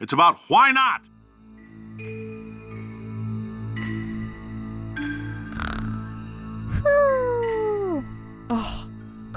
it's 0.00 0.12
about 0.12 0.38
why 0.48 0.72
not. 0.72 1.00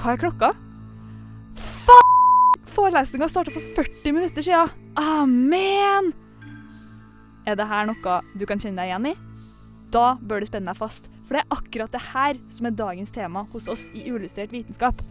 Hva 0.00 0.14
er 0.14 0.20
klokka? 0.20 0.48
F***! 1.60 1.90
Forelesninga 2.72 3.28
starta 3.28 3.52
for 3.52 3.64
40 3.76 4.14
minutter 4.16 4.42
siden. 4.42 4.70
Amen! 4.96 6.12
Er 7.44 7.56
det 7.58 7.66
her 7.68 7.88
noe 7.88 8.20
du 8.32 8.46
kan 8.48 8.60
kjenne 8.60 8.80
deg 8.80 8.88
igjen 8.88 9.10
i? 9.10 9.14
Da 9.92 10.14
bør 10.22 10.40
du 10.40 10.48
spenne 10.48 10.70
deg 10.70 10.78
fast, 10.78 11.10
for 11.26 11.36
det 11.36 11.42
er 11.42 11.56
akkurat 11.56 11.92
det 11.92 12.02
her 12.12 12.38
som 12.52 12.68
er 12.68 12.76
dagens 12.78 13.12
tema 13.12 13.42
hos 13.52 13.68
oss 13.68 13.88
i 13.92 14.06
Uillustrert 14.08 14.54
vitenskap. 14.54 15.02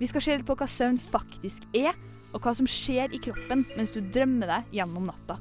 Vi 0.00 0.08
skal 0.08 0.24
se 0.24 0.36
litt 0.38 0.48
på 0.48 0.56
hva 0.56 0.68
søvn 0.70 0.96
faktisk 1.10 1.66
er, 1.76 1.92
og 2.34 2.42
hva 2.44 2.52
som 2.56 2.66
skjer 2.70 3.12
i 3.16 3.20
kroppen 3.22 3.64
mens 3.76 3.92
du 3.94 4.00
drømmer 4.14 4.50
deg 4.50 4.76
gjennom 4.80 5.08
natta. 5.10 5.38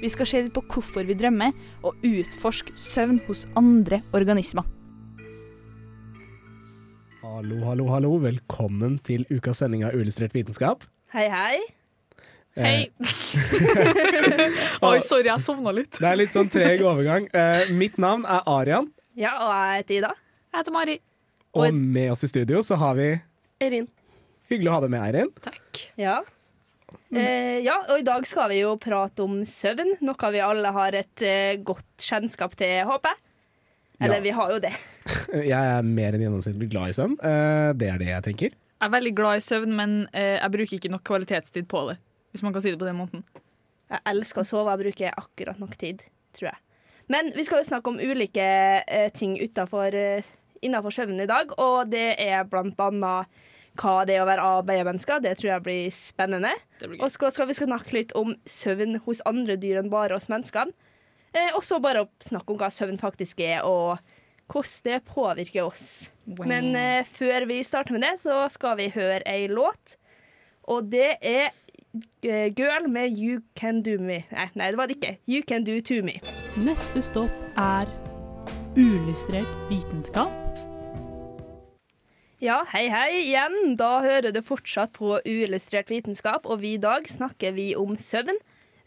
Vi 0.00 0.08
skal 0.08 0.28
se 0.28 0.42
litt 0.46 0.54
på 0.56 0.62
hvorfor 0.70 1.04
vi 1.04 1.16
drømmer, 1.18 1.52
og 1.84 1.98
utforske 2.06 2.72
søvn 2.78 3.18
hos 3.26 3.42
andre 3.58 3.98
organismer. 4.16 4.64
Hallo, 7.20 7.58
hallo, 7.66 7.88
hallo. 7.92 8.14
Velkommen 8.22 8.96
til 9.04 9.26
ukas 9.30 9.60
sending 9.60 9.84
av 9.84 9.92
Uillustrert 9.96 10.32
vitenskap. 10.36 10.86
Hei, 11.12 11.26
hei. 11.28 11.60
Hei. 12.56 12.88
Oi, 14.88 14.96
sorry, 15.04 15.28
jeg 15.28 15.44
sovna 15.44 15.72
litt. 15.76 16.00
det 16.00 16.08
er 16.08 16.18
litt 16.18 16.32
sånn 16.34 16.48
treg 16.52 16.80
overgang. 16.84 17.28
Eh, 17.36 17.70
mitt 17.76 18.00
navn 18.00 18.24
er 18.28 18.44
Arian, 18.50 18.88
Ja, 19.18 19.34
og 19.44 19.52
jeg 19.52 19.82
heter 19.82 19.98
Ida. 20.00 20.12
Jeg 20.50 20.62
heter 20.62 20.74
Mari. 20.74 20.96
og 21.54 21.74
med 21.74 22.12
oss 22.14 22.24
i 22.24 22.30
studio 22.30 22.62
så 22.66 22.76
har 22.80 22.94
vi 22.98 23.10
Erin. 23.60 23.88
Hyggelig 24.50 24.70
å 24.70 24.76
ha 24.76 24.82
deg 24.84 24.90
med, 24.92 25.02
Eirin. 25.06 25.32
Takk. 25.44 25.80
Ja. 26.00 26.18
Eh, 27.14 27.60
ja, 27.62 27.76
og 27.90 28.00
i 28.00 28.06
dag 28.06 28.24
skal 28.26 28.48
vi 28.50 28.60
jo 28.64 28.72
prate 28.82 29.22
om 29.22 29.40
søvn, 29.46 29.92
noe 30.02 30.30
vi 30.34 30.40
alle 30.42 30.72
har 30.74 30.96
et 30.98 31.22
eh, 31.26 31.58
godt 31.62 32.02
kjennskap 32.02 32.56
til, 32.58 32.80
håper 32.88 33.12
jeg. 33.14 33.22
Eller 34.00 34.16
Ja. 34.16 34.24
vi 34.24 34.30
har 34.34 34.50
jo 34.54 34.58
det. 34.64 34.72
Jeg 35.52 35.52
er 35.76 35.82
mer 35.86 36.16
enn 36.16 36.22
gjennomsnittlig 36.24 36.70
glad 36.72 36.90
i 36.90 36.96
søvn. 36.96 37.14
Eh, 37.20 37.70
det 37.78 37.90
er 37.92 37.98
det 38.00 38.08
jeg 38.08 38.24
tenker. 38.26 38.54
Jeg 38.80 38.86
er 38.88 38.94
veldig 38.94 39.12
glad 39.18 39.36
i 39.36 39.44
søvn, 39.44 39.74
men 39.76 39.92
eh, 40.16 40.38
jeg 40.40 40.52
bruker 40.54 40.76
ikke 40.78 40.90
nok 40.94 41.02
kvalitetstid 41.04 41.66
på 41.68 41.82
det. 41.90 41.98
Hvis 42.32 42.42
man 42.46 42.54
kan 42.54 42.64
si 42.64 42.72
det 42.72 42.80
på 42.80 42.88
den 42.88 42.96
måten. 42.96 43.22
Jeg 43.90 44.00
elsker 44.08 44.40
å 44.40 44.46
sove, 44.48 44.72
jeg 44.72 44.80
bruker 44.86 45.18
akkurat 45.20 45.60
nok 45.60 45.76
tid, 45.78 46.00
tror 46.38 46.48
jeg. 46.48 46.60
Men 47.12 47.28
vi 47.36 47.44
skal 47.44 47.60
jo 47.60 47.68
snakke 47.68 47.92
om 47.92 48.00
ulike 48.00 48.46
eh, 48.86 49.10
ting 49.12 49.36
utenfor, 49.42 49.94
eh, 49.98 50.24
innenfor 50.64 50.94
søvnen 50.96 51.20
i 51.26 51.28
dag, 51.28 51.52
og 51.60 51.90
det 51.92 52.14
er 52.24 52.48
blant 52.48 52.80
annet 52.80 53.28
hva 53.78 54.04
det 54.08 54.16
er 54.16 54.24
å 54.24 54.28
være 54.28 54.46
A-B-mennesker. 54.58 55.22
Det 55.22 55.36
tror 55.38 55.52
jeg 55.54 55.64
blir 55.66 55.90
spennende. 55.94 56.52
Blir 56.80 57.00
Og 57.00 57.12
så 57.12 57.30
skal 57.32 57.50
vi 57.50 57.58
snakke 57.58 57.96
litt 57.96 58.14
om 58.18 58.34
søvn 58.48 58.98
hos 59.06 59.22
andre 59.28 59.56
dyr 59.60 59.80
enn 59.82 59.92
bare 59.92 60.16
oss 60.16 60.30
menneskene. 60.32 60.74
Eh, 61.30 61.52
og 61.54 61.62
så 61.62 61.78
bare 61.82 62.08
snakke 62.24 62.50
om 62.50 62.58
hva 62.58 62.70
søvn 62.74 62.98
faktisk 62.98 63.42
er, 63.44 63.62
og 63.62 64.00
hvordan 64.50 64.84
det 64.88 64.98
påvirker 65.06 65.68
oss. 65.68 66.10
Wow. 66.26 66.48
Men 66.50 66.74
eh, 66.74 67.06
før 67.06 67.46
vi 67.46 67.62
starter 67.62 67.94
med 67.94 68.02
det, 68.02 68.16
så 68.24 68.48
skal 68.50 68.76
vi 68.80 68.90
høre 68.94 69.22
ei 69.30 69.46
låt. 69.50 69.96
Og 70.70 70.90
det 70.90 71.16
er 71.22 71.50
eh, 72.26 72.50
Girl 72.50 72.90
med 72.90 73.14
You 73.14 73.40
Can 73.54 73.82
Do 73.86 73.98
Me. 74.02 74.24
Nei, 74.34 74.50
nei, 74.54 74.70
det 74.72 74.78
var 74.78 74.90
det 74.90 74.98
ikke. 74.98 75.16
You 75.30 75.46
Can 75.46 75.64
Do 75.64 75.78
To 75.80 76.02
Me. 76.06 76.18
Neste 76.66 77.02
stopp 77.02 77.34
er 77.56 77.90
uillustrert 78.76 79.70
vitenskap. 79.70 80.49
Ja, 82.40 82.62
hei 82.72 82.86
hei 82.88 83.18
igjen. 83.18 83.74
Da 83.76 83.98
hører 84.00 84.32
du 84.32 84.38
fortsatt 84.40 84.94
på 84.96 85.18
Uillustrert 85.28 85.90
vitenskap, 85.92 86.46
og 86.48 86.62
vi 86.62 86.70
i 86.78 86.80
dag 86.80 87.04
snakker 87.04 87.52
vi 87.52 87.74
om 87.76 87.98
søvn. 88.00 88.38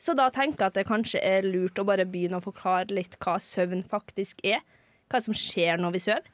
Så 0.01 0.15
da 0.17 0.31
tenker 0.33 0.63
jeg 0.63 0.71
at 0.71 0.79
det 0.79 0.87
kanskje 0.87 1.21
er 1.21 1.45
lurt 1.45 1.77
å 1.77 1.85
bare 1.85 2.07
begynne 2.09 2.39
å 2.39 2.43
forklare 2.43 2.89
litt 2.89 3.13
hva 3.21 3.35
søvn 3.37 3.83
faktisk 3.91 4.41
er. 4.41 4.63
Hva 5.05 5.21
som 5.21 5.37
skjer 5.37 5.77
når 5.77 5.93
vi 5.93 6.01
sover. 6.01 6.31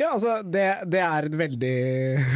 Ja, 0.00 0.14
altså, 0.14 0.38
det, 0.48 0.64
det 0.88 1.02
er 1.04 1.28
et 1.28 1.36
veldig 1.42 1.74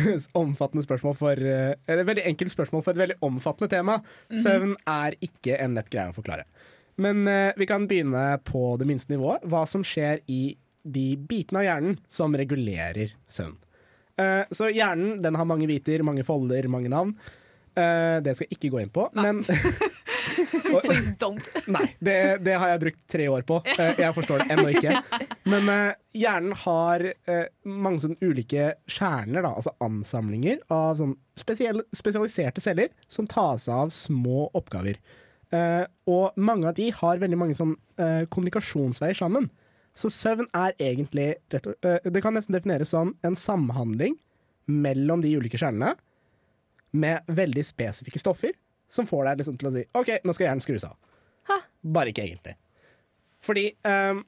omfattende 0.42 0.84
spørsmål 0.84 1.16
for 1.16 1.40
eh, 1.40 1.72
Eller 1.88 2.04
et 2.04 2.10
veldig 2.10 2.26
enkelt 2.28 2.52
spørsmål 2.52 2.84
for 2.84 2.92
et 2.92 3.02
veldig 3.06 3.18
omfattende 3.24 3.72
tema. 3.72 3.96
Søvn 4.28 4.76
er 4.84 5.16
ikke 5.24 5.56
en 5.64 5.80
lett 5.80 5.88
greie 5.88 6.12
å 6.12 6.18
forklare. 6.20 6.44
Men 7.00 7.24
eh, 7.24 7.56
vi 7.56 7.70
kan 7.72 7.88
begynne 7.88 8.34
på 8.44 8.76
det 8.76 8.92
minste 8.92 9.16
nivået. 9.16 9.48
Hva 9.48 9.64
som 9.64 9.80
skjer 9.80 10.20
i 10.28 10.42
de 10.84 11.08
bitene 11.16 11.64
av 11.64 11.68
hjernen 11.70 12.00
som 12.12 12.36
regulerer 12.36 13.16
søvn. 13.24 13.56
Eh, 14.20 14.42
så 14.54 14.70
hjernen 14.72 15.20
den 15.24 15.38
har 15.38 15.48
mange 15.48 15.68
biter, 15.70 16.04
mange 16.06 16.24
folder, 16.26 16.68
mange 16.72 16.92
navn. 16.92 17.14
Uh, 17.70 18.18
det 18.18 18.32
skal 18.34 18.48
jeg 18.48 18.56
ikke 18.56 18.68
gå 18.74 18.80
inn 18.82 18.90
på. 18.92 19.04
Men 19.14 19.44
Please 20.84 21.12
don't. 21.20 21.46
Nei, 21.74 21.84
det, 22.02 22.16
det 22.44 22.56
har 22.58 22.72
jeg 22.72 22.82
brukt 22.82 22.98
tre 23.10 23.28
år 23.30 23.44
på. 23.46 23.60
Uh, 23.68 23.92
Jeg 24.00 24.16
forstår 24.16 24.42
det 24.42 24.56
ennå 24.56 24.72
ikke. 24.74 24.96
Men 25.50 25.70
hjernen 26.16 26.56
har 26.64 27.06
mange 27.64 28.02
sånne 28.02 28.18
ulike 28.26 28.72
kjerner, 28.90 29.46
da, 29.46 29.54
altså 29.54 29.72
ansamlinger 29.86 30.60
av 30.74 30.98
sånn 30.98 31.14
spesialiserte 31.38 32.62
celler 32.62 32.90
som 33.10 33.28
tas 33.30 33.68
av 33.72 33.94
små 33.94 34.48
oppgaver. 34.58 34.98
Og 36.10 36.36
mange 36.38 36.68
av 36.68 36.76
de 36.78 36.90
har 36.94 37.22
veldig 37.22 37.38
mange 37.40 37.56
sånn 37.58 37.72
kommunikasjonsveier 38.30 39.18
sammen. 39.18 39.48
Så 39.96 40.10
søvn 40.12 40.46
er 40.54 40.74
egentlig 40.78 41.34
rett 41.52 41.66
og, 41.66 41.74
eh, 41.84 41.98
Det 42.04 42.22
kan 42.22 42.34
nesten 42.34 42.54
defineres 42.54 42.92
som 42.94 43.14
en 43.26 43.36
samhandling 43.36 44.16
mellom 44.66 45.22
de 45.22 45.34
ulike 45.36 45.58
kjernene 45.58 45.96
med 46.92 47.26
veldig 47.26 47.64
spesifikke 47.64 48.18
stoffer 48.18 48.54
som 48.90 49.06
får 49.06 49.24
deg 49.24 49.38
liksom 49.42 49.58
til 49.58 49.68
å 49.68 49.72
si 49.74 49.84
OK, 49.94 50.10
nå 50.24 50.34
skal 50.34 50.48
hjernen 50.48 50.64
skrus 50.64 50.84
av. 50.84 50.96
Bare 51.82 52.12
ikke 52.12 52.26
egentlig. 52.26 52.56
Fordi 53.40 53.70
eh, 53.72 54.20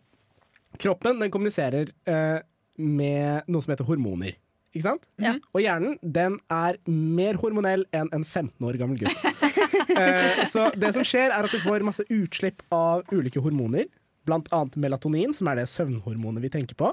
kroppen 0.80 1.20
den 1.20 1.32
kommuniserer 1.32 1.90
eh, 2.08 2.38
med 2.78 3.48
noe 3.50 3.64
som 3.64 3.74
heter 3.74 3.88
hormoner. 3.88 4.38
Ikke 4.72 4.86
sant? 4.86 5.08
Ja. 5.20 5.34
Og 5.52 5.60
hjernen 5.60 5.98
den 6.00 6.38
er 6.52 6.78
mer 6.88 7.36
hormonell 7.42 7.84
enn 7.92 8.08
en 8.16 8.24
15 8.24 8.64
år 8.64 8.78
gammel 8.80 9.02
gutt. 9.02 9.24
eh, 10.00 10.44
så 10.48 10.70
det 10.72 10.94
som 10.96 11.04
skjer, 11.04 11.28
er 11.28 11.44
at 11.44 11.52
du 11.52 11.60
får 11.60 11.84
masse 11.84 12.06
utslipp 12.08 12.64
av 12.72 13.04
ulike 13.12 13.42
hormoner. 13.44 13.90
Blant 14.28 14.48
annet 14.54 14.76
melatonin, 14.78 15.32
som 15.34 15.48
er 15.50 15.58
det 15.62 15.68
søvnhormonet 15.72 16.44
vi 16.44 16.50
tenker 16.52 16.78
på. 16.78 16.92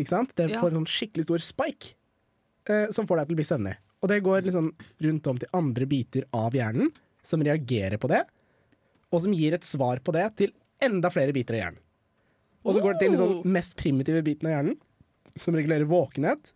Ikke 0.00 0.10
sant? 0.10 0.32
Det 0.36 0.50
får 0.58 0.72
en 0.72 0.80
sånn 0.82 0.90
skikkelig 0.90 1.24
stor 1.28 1.42
spike 1.44 1.94
eh, 2.68 2.86
som 2.92 3.06
får 3.08 3.20
deg 3.22 3.28
til 3.30 3.36
å 3.36 3.40
bli 3.40 3.46
søvnig. 3.48 3.74
Og 4.04 4.10
det 4.10 4.18
går 4.26 4.44
liksom 4.44 4.70
rundt 5.06 5.26
om 5.30 5.38
til 5.40 5.48
andre 5.56 5.86
biter 5.88 6.26
av 6.36 6.52
hjernen 6.56 6.90
som 7.24 7.40
reagerer 7.44 7.96
på 8.00 8.10
det, 8.12 8.22
og 9.14 9.22
som 9.24 9.32
gir 9.32 9.54
et 9.56 9.64
svar 9.64 10.00
på 10.04 10.12
det 10.12 10.26
til 10.42 10.52
enda 10.84 11.08
flere 11.12 11.32
biter 11.32 11.56
av 11.56 11.60
hjernen. 11.62 11.80
Og 12.64 12.74
så 12.74 12.82
går 12.84 12.94
det 12.96 13.00
til 13.04 13.12
den 13.14 13.20
sånn 13.20 13.38
mest 13.54 13.76
primitive 13.80 14.20
biten 14.26 14.48
av 14.48 14.56
hjernen, 14.56 14.76
som 15.36 15.56
regulerer 15.56 15.88
våkenhet. 15.88 16.52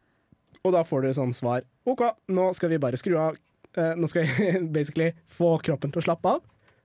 Og 0.65 0.73
da 0.75 0.83
får 0.85 1.05
du 1.07 1.13
sånn 1.17 1.33
svar 1.37 1.65
OK, 1.89 2.03
nå 2.35 2.51
skal 2.57 2.73
vi 2.75 2.81
bare 2.83 2.99
skru 3.01 3.15
av. 3.21 3.37
eh, 3.79 3.95
nå 3.97 4.09
skal 4.11 4.25
jeg 4.27 4.63
basically 4.77 5.13
få 5.25 5.55
kroppen 5.65 5.93
til 5.95 6.03
å 6.03 6.07
slappe 6.09 6.35
av, 6.37 6.43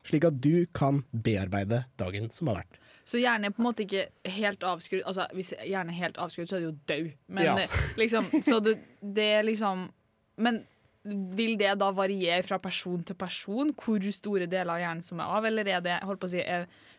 slik 0.08 0.28
at 0.28 0.40
du 0.44 0.66
kan 0.76 1.02
bearbeide 1.12 1.86
dagen 2.00 2.30
som 2.32 2.52
har 2.52 2.62
vært. 2.62 2.80
Så 3.06 3.20
hjernen 3.20 3.46
er 3.50 3.52
på 3.56 3.60
en 3.62 3.68
måte 3.68 3.84
ikke 3.84 4.06
helt 4.32 4.64
avskrudd. 4.64 5.04
Altså, 5.06 5.26
hvis 5.36 5.54
hjernen 5.60 5.92
er 5.92 6.00
helt 6.06 6.18
avskrudd, 6.24 6.48
så 6.48 6.56
er 6.56 6.62
det 6.64 6.70
jo 6.70 6.78
død. 6.88 7.10
Men 7.28 7.44
Ja. 7.44 7.56
eh, 7.66 7.70
liksom, 8.00 8.30
så 8.42 8.60
du, 8.64 8.76
det 9.02 9.26
er 9.40 9.44
liksom 9.44 9.90
Men 10.38 10.64
vil 11.06 11.58
det 11.60 11.74
da 11.82 11.90
variere 11.92 12.42
fra 12.48 12.58
person 12.64 13.04
til 13.04 13.16
person 13.20 13.74
hvor 13.76 14.00
store 14.16 14.48
deler 14.48 14.72
av 14.72 14.80
hjernen 14.80 15.04
som 15.04 15.20
er 15.20 15.24
av, 15.36 15.46
eller 15.46 15.68
er 15.68 15.82
det 15.84 15.98
holdt 16.08 16.22
på 16.22 16.30
å 16.30 16.32
si, 16.32 16.40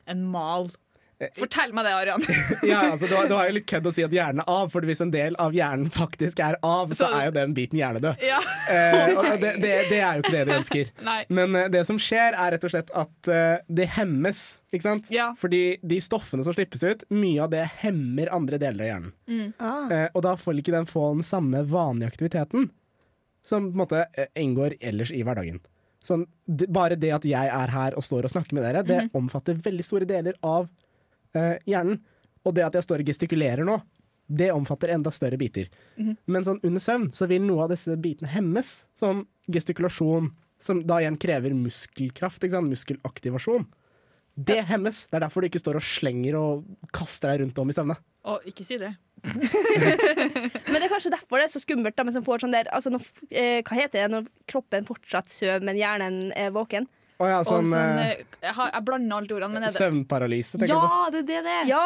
en 0.06 0.27
mal? 0.29 0.69
Fortell 1.38 1.73
meg 1.76 1.87
det, 1.87 1.93
Arian. 1.97 2.23
Ja, 2.73 2.81
altså, 2.93 3.09
har, 3.12 3.29
du 3.31 3.35
har 3.37 3.49
jo 3.50 3.55
litt 3.59 3.67
kødd 3.71 3.87
å 3.91 3.93
si 3.94 4.05
at 4.06 4.12
hjernen 4.15 4.43
er 4.44 4.50
av, 4.50 4.69
for 4.73 4.87
hvis 4.88 5.00
en 5.05 5.12
del 5.15 5.37
av 5.43 5.55
hjernen 5.56 5.91
faktisk 5.94 6.41
er 6.44 6.59
av, 6.65 6.93
så 6.94 7.05
Så- 7.05 7.11
er 7.19 7.26
jo 7.31 7.35
den 7.37 7.55
biten 7.56 7.79
hjernedød. 7.81 8.23
ja. 8.25 8.38
Eh, 8.71 9.15
og 9.17 9.41
det, 9.44 9.55
det, 9.62 9.73
det 9.91 9.99
er 10.00 10.19
jo 10.21 10.25
ikke 10.25 10.35
det 10.37 10.44
de 10.50 10.56
ønsker. 10.59 10.93
Nei. 11.11 11.19
Men 11.29 11.56
eh, 11.61 11.69
det 11.75 11.85
som 11.88 11.99
skjer, 12.00 12.37
er 12.38 12.55
rett 12.56 12.65
og 12.69 12.75
slett 12.75 12.93
at 13.05 13.32
eh, 13.32 13.56
det 13.69 13.88
hemmes. 13.99 14.44
Ikke 14.75 14.88
sant? 14.88 15.11
Ja. 15.15 15.31
Fordi 15.38 15.62
de 15.87 16.00
stoffene 16.03 16.43
som 16.47 16.55
slippes 16.56 16.82
ut, 16.82 17.05
mye 17.15 17.44
av 17.44 17.53
det 17.53 17.67
hemmer 17.85 18.32
andre 18.35 18.59
deler 18.62 18.85
av 18.87 18.91
hjernen. 18.93 19.53
Ah. 19.62 19.85
Eh, 19.93 20.09
og 20.15 20.25
da 20.27 20.32
får 20.41 20.59
ikke 20.62 20.75
den 20.75 20.88
få 20.91 21.12
den 21.15 21.23
samme 21.27 21.62
vanlige 21.70 22.11
aktiviteten 22.15 22.70
som 23.44 23.67
på 23.69 23.75
en 23.77 23.81
måte 23.82 24.06
eh, 24.17 24.31
inngår 24.41 24.75
ellers 24.81 25.11
i 25.12 25.20
hverdagen. 25.23 25.61
Sånn, 26.05 26.27
det, 26.44 26.67
bare 26.73 26.97
det 27.00 27.11
at 27.17 27.25
jeg 27.29 27.49
er 27.49 27.70
her 27.73 27.94
og 27.97 28.05
står 28.05 28.27
og 28.27 28.32
snakker 28.35 28.56
med 28.56 28.65
dere, 28.67 28.82
det 28.85 28.99
omfatter 29.17 29.56
veldig 29.65 29.85
store 29.87 30.09
deler 30.09 30.37
av 30.44 30.67
eh, 31.39 31.57
hjernen. 31.71 32.01
Og 32.45 32.55
det 32.57 32.67
at 32.67 32.77
jeg 32.77 32.87
står 32.87 33.03
og 33.03 33.09
gestikulerer 33.09 33.65
nå, 33.67 33.79
det 34.27 34.51
omfatter 34.53 34.93
enda 34.95 35.13
større 35.13 35.39
biter. 35.41 35.69
Men 36.25 36.45
sånn 36.45 36.61
under 36.65 36.81
søvn 36.81 37.11
så 37.17 37.29
vil 37.29 37.45
noe 37.45 37.65
av 37.65 37.73
disse 37.73 37.95
bitene 38.01 38.31
hemmes. 38.33 38.73
Sånn 38.97 39.25
gestikulasjon, 39.53 40.31
som 40.61 40.81
da 40.89 41.01
igjen 41.03 41.19
krever 41.21 41.57
muskelkraft, 41.57 42.45
ikke 42.45 42.57
sant? 42.57 42.73
muskelaktivasjon. 42.73 43.67
Det 44.35 44.65
hemmes. 44.67 45.05
Det 45.11 45.19
er 45.19 45.27
derfor 45.27 45.45
du 45.45 45.49
ikke 45.49 45.63
står 45.63 45.79
og 45.79 45.87
slenger 45.87 46.37
og 46.39 46.89
kaster 46.95 47.31
deg 47.31 47.45
rundt 47.45 47.61
om 47.63 47.71
i 47.71 47.77
søvne. 47.77 47.97
Å, 48.25 48.39
ikke 48.49 48.67
si 48.67 48.79
det. 48.81 48.95
Men 49.25 50.81
det 50.81 50.87
er 50.87 50.91
kanskje 50.91 51.13
derfor 51.15 51.39
det 51.39 51.47
er 51.47 51.53
så 51.55 51.63
skummelt 51.63 51.97
da, 51.97 52.05
men 52.05 52.13
som 52.13 52.25
får 52.27 52.43
sånn 52.43 52.53
der 52.53 52.69
altså 52.77 52.91
når, 52.93 53.07
eh, 53.31 53.61
Hva 53.65 53.79
heter 53.79 54.03
det 54.03 54.11
når 54.13 54.27
kroppen 54.51 54.85
fortsatt 54.85 55.31
sover, 55.33 55.65
men 55.65 55.79
hjernen 55.81 56.19
er 56.37 56.51
våken? 56.53 56.85
Å 57.23 57.29
ja, 57.31 57.37
Og 57.43 57.47
sånn, 57.47 57.69
sånn, 57.71 57.99
eh, 58.03 58.09
eh, 58.11 58.25
jeg, 58.43 58.55
har, 58.57 58.71
jeg 58.75 58.85
blander 58.89 59.17
alle 59.21 59.37
ordene, 59.37 59.55
men 59.55 59.63
er 59.69 59.71
det 59.73 59.79
søvnparalyse, 59.79 60.59
tenker 60.59 60.75
du 60.75 60.81
på. 60.81 60.89
Ja, 60.91 61.11
det 61.15 61.21
er 61.23 61.29
det 61.29 61.43
det 61.47 61.53
er! 61.61 61.69
Ja. 61.71 61.85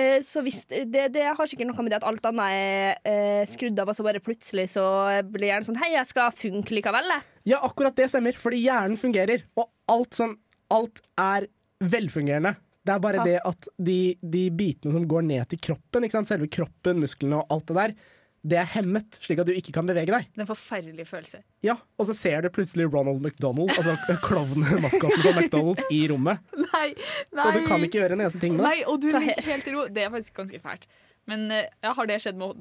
eh, 0.00 0.16
så 0.24 0.40
hvis, 0.46 0.62
det, 0.70 1.04
det 1.14 1.26
har 1.36 1.46
sikkert 1.50 1.68
noe 1.68 1.84
med 1.84 1.92
det 1.92 1.98
at 2.00 2.06
alt 2.08 2.24
annet 2.30 2.56
er 2.56 3.12
eh, 3.12 3.42
skrudd 3.52 3.78
av, 3.82 3.92
og 3.92 3.98
så 3.98 4.06
bare 4.06 4.22
plutselig 4.24 4.70
så 4.72 4.86
blir 5.28 5.50
hjernen 5.52 5.68
sånn 5.68 5.80
Hei, 5.82 5.92
jeg 5.98 6.08
skal 6.10 6.32
funke 6.34 6.74
likevel, 6.78 7.12
jeg. 7.12 7.26
Ja, 7.52 7.60
akkurat 7.68 7.94
det 8.00 8.08
stemmer, 8.10 8.32
fordi 8.40 8.62
hjernen 8.64 8.96
fungerer. 8.96 9.44
Og 9.60 9.68
alt, 9.92 10.16
sånn, 10.16 10.32
alt 10.72 11.02
er 11.20 11.46
velfungerende. 11.84 12.54
Det 12.84 12.92
er 12.92 13.00
bare 13.04 13.20
Ja. 13.20 13.24
det 13.24 13.38
at 13.48 13.68
de, 13.80 13.98
de 14.20 14.46
bitene 14.52 14.92
som 14.96 15.04
går 15.08 15.22
ned 15.28 15.48
til 15.52 15.60
kroppen, 15.70 16.04
ikke 16.04 16.16
sant? 16.18 16.28
selve 16.28 16.48
kroppen, 16.52 17.00
musklene 17.04 17.38
og 17.42 17.52
alt 17.52 17.66
det 17.70 17.76
der, 17.78 17.94
det 18.44 18.58
er 18.60 18.66
hemmet, 18.74 19.16
slik 19.24 19.40
at 19.40 19.48
du 19.48 19.54
ikke 19.56 19.72
kan 19.72 19.86
bevege 19.88 20.12
deg. 20.12 20.26
Det 20.28 20.42
er 20.42 20.44
en 20.44 20.50
forferdelig 20.50 21.06
følelse. 21.08 21.38
Ja, 21.64 21.78
Og 21.96 22.08
så 22.10 22.16
ser 22.16 22.44
du 22.44 22.50
plutselig 22.52 22.90
Ronald 22.92 23.22
McDonald, 23.24 23.72
altså 23.72 23.94
klovnemaskoten 24.26 25.22
fra 25.22 25.32
McDonald's, 25.32 25.86
i 25.88 26.02
rommet. 26.12 26.42
Nei, 26.58 26.90
nei. 27.32 27.46
Og 27.46 27.56
du 27.56 27.64
kan 27.70 27.86
ikke 27.86 28.02
gjøre 28.02 28.18
en 28.18 28.24
eneste 28.26 28.42
ting 28.42 28.58
med 28.58 28.66
det. 28.66 28.68
Nei, 28.68 28.84
og 28.90 29.00
du 29.00 29.08
ligger 29.14 29.48
helt 29.48 29.70
i 29.70 29.74
ro. 29.74 29.86
Det 29.88 30.04
er 30.04 30.12
faktisk 30.12 30.36
ganske 30.42 30.60
fælt. 30.60 30.84
Men 31.30 31.46
eh, 31.56 31.70
ja, 31.80 31.94
har 31.96 32.10
det 32.10 32.20
skjedd 32.20 32.36
med 32.40 32.52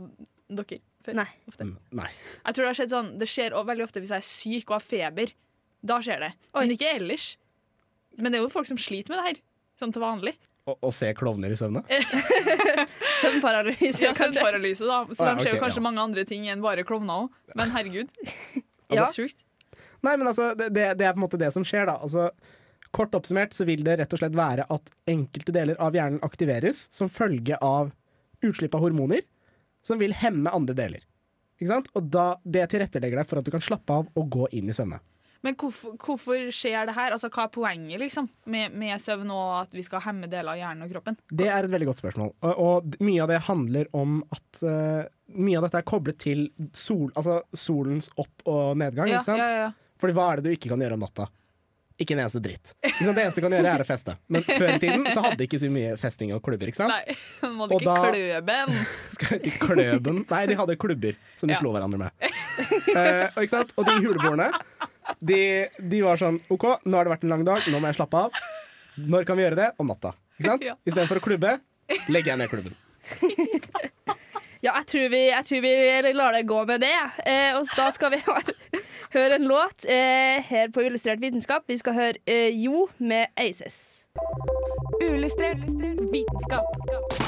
dere 0.56 0.80
før? 1.03 1.18
Nei. 1.19 1.27
Ofte. 1.51 1.68
Mm, 1.68 1.75
Nei. 2.00 2.09
Jeg 2.45 2.56
tror 2.56 2.63
Det 2.63 2.69
har 2.69 2.77
skjedd 2.80 2.94
sånn 2.94 3.09
Det 3.19 3.27
skjer 3.27 3.56
veldig 3.68 3.83
ofte 3.83 4.00
hvis 4.00 4.13
jeg 4.15 4.24
er 4.24 4.27
syk 4.30 4.71
og 4.71 4.77
har 4.77 4.85
feber. 4.85 5.33
Da 5.83 6.00
skjer 6.06 6.24
det. 6.24 6.31
Oi. 6.53 6.62
Men 6.63 6.75
ikke 6.77 6.94
ellers. 6.95 7.25
Men 8.15 8.31
det 8.31 8.39
er 8.39 8.45
jo 8.45 8.53
folk 8.53 8.69
som 8.69 8.80
sliter 8.80 9.12
med 9.12 9.19
det 9.19 9.27
her. 9.33 9.41
Sånn 9.81 9.91
til 9.91 10.03
vanlig. 10.06 10.38
Å, 10.63 10.75
å 10.88 10.89
se 10.95 11.10
klovner 11.18 11.51
i 11.51 11.57
søvne? 11.60 11.81
Søvnparalyse, 13.24 14.06
Ja, 14.06 14.12
kanskje. 14.13 14.30
Søvnparalyse, 14.30 14.88
da. 14.88 15.00
Så 15.12 15.25
ja, 15.27 15.33
de 15.36 15.44
ser 15.44 15.57
jo 15.57 15.63
kanskje 15.63 15.81
ja. 15.81 15.86
mange 15.89 16.04
andre 16.04 16.24
ting 16.27 16.45
enn 16.51 16.63
bare 16.63 16.86
klovner 16.88 17.25
òg. 17.25 17.42
Men 17.60 17.74
herregud. 17.75 18.13
Ja. 18.94 19.07
Altså, 19.07 19.24
sjukt. 19.24 19.39
Nei, 20.06 20.12
men 20.19 20.27
altså, 20.30 20.51
det, 20.54 20.68
det 20.75 20.83
det 21.00 21.06
er 21.07 21.15
på 21.15 21.18
en 21.18 21.24
måte 21.24 21.38
det 21.42 21.48
som 21.56 21.63
skjer, 21.65 21.88
da. 21.89 21.95
Altså, 22.04 22.27
kort 22.94 23.15
oppsummert 23.18 23.56
så 23.57 23.65
vil 23.65 23.81
det 23.81 23.95
rett 23.98 24.12
og 24.13 24.19
slett 24.21 24.36
være 24.38 24.68
at 24.69 24.92
enkelte 25.10 25.56
deler 25.56 25.80
av 25.81 25.95
hjernen 25.98 26.21
aktiveres 26.21 26.83
som 26.94 27.09
følge 27.09 27.57
av 27.63 27.89
utslipp 28.45 28.75
av 28.77 28.83
hormoner 28.83 29.24
som 29.88 29.98
vil 30.04 30.13
hemme 30.19 30.51
andre 30.54 30.75
deler. 30.77 31.07
Ikke 31.57 31.71
sant? 31.71 31.89
Og 31.98 32.12
da, 32.13 32.27
det 32.44 32.68
tilrettelegger 32.75 33.24
deg 33.24 33.31
for 33.31 33.42
at 33.42 33.48
du 33.48 33.54
kan 33.56 33.63
slappe 33.63 33.98
av 33.98 34.12
og 34.19 34.30
gå 34.36 34.51
inn 34.59 34.69
i 34.69 34.77
søvne. 34.77 35.00
Men 35.44 35.57
hvorfor, 35.60 35.98
hvorfor 36.00 36.45
skjer 36.56 36.88
det 36.88 36.94
her? 36.95 37.12
Altså, 37.12 37.28
Hva 37.34 37.44
er 37.50 37.51
poenget 37.51 38.00
liksom, 38.00 38.30
med, 38.48 38.72
med 38.80 38.95
søvn 39.04 39.31
og 39.36 39.50
at 39.66 39.74
vi 39.75 39.84
skal 39.84 40.00
hemme 40.06 40.30
deler 40.31 40.54
av 40.54 40.62
hjernen 40.62 40.86
og 40.88 40.94
kroppen? 40.94 41.18
Det 41.30 41.50
er 41.51 41.68
et 41.68 41.74
veldig 41.74 41.90
godt 41.90 42.00
spørsmål. 42.00 42.31
Og, 42.48 42.62
og 42.63 42.98
mye 43.04 43.22
av 43.25 43.31
det 43.34 43.42
handler 43.50 43.92
om 43.98 44.22
at 44.31 44.63
uh, 44.63 45.04
Mye 45.34 45.57
av 45.57 45.63
dette 45.66 45.80
er 45.81 45.86
koblet 45.90 46.18
til 46.22 46.44
sol, 46.78 47.07
altså 47.18 47.40
solens 47.57 48.10
opp- 48.22 48.44
og 48.45 48.75
nedgang. 48.78 49.07
Ja, 49.10 49.18
ikke 49.22 49.25
sant? 49.31 49.40
ja, 49.42 49.63
ja. 49.66 49.69
Fordi 50.00 50.13
hva 50.18 50.25
er 50.34 50.40
det 50.42 50.44
du 50.45 50.51
ikke 50.54 50.69
kan 50.74 50.84
gjøre 50.84 50.94
om 51.00 51.01
natta? 51.07 51.25
Ikke 52.01 52.13
en 52.16 52.22
eneste 52.24 52.42
dritt. 52.44 52.72
Det 52.84 53.07
eneste 53.13 53.40
du 53.42 53.45
kan 53.45 53.54
gjøre, 53.56 53.72
er 53.78 53.81
å 53.84 53.88
feste. 53.88 54.13
Men 54.34 54.44
før 54.45 54.72
i 54.75 54.80
tiden 54.81 55.07
så 55.13 55.24
hadde 55.25 55.45
ikke 55.45 55.60
så 55.62 55.69
mye 55.74 55.94
festing 56.01 56.31
og 56.36 56.42
klubber. 56.45 56.69
ikke 56.72 56.80
sant? 56.84 56.94
Nei, 56.94 57.16
de 57.42 57.50
hadde 57.50 57.68
Og 57.68 57.81
ikke 57.81 57.90
da- 57.90 58.13
kløben. 58.13 58.80
Skal 59.18 59.40
ikke 59.40 59.68
kløben 59.72 60.22
Nei, 60.30 60.42
de 60.51 60.57
hadde 60.60 60.78
klubber 60.81 61.18
som 61.40 61.50
de 61.50 61.56
Ja. 61.56 61.60
slo 61.63 61.74
hverandre 61.75 62.01
med. 62.06 62.12
Eh, 62.94 63.25
og, 63.34 63.40
ikke 63.42 63.50
sant? 63.56 63.72
og 63.80 63.88
de 63.88 63.94
huleboerne, 64.04 64.51
de, 65.20 65.42
de 65.80 66.02
var 66.06 66.20
sånn 66.22 66.40
OK, 66.54 66.68
nå 66.86 66.98
har 66.98 67.08
det 67.08 67.14
vært 67.16 67.26
en 67.28 67.34
lang 67.36 67.46
dag, 67.48 67.66
nå 67.72 67.80
må 67.80 67.92
jeg 67.92 68.00
slappe 68.00 68.26
av. 68.28 68.44
Når 68.98 69.26
kan 69.28 69.40
vi 69.40 69.46
gjøre 69.48 69.60
det? 69.60 69.70
Om 69.82 69.90
natta. 69.94 70.16
Ikke 70.40 70.50
sant? 70.52 70.66
Ja. 70.70 70.78
Istedenfor 70.88 71.22
å 71.22 71.26
klubbe, 71.26 71.58
legger 72.10 72.34
jeg 72.34 72.42
ned 72.44 72.52
klubben. 72.52 72.78
Ja, 74.64 74.78
jeg 74.78 74.86
tror, 74.88 75.10
vi, 75.12 75.20
jeg 75.28 75.46
tror 75.46 75.64
vi 75.66 76.14
lar 76.16 76.32
det 76.38 76.46
gå 76.48 76.62
med 76.70 76.86
det. 76.86 76.94
Eh, 77.28 77.52
og 77.58 77.68
da 77.76 77.90
skal 77.92 78.14
vi 78.14 78.22
høre 79.16 79.36
en 79.36 79.50
låt 79.50 79.84
eh, 79.92 80.40
her 80.48 80.72
på 80.72 80.86
Illustrert 80.88 81.20
vitenskap. 81.20 81.68
Vi 81.68 81.78
skal 81.82 81.98
høre 81.98 82.24
eh, 82.24 82.48
Jo 82.56 82.88
med 82.98 83.28
Aces. 83.36 84.08
Illustrert 85.04 85.68
vitenskap. 86.16 87.23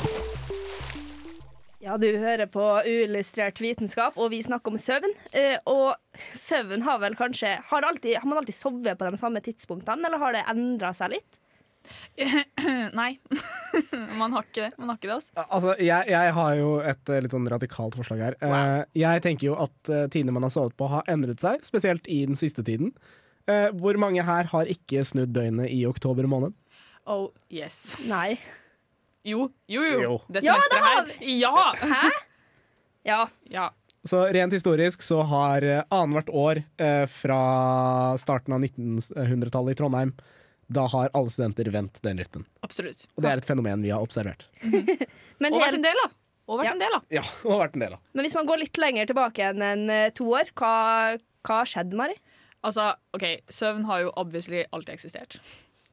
Ja, 1.86 2.00
du 2.02 2.08
hører 2.18 2.50
på 2.50 2.64
Uillustrert 2.82 3.60
vitenskap, 3.62 4.16
og 4.18 4.32
vi 4.34 4.40
snakker 4.42 4.74
om 4.74 4.78
søvn. 4.82 5.12
Eh, 5.38 5.60
og 5.70 5.94
søvn 6.34 6.82
har 6.82 6.98
vel 7.04 7.14
kanskje 7.20 7.60
Har, 7.70 7.86
alltid, 7.86 8.16
har 8.18 8.26
man 8.26 8.40
alltid 8.42 8.58
sovet 8.58 8.98
på 8.98 9.06
de 9.06 9.20
samme 9.22 9.42
tidspunktene, 9.46 10.08
eller 10.08 10.18
har 10.18 10.34
det 10.34 10.42
endra 10.50 10.90
seg 10.98 11.14
litt? 11.14 11.38
Nei, 13.00 13.12
man 14.22 14.34
har 14.34 14.48
ikke 14.48 14.64
det. 14.64 14.72
Man 14.80 14.90
har 14.90 14.98
ikke 14.98 15.12
det 15.12 15.20
altså. 15.20 15.46
Altså, 15.46 15.76
jeg, 15.78 16.10
jeg 16.10 16.34
har 16.40 16.58
jo 16.58 16.72
et 16.82 17.14
eh, 17.14 17.22
litt 17.22 17.38
sånn 17.38 17.52
radikalt 17.54 18.00
forslag 18.00 18.26
her. 18.32 18.40
Eh, 18.42 18.82
jeg 19.04 19.22
tenker 19.28 19.52
jo 19.52 19.60
at 19.68 19.94
uh, 19.94 20.08
tidene 20.10 20.34
man 20.34 20.48
har 20.48 20.56
sovet 20.58 20.74
på, 20.80 20.90
har 20.90 21.06
endret 21.12 21.46
seg, 21.46 21.62
spesielt 21.68 22.10
i 22.10 22.24
den 22.26 22.42
siste 22.42 22.66
tiden. 22.66 22.96
Eh, 23.46 23.70
hvor 23.78 24.02
mange 24.02 24.26
her 24.26 24.50
har 24.50 24.74
ikke 24.74 25.06
snudd 25.06 25.38
døgnet 25.38 25.70
i 25.70 25.84
oktober 25.86 26.26
måned? 26.26 26.58
Oh 27.06 27.30
yes. 27.54 28.00
Nei. 28.10 28.40
Jo, 29.26 29.48
jo, 29.68 29.82
jo. 29.90 30.00
Jo. 30.06 30.16
Det 30.30 30.44
Ja, 30.46 30.56
semesteret 30.60 31.10
det 31.10 31.90
har 31.90 31.96
her. 31.96 32.14
Ja! 32.22 32.22
Ja. 33.06 33.20
ja. 33.50 33.70
Så 34.06 34.20
rent 34.34 34.54
historisk 34.54 35.02
så 35.02 35.22
har 35.26 35.66
uh, 35.66 35.80
annethvert 35.94 36.30
år 36.30 36.60
eh, 36.78 37.06
fra 37.10 37.40
starten 38.22 38.54
av 38.54 38.62
1900-tallet 38.68 39.74
i 39.74 39.80
Trondheim, 39.80 40.12
da 40.70 40.86
har 40.90 41.10
alle 41.18 41.30
studenter 41.34 41.70
vendt 41.74 42.02
den 42.06 42.22
rytmen. 42.22 42.46
Absolutt. 42.66 43.08
Og 43.18 43.26
det 43.26 43.32
er 43.32 43.42
et 43.42 43.48
fenomen 43.50 43.82
vi 43.86 43.92
har 43.94 44.02
observert. 44.06 44.46
Men, 45.42 45.54
Og 45.54 45.60
vært 45.62 45.78
en 45.80 45.86
del, 45.86 45.98
da. 46.04 46.08
Og 46.46 46.60
vært 46.62 46.70
Ja. 46.70 46.74
en 46.78 46.82
del, 46.84 46.94
da. 46.94 47.02
Ja, 47.18 47.24
og 47.50 47.60
vært 47.64 47.76
en 47.78 47.82
del 47.86 47.94
av. 47.98 48.02
men 48.14 48.26
hvis 48.26 48.36
man 48.38 48.46
går 48.46 48.62
litt 48.62 48.78
lenger 48.78 49.10
tilbake 49.10 49.50
enn 49.50 49.62
en, 49.66 49.90
eh, 49.90 50.10
to 50.14 50.28
år, 50.38 50.52
hva 50.58 50.74
har 51.50 51.66
skjedd, 51.70 51.94
Mari? 51.98 52.14
Altså, 52.66 52.92
OK, 53.18 53.26
søvn 53.50 53.86
har 53.90 54.04
jo 54.06 54.14
obviously 54.22 54.64
alltid 54.74 54.94
eksistert. 54.96 55.40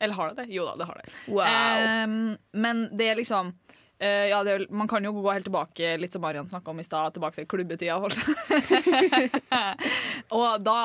Eller 0.02 0.18
har 0.18 0.32
det 0.32 0.42
det? 0.42 0.49
Jo 0.56 0.64
da, 0.66 0.75
det 0.82 0.88
har 0.90 0.99
det. 1.00 1.06
Wow. 1.30 1.44
Ehm, 1.47 2.16
men 2.64 2.82
det 2.99 3.06
er 3.12 3.21
liksom 3.21 3.52
eh, 4.02 4.26
ja, 4.32 4.40
det 4.42 4.52
er, 4.56 4.64
Man 4.75 4.88
kan 4.90 5.04
jo 5.06 5.12
gå 5.14 5.30
helt 5.30 5.47
tilbake, 5.47 5.92
litt 6.02 6.12
som 6.16 6.25
Marian 6.25 6.49
snakka 6.50 6.73
om 6.75 6.80
i 6.82 6.87
stad, 6.87 7.14
tilbake 7.14 7.38
til 7.38 7.47
klubbetida. 7.47 8.00
og 10.38 10.64
da 10.64 10.78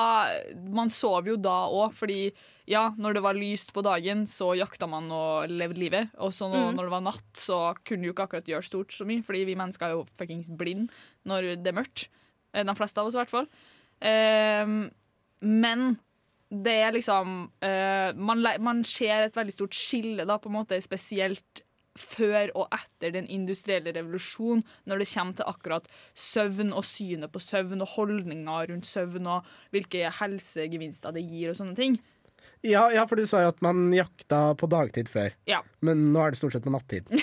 Man 0.74 0.90
sov 0.94 1.26
jo 1.28 1.36
da 1.40 1.64
òg, 1.72 1.92
fordi 1.98 2.20
ja, 2.68 2.90
når 3.00 3.14
det 3.16 3.22
var 3.24 3.32
lyst 3.38 3.70
på 3.72 3.80
dagen, 3.80 4.26
så 4.28 4.50
jakta 4.58 4.84
man 4.92 5.06
og 5.14 5.48
levde 5.48 5.80
livet. 5.80 6.10
Og 6.20 6.34
så 6.36 6.50
nå, 6.52 6.66
Mm. 6.68 6.74
når 6.76 6.84
det 6.84 6.92
var 6.92 7.00
natt, 7.06 7.30
så 7.40 7.60
kunne 7.82 8.04
du 8.04 8.10
ikke 8.12 8.26
akkurat 8.28 8.44
gjøre 8.50 8.66
stort 8.66 8.92
så 8.92 9.06
mye, 9.08 9.22
fordi 9.24 9.44
vi 9.48 9.54
mennesker 9.56 9.86
er 9.86 9.94
jo 9.96 10.02
fuckings 10.20 10.50
blind 10.52 10.90
når 11.24 11.56
det 11.64 11.70
er 11.72 11.78
mørkt. 11.80 12.08
Eh, 12.52 12.62
De 12.68 12.74
fleste 12.76 13.00
av 13.00 13.06
oss, 13.08 13.14
i 13.16 13.22
hvert 13.22 13.32
fall. 13.32 13.48
Ehm, 14.04 14.90
men 15.40 15.96
det 16.48 16.74
er 16.80 16.94
liksom 16.96 17.38
uh, 17.64 18.10
man, 18.16 18.44
man 18.64 18.84
ser 18.86 19.26
et 19.26 19.36
veldig 19.36 19.54
stort 19.54 19.76
skille, 19.76 20.24
da, 20.28 20.38
på 20.40 20.50
en 20.50 20.58
måte, 20.60 20.78
spesielt 20.84 21.64
før 21.98 22.52
og 22.54 22.74
etter 22.74 23.10
den 23.16 23.26
industrielle 23.32 23.90
revolusjonen, 23.96 24.62
når 24.86 25.02
det 25.02 25.08
kommer 25.10 25.38
til 25.38 25.50
akkurat 25.50 25.88
søvn 26.14 26.70
og 26.70 26.86
synet 26.86 27.32
på 27.34 27.42
søvn 27.42 27.82
og 27.82 27.90
holdninger 27.96 28.70
rundt 28.70 28.86
søvn 28.86 29.26
og 29.26 29.48
hvilke 29.74 30.12
helsegevinster 30.20 31.16
det 31.16 31.26
gir 31.26 31.50
og 31.50 31.58
sånne 31.58 31.74
ting. 31.78 31.98
Ja, 32.66 32.88
ja, 32.90 33.04
for 33.06 33.18
du 33.18 33.26
sa 33.26 33.44
jo 33.44 33.52
at 33.52 33.60
man 33.62 33.88
jakta 33.94 34.52
på 34.58 34.66
dagtid 34.70 35.10
før. 35.10 35.34
Ja. 35.50 35.60
Men 35.84 36.08
nå 36.14 36.22
er 36.24 36.34
det 36.34 36.40
stort 36.40 36.56
sett 36.56 36.66
på 36.66 36.74
nattid. 36.74 37.06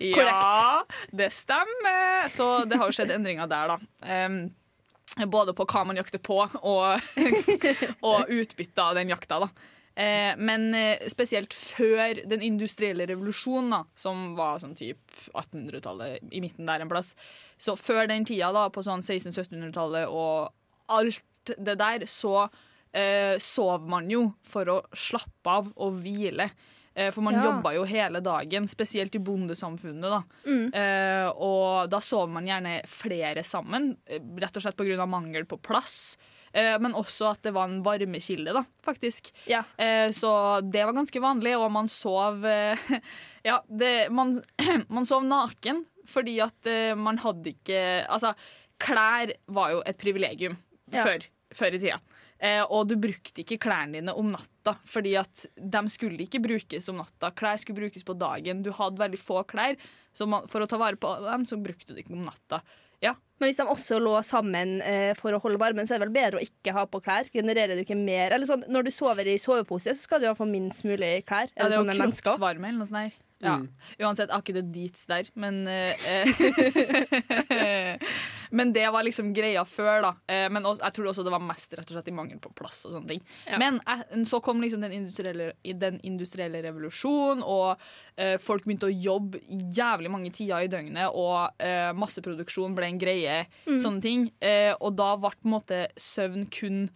Ja, 0.00 0.84
det 1.14 1.30
stemmer. 1.32 2.28
Så 2.32 2.64
det 2.68 2.78
har 2.78 2.90
jo 2.90 2.96
skjedd 2.96 3.12
endringer 3.14 3.48
der, 3.50 3.72
da. 3.72 3.78
Em, 4.04 4.38
både 5.26 5.54
på 5.56 5.66
hva 5.68 5.84
man 5.88 5.98
jakter 5.98 6.22
på, 6.22 6.38
og, 6.44 7.10
og 8.08 8.30
utbyttet 8.30 8.84
av 8.84 8.94
den 8.98 9.12
jakta. 9.12 9.40
da. 9.46 9.50
Eh, 9.98 10.36
men 10.38 10.68
eh, 10.78 11.08
spesielt 11.10 11.54
før 11.56 12.20
den 12.30 12.44
industrielle 12.46 13.08
revolusjonen, 13.10 13.72
da, 13.74 13.80
som 13.98 14.36
var 14.38 14.60
sånn 14.62 14.76
typ 14.78 15.00
1800-tallet, 15.32 16.28
i 16.30 16.42
midten 16.44 16.68
der 16.70 16.84
en 16.84 16.92
plass. 16.92 17.16
Så 17.58 17.74
før 17.78 18.06
den 18.06 18.28
tida, 18.28 18.52
da, 18.54 18.68
på 18.70 18.84
sånn 18.86 19.02
1600-1700-tallet 19.02 20.06
og 20.06 20.52
alt 20.94 21.54
det 21.56 21.74
der, 21.80 22.06
så 22.06 22.46
eh, 22.94 23.34
sov 23.42 23.88
man 23.90 24.06
jo 24.12 24.28
for 24.46 24.70
å 24.70 24.80
slappe 24.94 25.56
av 25.58 25.72
og 25.74 25.98
hvile. 26.04 26.46
Eh, 26.98 27.12
for 27.14 27.22
man 27.22 27.34
Ja. 27.38 27.44
jobba 27.46 27.74
jo 27.76 27.84
hele 27.86 28.18
dagen, 28.24 28.66
spesielt 28.66 29.14
i 29.14 29.20
bondesamfunnet. 29.22 30.10
da. 30.10 30.22
Eh, 30.74 31.28
og 31.30 31.88
da 31.92 32.00
sover 32.02 32.28
man 32.34 32.46
gjerne 32.48 32.80
flere 32.90 33.44
sammen, 33.46 33.92
eh, 34.08 34.18
rett 34.42 34.56
og 34.58 34.62
slett 34.64 34.76
pga. 34.76 35.06
mangel 35.06 35.44
på 35.46 35.60
plass. 35.62 36.16
eh, 36.54 36.78
men 36.80 36.94
også 36.96 37.30
at 37.30 37.42
det 37.42 37.52
var 37.54 37.68
en 37.68 37.82
varmekilde, 37.84 38.52
da, 38.56 38.64
faktisk. 38.82 39.30
Ja. 39.46 39.62
Eh, 39.78 40.08
så 40.10 40.62
det 40.68 40.82
var 40.86 40.94
ganske 40.96 41.20
vanlig, 41.20 41.52
og 41.60 41.70
man 41.70 41.86
sov 41.86 42.42
eh, 42.44 42.74
Ja, 43.44 43.60
det, 43.68 44.10
man, 44.10 44.42
man 44.88 45.04
sov 45.06 45.22
naken 45.24 45.84
fordi 46.08 46.38
at 46.40 46.96
man 46.96 47.18
hadde 47.18 47.52
ikke 47.52 48.06
Altså, 48.08 48.34
klær 48.80 49.30
var 49.46 49.70
jo 49.74 49.82
et 49.86 49.98
privilegium 49.98 50.56
Ja. 50.90 51.04
før, 51.04 51.18
før 51.54 51.74
i 51.76 51.78
tida. 51.78 51.98
Eh, 52.38 52.62
og 52.62 52.86
du 52.86 52.94
brukte 53.00 53.42
ikke 53.42 53.58
klærne 53.66 53.98
dine 53.98 54.14
om 54.14 54.28
natta, 54.30 54.76
fordi 54.86 55.16
at 55.18 55.46
de 55.58 55.80
skulle 55.90 56.22
ikke 56.22 56.40
brukes 56.44 56.86
om 56.92 57.00
natta. 57.02 57.32
Klær 57.34 57.58
skulle 57.58 57.80
brukes 57.80 58.06
på 58.06 58.14
dagen. 58.18 58.62
Du 58.62 58.70
hadde 58.76 59.00
veldig 59.00 59.18
få 59.18 59.42
klær, 59.48 59.78
så 60.14 60.28
man, 60.30 60.46
for 60.50 60.62
å 60.62 60.68
ta 60.70 60.78
vare 60.78 61.00
på 61.00 61.10
dem, 61.24 61.46
så 61.50 61.58
brukte 61.58 61.90
du 61.90 61.96
dem 61.96 62.04
ikke 62.04 62.14
om 62.14 62.28
natta. 62.28 62.62
Ja, 63.02 63.12
Men 63.38 63.52
hvis 63.52 63.60
de 63.60 63.66
også 63.70 64.00
lå 64.02 64.16
sammen 64.26 64.80
eh, 64.82 65.12
for 65.18 65.30
å 65.30 65.38
holde 65.42 65.60
varmen, 65.62 65.86
så 65.86 65.94
er 65.94 66.00
det 66.00 66.08
vel 66.08 66.16
bedre 66.16 66.40
å 66.40 66.42
ikke 66.42 66.74
ha 66.74 66.82
på 66.90 66.98
klær? 67.04 67.28
Genererer 67.30 67.78
du 67.78 67.84
ikke 67.84 67.98
mer? 67.98 68.34
Eller 68.34 68.48
sånn, 68.48 68.64
når 68.66 68.88
du 68.88 68.90
sover 68.94 69.30
i 69.30 69.36
sovepose, 69.38 69.94
så 69.94 70.08
skal 70.08 70.22
du 70.22 70.26
på 70.34 70.48
minst 70.50 70.82
mulig 70.86 71.20
klær. 71.28 71.50
ja 71.54 71.70
det 71.70 71.78
er 71.78 71.86
jo 71.86 71.98
kroppsvarme 72.02 72.72
eller 72.72 72.82
noe 72.82 72.90
sånt. 72.90 73.14
der. 73.14 73.24
Ja. 73.38 73.54
Mm. 73.62 73.68
Uansett, 74.02 74.32
jeg 74.32 74.34
har 74.34 74.42
ikke 74.42 74.56
det 74.56 74.64
deets 74.74 75.06
der, 75.06 75.30
men 75.38 75.62
eh, 75.70 75.94
Men 78.50 78.72
det 78.72 78.86
var 78.94 79.04
liksom 79.06 79.32
greia 79.36 79.64
før, 79.68 80.02
da. 80.04 80.12
Eh, 80.30 80.46
men 80.52 80.66
også, 80.68 80.84
jeg 80.84 80.96
tror 80.96 81.10
også 81.10 81.24
det 81.26 81.34
var 81.34 81.44
mest 81.44 81.74
rett 81.76 81.90
og 81.90 81.96
slett 81.96 82.10
i 82.10 82.14
mangel 82.16 82.40
på 82.42 82.52
plass 82.58 82.84
og 82.88 82.94
sånne 82.96 83.12
ting. 83.14 83.24
Ja. 83.48 83.58
Men 83.60 83.80
eh, 83.88 84.04
så 84.28 84.40
kom 84.44 84.62
liksom 84.64 84.84
den 84.84 84.94
industrielle, 85.00 85.50
den 85.82 85.98
industrielle 86.06 86.62
revolusjonen, 86.64 87.44
og 87.44 87.82
eh, 88.16 88.36
folk 88.42 88.66
begynte 88.66 88.88
å 88.90 88.94
jobbe 88.94 89.42
jævlig 89.48 90.12
mange 90.14 90.32
tider 90.34 90.66
i 90.66 90.72
døgnet, 90.72 91.12
og 91.12 91.60
eh, 91.64 91.90
masseproduksjon 91.98 92.76
ble 92.78 92.92
en 92.92 93.02
greie, 93.02 93.42
sånne 93.68 94.04
ting. 94.04 94.30
Eh, 94.44 94.72
og 94.78 94.96
da 94.98 95.12
ble 95.20 95.34
på 95.36 95.48
en 95.48 95.56
måte 95.58 95.84
søvn 96.00 96.48
kun 96.52 96.86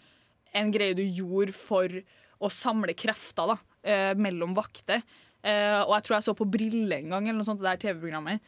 en 0.56 0.72
greie 0.72 0.96
du 0.96 1.04
gjorde 1.04 1.54
for 1.56 2.02
å 2.42 2.50
samle 2.52 2.94
krefter 2.98 3.52
da, 3.52 3.58
eh, 3.86 4.14
mellom 4.18 4.54
vakter. 4.56 5.02
Eh, 5.42 5.80
og 5.82 5.96
jeg 5.96 6.06
tror 6.06 6.16
jeg 6.16 6.26
så 6.28 6.34
på 6.38 6.46
Brille 6.50 6.98
en 6.98 7.14
gang, 7.14 7.28
eller 7.28 7.40
noe 7.40 7.46
sånt, 7.46 7.62
det 7.62 7.70
der 7.70 7.82
TV-programmet, 7.82 8.42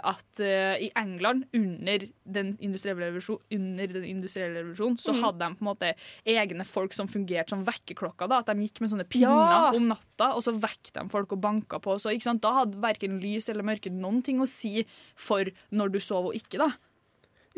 at 0.00 0.40
eh, 0.40 0.86
i 0.86 0.90
England, 0.96 1.44
under 1.52 2.06
den 2.24 2.54
industrielle 2.64 3.08
revolusjon, 3.10 3.40
industrielle 3.52 4.62
revolusjonen, 4.62 4.96
så 5.00 5.12
hadde 5.20 5.44
de 5.44 5.58
på 5.58 5.64
en 5.64 5.68
måte 5.68 5.90
egne 6.24 6.64
folk 6.64 6.96
som 6.96 7.10
fungerte 7.10 7.52
som 7.52 7.64
vekkerklokker. 7.66 8.32
At 8.32 8.48
de 8.48 8.64
gikk 8.64 8.80
med 8.80 8.92
sånne 8.94 9.08
pinner 9.08 9.52
Ja. 9.52 9.60
om 9.76 9.90
natta, 9.90 10.32
og 10.34 10.42
så 10.46 10.54
vekket 10.56 10.94
de 10.96 11.06
folk 11.12 11.32
og 11.36 11.42
banka 11.44 11.80
på. 11.84 11.98
Så? 12.00 12.14
Da 12.40 12.52
hadde 12.62 12.80
verken 12.80 13.20
lys 13.20 13.48
eller 13.48 13.66
mørke 13.66 13.92
noen 13.92 14.22
ting 14.24 14.40
å 14.40 14.48
si 14.48 14.86
for 15.14 15.44
når 15.70 15.92
du 15.92 16.00
sov 16.00 16.30
og 16.30 16.34
ikke. 16.38 16.58
da. 16.58 16.70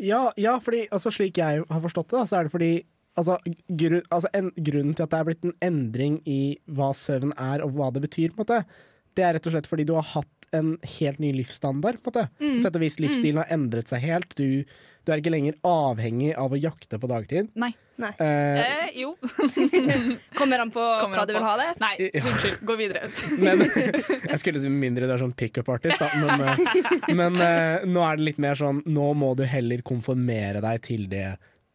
Ja, 0.01 0.31
ja 0.37 0.57
fordi 0.59 0.87
altså, 0.91 1.11
slik 1.13 1.37
jeg 1.37 1.63
har 1.69 1.81
forstått 1.83 2.09
det, 2.09 2.17
da, 2.17 2.25
så 2.25 2.39
er 2.39 2.47
det 2.47 2.51
fordi 2.51 2.71
altså, 3.19 3.37
gru, 3.69 4.01
altså, 4.09 4.29
en, 4.33 4.51
Grunnen 4.57 4.95
til 4.95 5.05
at 5.05 5.13
det 5.13 5.19
er 5.19 5.27
blitt 5.29 5.45
en 5.47 5.57
endring 5.61 6.21
i 6.25 6.57
hva 6.67 6.91
søvn 6.97 7.33
er 7.37 7.63
og 7.65 7.75
hva 7.77 7.91
det 7.93 8.03
betyr, 8.07 8.33
på 8.33 8.41
en 8.41 8.43
måte, 8.45 8.63
det 9.17 9.25
er 9.27 9.35
rett 9.35 9.47
og 9.49 9.55
slett 9.55 9.67
fordi 9.69 9.85
du 9.87 9.95
har 9.97 10.07
hatt 10.15 10.40
en 10.57 10.73
helt 10.99 11.19
ny 11.23 11.33
livsstandard. 11.39 12.01
På 12.03 12.11
en 12.11 12.15
måte. 12.15 12.27
På 12.41 12.55
sett 12.63 12.75
og 12.77 12.83
vis 12.83 12.99
Livsstilen 13.01 13.41
har 13.43 13.51
endret 13.53 13.91
seg 13.91 14.03
helt. 14.03 14.35
Du, 14.37 14.63
du 15.05 15.11
er 15.13 15.21
ikke 15.21 15.33
lenger 15.33 15.55
avhengig 15.67 16.33
av 16.37 16.53
å 16.53 16.59
jakte 16.59 16.99
på 17.01 17.09
dagtid. 17.11 17.51
Nei. 17.59 17.71
Nei. 18.01 18.11
Eh, 18.17 18.61
Eh, 18.61 18.87
jo. 19.01 19.11
Kommer 20.37 20.59
an 20.63 20.71
på 20.73 20.81
Kommer 21.01 21.21
hva 21.21 21.25
du 21.29 21.33
vil 21.35 21.45
ha 21.45 21.53
det? 21.59 21.67
Nei, 21.81 21.91
unnskyld. 22.17 22.63
Gå 22.65 22.75
videre. 22.79 23.09
men 23.43 23.61
Jeg 23.67 24.39
skulle 24.41 24.61
si 24.63 24.71
mindre 24.73 25.05
du 25.09 25.13
er 25.13 25.21
sånn 25.21 25.35
pickup 25.37 25.69
artist, 25.73 26.01
da. 26.01 26.09
Men, 26.17 26.41
eh, 26.47 27.13
men 27.17 27.37
eh, 27.45 27.85
nå 27.89 28.03
er 28.07 28.17
det 28.19 28.27
litt 28.31 28.41
mer 28.41 28.57
sånn 28.59 28.81
Nå 28.89 29.11
må 29.17 29.33
du 29.37 29.43
heller 29.49 29.83
konformere 29.85 30.63
deg 30.63 30.81
til 30.87 31.05
det, 31.11 31.27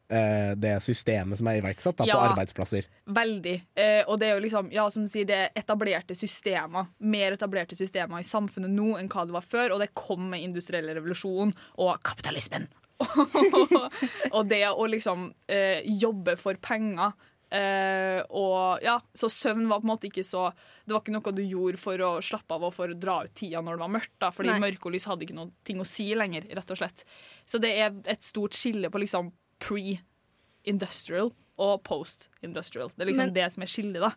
eh, 0.09 0.55
det 0.57 0.75
systemet 0.83 1.39
som 1.39 1.49
er 1.51 1.61
iverksatt 1.61 1.97
da, 1.99 2.07
Ja. 2.07 2.15
på 2.17 2.31
arbeidsplasser. 2.33 2.87
Veldig. 3.07 3.55
Eh, 3.77 4.03
og 4.07 4.19
det 4.21 4.29
er 4.31 4.35
jo 4.37 4.45
liksom, 4.47 4.73
ja, 4.73 4.89
som 4.91 5.03
du 5.05 5.09
sier, 5.11 5.27
det 5.27 5.37
er 5.37 5.51
etablerte 5.63 6.15
systemer. 6.15 6.87
Mer 7.01 7.33
etablerte 7.37 7.77
systemer 7.77 8.21
i 8.21 8.27
samfunnet 8.27 8.71
nå 8.71 8.97
enn 8.99 9.09
hva 9.09 9.27
det 9.27 9.33
var 9.37 9.43
før, 9.47 9.73
og 9.75 9.81
det 9.81 9.95
kom 9.95 10.31
med 10.31 10.41
industriell 10.43 10.87
revolusjon 10.95 11.55
og 11.79 12.03
kapitalismen. 12.03 12.69
og 14.37 14.47
det 14.49 14.63
å 14.71 14.87
liksom 14.89 15.31
eh, 15.53 15.83
jobbe 16.01 16.37
for 16.41 16.57
penger. 16.63 17.13
Eh, 17.47 18.21
og 18.35 18.83
ja, 18.83 18.97
Så 19.15 19.29
søvn 19.31 19.69
var 19.71 19.79
på 19.79 19.87
en 19.87 19.91
måte 19.93 20.09
ikke 20.09 20.25
så 20.27 20.49
Det 20.83 20.91
var 20.91 20.99
ikke 21.05 21.13
noe 21.15 21.31
du 21.37 21.45
gjorde 21.47 21.79
for 21.79 22.03
å 22.03 22.09
slappe 22.19 22.57
av 22.57 22.65
og 22.67 22.73
for 22.75 22.91
å 22.91 22.97
dra 22.99 23.21
ut 23.23 23.31
tida 23.39 23.61
når 23.63 23.77
det 23.79 23.83
var 23.85 23.93
mørkt. 23.95 24.15
da 24.19 24.33
Fordi 24.35 24.51
Nei. 24.51 24.59
mørke 24.65 24.89
og 24.91 24.97
lys 24.97 25.07
hadde 25.07 25.23
ikke 25.29 25.37
noe 25.39 25.53
ting 25.63 25.79
å 25.79 25.87
si 25.87 26.09
lenger. 26.19 26.49
rett 26.59 26.73
og 26.75 26.81
slett 26.81 27.05
Så 27.47 27.61
det 27.63 27.71
er 27.79 27.95
et 28.11 28.27
stort 28.27 28.57
skille 28.59 28.91
på 28.91 28.99
liksom 28.99 29.31
pre-industrial 29.59 31.33
og 31.59 31.83
post-industrial. 31.85 32.91
Det 32.97 33.07
er 33.07 33.11
liksom 33.13 33.27
Men- 33.27 33.35
det 33.35 33.53
som 33.53 33.63
er 33.63 33.67
skillet, 33.67 34.01
da. 34.01 34.11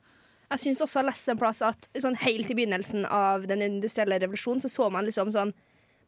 Jeg 0.51 0.59
syns 0.59 0.81
også 0.81 0.93
jeg 0.95 1.03
har 1.03 1.11
lest 1.11 1.27
en 1.29 1.37
plass 1.37 1.61
at 1.61 1.87
sånn 1.95 2.17
helt 2.17 2.49
i 2.49 2.53
begynnelsen 2.55 3.05
av 3.05 3.45
den 3.47 3.61
industrielle 3.61 4.19
revolusjonen, 4.19 4.61
så 4.61 4.69
så 4.69 4.91
man 4.91 5.05
liksom 5.05 5.31
sånn 5.31 5.53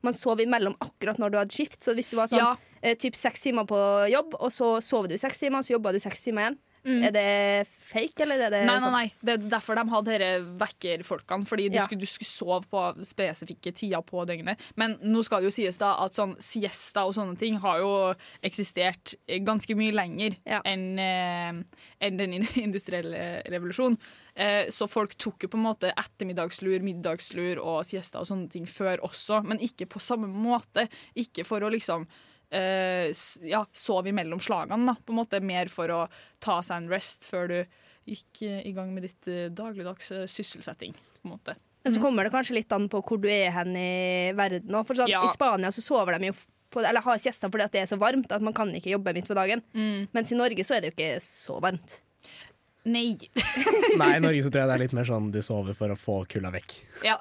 Man 0.04 0.16
sov 0.16 0.40
imellom 0.40 0.76
akkurat 0.82 1.20
når 1.20 1.30
du 1.30 1.38
hadde 1.38 1.52
skift. 1.52 1.80
Så 1.84 1.94
hvis 1.94 2.10
du 2.10 2.16
var 2.18 2.26
sånn 2.26 2.40
Ja. 2.40 2.56
eh, 2.82 2.96
typ 2.96 3.14
seks 3.14 3.40
timer 3.42 3.66
på 3.68 4.10
jobb, 4.10 4.34
og 4.40 4.50
så 4.50 4.82
sov 4.82 5.08
du 5.08 5.14
seks 5.16 5.38
timer, 5.38 5.60
og 5.60 5.64
så 5.64 5.78
jobba 5.78 5.92
du 5.92 6.00
seks 6.00 6.22
timer 6.22 6.42
igjen. 6.42 6.58
Er 6.84 7.12
det 7.14 7.68
fake, 7.92 8.22
eller 8.24 8.42
er 8.42 8.50
det 8.50 8.62
Mm. 8.62 8.66
Nei, 8.66 8.80
nei, 8.80 8.82
sånn? 8.82 8.92
nei. 8.94 9.14
Det 9.24 9.34
er 9.36 9.50
derfor 9.50 9.76
de 9.76 9.84
hadde 9.92 10.18
disse 10.18 10.58
vekkerfolkene. 10.58 11.46
Fordi 11.46 11.70
du, 11.70 11.76
Ja. 11.78 11.86
skulle, 11.86 12.00
du 12.00 12.06
skulle 12.08 12.28
sove 12.28 12.66
på 12.72 13.06
spesifikke 13.06 13.74
tider 13.76 14.02
på 14.02 14.26
døgnet. 14.26 14.58
Men 14.76 14.98
nå 15.04 15.24
skal 15.24 15.42
det 15.42 15.52
jo 15.52 15.62
sies 15.62 15.78
da 15.78 15.94
at 16.04 16.14
sånn 16.14 16.36
siesta 16.42 17.06
og 17.06 17.14
sånne 17.14 17.38
ting 17.38 17.58
har 17.60 17.80
jo 17.80 18.16
eksistert 18.44 19.14
ganske 19.46 19.76
mye 19.78 19.92
lenger 19.94 20.38
Ja. 20.46 20.62
enn 20.66 20.98
eh, 20.98 21.54
enn 22.02 22.18
den 22.18 22.34
industrielle 22.66 23.44
revolusjonen. 23.46 23.98
Eh, 24.36 24.66
så 24.72 24.88
folk 24.90 25.14
tok 25.18 25.44
jo 25.44 25.48
på 25.50 25.58
en 25.60 25.66
måte 25.68 25.94
ettermiddagslur, 25.96 26.82
middagslur 26.82 27.60
og 27.60 27.86
siesta 27.86 28.20
og 28.22 28.26
sånne 28.26 28.50
ting 28.50 28.66
før 28.66 28.98
også, 29.04 29.44
men 29.46 29.60
ikke 29.60 29.86
på 29.88 30.00
samme 30.02 30.28
måte. 30.28 30.88
Ikke 31.16 31.46
for 31.46 31.60
å 31.62 31.70
liksom 31.70 32.08
eh, 32.51 33.10
ja, 33.48 33.63
sove 33.74 34.12
imellom 34.12 34.39
slagene, 34.43 34.86
da. 34.91 34.96
På 35.05 35.13
en 35.15 35.20
måte 35.22 35.41
mer 35.43 35.72
for 35.72 35.91
å 35.96 36.01
ta 36.43 36.60
seg 36.65 36.84
en 36.84 36.91
rest 36.91 37.25
før 37.29 37.48
du 37.51 37.58
gikk 38.12 38.41
eh, 38.48 38.62
i 38.67 38.72
gang 38.75 38.93
med 38.96 39.05
ditt 39.08 39.27
eh, 39.31 39.50
dagligdags 39.53 40.12
eh, 40.15 40.25
sysselsetting. 40.29 40.93
på 41.22 41.27
en 41.29 41.36
måte. 41.36 41.55
Men 41.84 41.93
så 41.96 42.01
kommer 42.03 42.24
det 42.27 42.31
kanskje 42.34 42.60
litt 42.60 42.72
an 42.75 42.88
på 42.93 43.00
hvor 43.01 43.17
du 43.22 43.27
er 43.34 43.50
hen 43.55 43.74
i 43.77 44.31
verden. 44.38 44.75
For 44.86 44.98
sånn, 44.98 45.10
Ja. 45.10 45.24
I 45.25 45.34
Spania 45.34 45.72
så 45.74 45.81
sover 45.81 46.20
de 46.20 46.29
jo 46.29 46.36
på, 46.72 46.79
eller 46.86 47.01
har 47.01 47.17
siesta 47.20 47.50
fordi 47.50 47.65
at 47.65 47.74
det 47.74 47.81
er 47.81 47.89
så 47.89 47.98
varmt 48.00 48.31
at 48.31 48.41
man 48.46 48.53
kan 48.55 48.70
ikke 48.77 48.93
jobbe 48.93 49.13
midt 49.17 49.27
på 49.27 49.36
dagen. 49.36 49.63
Mens 50.13 50.31
i 50.31 50.38
Norge 50.38 50.63
så 50.63 50.77
er 50.77 50.81
det 50.86 50.91
jo 50.91 50.96
ikke 50.96 51.15
så 51.25 51.58
varmt. 51.60 51.98
Nei. 52.86 53.17
Nei, 54.01 54.12
i 54.17 54.22
Norge 54.24 54.43
så 54.46 54.50
tror 54.53 54.63
jeg 54.63 54.70
det 54.70 54.75
er 54.77 54.84
litt 54.86 54.93
mer 54.98 55.10
sånn 55.10 55.31
du 55.34 55.41
sover 55.46 55.75
for 55.77 55.93
å 55.93 55.98
få 56.00 56.20
kulda 56.29 56.53
vekk. 56.53 56.77
Ja. 57.05 57.17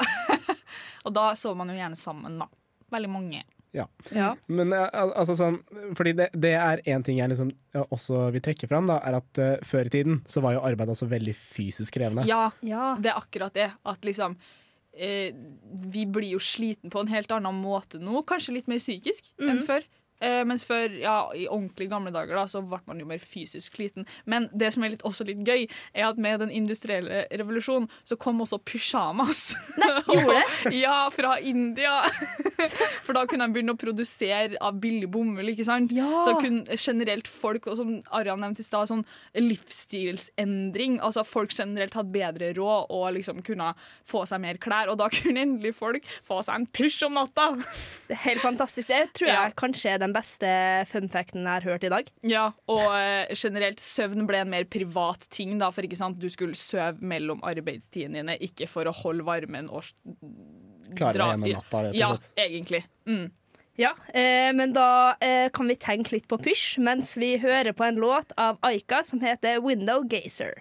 Og 1.08 1.12
da 1.16 1.30
sover 1.40 1.58
man 1.60 1.72
jo 1.72 1.76
gjerne 1.80 1.98
sammen, 1.98 2.36
da. 2.40 2.46
Veldig 2.92 3.10
mange. 3.12 3.42
Ja. 3.76 3.84
Ja. 4.10 4.32
Men 4.50 4.72
eh, 4.74 4.88
altså 5.14 5.36
sånn 5.38 5.60
Fordi 5.94 6.12
det, 6.18 6.24
det 6.34 6.50
er 6.58 6.80
én 6.90 7.04
ting 7.06 7.20
jeg 7.20 7.30
liksom 7.30 7.52
også 7.94 8.24
vil 8.34 8.42
trekke 8.42 8.66
fram, 8.70 8.88
da, 8.90 8.96
er 9.06 9.20
at 9.20 9.38
uh, 9.38 9.52
før 9.66 9.86
i 9.86 9.92
tiden 9.94 10.16
så 10.30 10.42
var 10.42 10.56
jo 10.56 10.64
arbeid 10.66 10.90
også 10.90 11.06
veldig 11.10 11.34
fysisk 11.38 11.94
krevende. 11.94 12.24
Ja, 12.26 12.48
Ja. 12.66 12.96
det 12.98 13.12
er 13.12 13.20
akkurat 13.20 13.54
det. 13.54 13.68
At 13.86 14.02
liksom 14.08 14.34
eh, 14.92 15.30
Vi 15.94 16.04
blir 16.10 16.32
jo 16.34 16.42
sliten 16.42 16.90
på 16.90 17.00
en 17.04 17.12
helt 17.14 17.30
annen 17.30 17.60
måte 17.62 18.00
nå. 18.02 18.24
Kanskje 18.26 18.56
litt 18.58 18.68
mer 18.70 18.82
psykisk 18.82 19.30
enn 19.38 19.62
før. 19.66 19.86
Eh, 20.20 20.42
mens 20.44 20.64
før, 20.68 20.92
ja, 21.00 21.16
i 21.34 21.46
ordentlig 21.48 21.88
gamle 21.90 22.12
dager, 22.12 22.34
da, 22.36 22.44
så 22.50 22.60
ble 22.62 22.78
man 22.86 22.98
jo 23.00 23.06
mer 23.08 23.18
fysisk 23.24 23.76
sliten. 23.78 24.06
Men 24.28 24.48
det 24.52 24.72
som 24.74 24.84
er 24.84 24.92
litt, 24.94 25.04
også 25.08 25.24
litt 25.28 25.40
gøy, 25.46 25.66
er 25.94 26.08
at 26.10 26.18
med 26.20 26.40
den 26.44 26.50
industrielle 26.52 27.22
revolusjonen 27.32 27.88
så 28.04 28.18
kom 28.20 28.40
også 28.44 28.58
pysjamas. 28.68 29.54
Gjorde 30.10 30.36
det? 30.40 30.74
ja, 30.80 31.08
fra 31.14 31.38
India! 31.40 32.02
For 33.06 33.16
da 33.16 33.22
kunne 33.24 33.46
de 33.48 33.54
begynne 33.56 33.72
å 33.72 33.80
produsere 33.80 34.58
av 34.60 34.76
billig 34.82 35.08
bomull, 35.10 35.48
ikke 35.54 35.64
sant? 35.64 35.92
Ja. 35.96 36.08
Så 36.26 36.34
kunne 36.42 36.76
generelt 36.76 37.28
folk, 37.30 37.66
og 37.72 37.78
som 37.80 37.94
Arian 38.12 38.42
nevnte 38.44 38.60
i 38.60 38.66
stad, 38.66 38.90
sånn 38.90 39.06
livsstilsendring. 39.38 40.98
Altså 41.04 41.24
folk 41.26 41.54
generelt 41.56 41.94
hadde 41.96 42.12
bedre 42.14 42.50
råd 42.56 42.90
og 42.92 43.06
liksom 43.16 43.40
kunne 43.46 43.72
få 44.08 44.24
seg 44.28 44.42
mer 44.44 44.60
klær. 44.62 44.90
Og 44.92 44.98
da 45.00 45.08
kunne 45.12 45.44
endelig 45.46 45.72
folk 45.78 46.06
få 46.26 46.40
seg 46.46 46.60
en 46.60 46.68
pysj 46.76 47.06
om 47.08 47.16
natta! 47.18 47.48
Det 48.10 48.16
er 48.16 48.22
helt 48.26 48.42
fantastisk. 48.44 48.88
Det 48.90 49.02
tror 49.16 49.28
jeg 49.30 49.38
Ja. 49.40 49.50
kanskje 49.56 49.94
er 49.94 49.98
den 50.02 50.09
beste 50.12 50.50
funfacten 50.90 51.42
jeg 51.44 51.50
har 51.50 51.66
hørt 51.66 51.84
i 51.84 51.90
dag. 51.92 52.08
Ja, 52.22 52.52
Og 52.68 52.86
eh, 52.96 53.26
generelt 53.34 53.80
søvn 53.80 54.26
ble 54.26 54.40
en 54.44 54.50
mer 54.50 54.64
privat 54.64 55.26
ting, 55.30 55.58
da, 55.58 55.70
for 55.70 55.82
ikke 55.86 55.96
sant, 55.98 56.18
du 56.20 56.28
skulle 56.30 56.54
sove 56.58 57.00
mellom 57.00 57.40
arbeidstidene 57.42 58.20
dine, 58.22 58.38
ikke 58.40 58.68
for 58.68 58.84
å 58.90 58.92
holde 59.02 59.24
varmen 59.24 59.68
og 59.70 59.84
Klare 60.96 61.14
dra- 61.14 61.28
deg 61.36 61.44
gjennom 61.44 61.52
natta, 61.60 61.82
rett 61.84 61.94
og 61.94 62.00
Ja, 62.00 62.16
egentlig. 62.36 62.84
Mm. 63.06 63.30
Ja, 63.78 63.92
eh, 64.12 64.52
Men 64.52 64.72
da 64.74 65.14
eh, 65.22 65.48
kan 65.54 65.68
vi 65.70 65.76
tenke 65.76 66.12
litt 66.12 66.26
på 66.28 66.36
pysj 66.42 66.78
mens 66.82 67.16
vi 67.16 67.36
hører 67.38 67.72
på 67.72 67.86
en 67.86 67.96
låt 68.02 68.32
av 68.36 68.58
Aika 68.62 69.02
som 69.04 69.20
heter 69.20 69.60
'Window 69.60 70.02
Gazer'. 70.02 70.60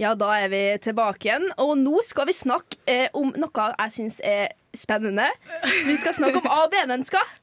Ja, 0.00 0.14
da 0.18 0.32
er 0.42 0.50
vi 0.50 0.62
tilbake 0.82 1.28
igjen. 1.28 1.48
Og 1.62 1.76
nå 1.78 2.02
skal 2.06 2.26
vi 2.30 2.34
snakke 2.36 2.78
eh, 2.90 3.06
om 3.14 3.30
noe 3.38 3.68
jeg 3.70 3.94
syns 3.94 4.20
er 4.26 4.54
spennende. 4.74 5.28
Vi 5.86 5.94
skal 6.00 6.16
snakke 6.16 6.40
om 6.42 6.48
A- 6.50 6.64
og 6.64 6.72
B-mennesker. 6.72 7.34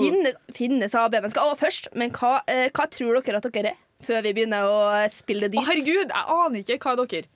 Finnes, 0.00 0.38
finnes 0.56 0.96
A- 0.96 1.06
og 1.06 1.12
B-mennesker. 1.14 1.46
Og 1.46 1.60
først, 1.60 1.92
men 1.94 2.10
hva, 2.16 2.40
eh, 2.50 2.68
hva 2.74 2.88
tror 2.90 3.20
dere 3.20 3.38
at 3.38 3.50
dere 3.54 3.74
er? 3.74 3.84
Før 4.00 4.24
vi 4.24 4.32
begynner 4.32 4.64
å 4.64 4.80
spille 5.12 5.50
dit. 5.52 5.60
Å, 5.60 5.66
herregud, 5.68 6.08
jeg 6.08 6.40
aner 6.40 6.64
ikke 6.64 6.80
hva 6.80 6.96
er 6.96 7.04
dere. 7.04 7.30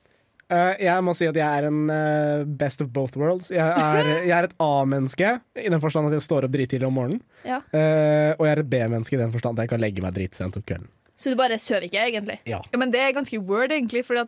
Uh, 0.45 0.75
jeg 0.77 1.01
må 1.01 1.15
si 1.17 1.25
at 1.25 1.39
jeg 1.39 1.45
er 1.45 1.67
en 1.71 1.87
uh, 1.89 2.43
best 2.45 2.83
of 2.85 2.91
both 2.93 3.17
worlds. 3.17 3.49
Jeg 3.53 3.65
er, 3.65 4.11
jeg 4.29 4.35
er 4.37 4.49
et 4.49 4.59
A-menneske 4.61 5.31
i 5.57 5.71
den 5.73 5.81
forstand 5.81 6.11
at 6.11 6.19
jeg 6.19 6.27
står 6.27 6.49
opp 6.49 6.53
drittidlig 6.57 6.89
om 6.89 6.99
morgenen. 6.99 7.23
Ja. 7.47 7.63
Uh, 7.73 8.35
og 8.37 8.45
jeg 8.45 8.53
er 8.53 8.63
et 8.65 8.71
B-menneske 8.75 9.17
i 9.17 9.23
den 9.23 9.33
forstand 9.33 9.59
at 9.59 9.65
jeg 9.65 9.73
kan 9.73 9.85
legge 9.85 10.05
meg 10.05 10.17
dritsent 10.17 10.59
om 10.61 10.67
kvelden. 10.67 10.91
Så 11.17 11.31
du 11.31 11.37
bare 11.39 11.55
sover 11.63 11.85
ikke, 11.87 12.01
egentlig? 12.09 12.41
Ja. 12.51 12.59
Ja, 12.73 12.79
men 12.81 12.91
Det 12.91 12.99
er 13.01 13.13
ganske 13.15 13.39
word, 13.39 13.71
egentlig. 13.71 14.03
For 14.07 14.19
jeg, 14.19 14.27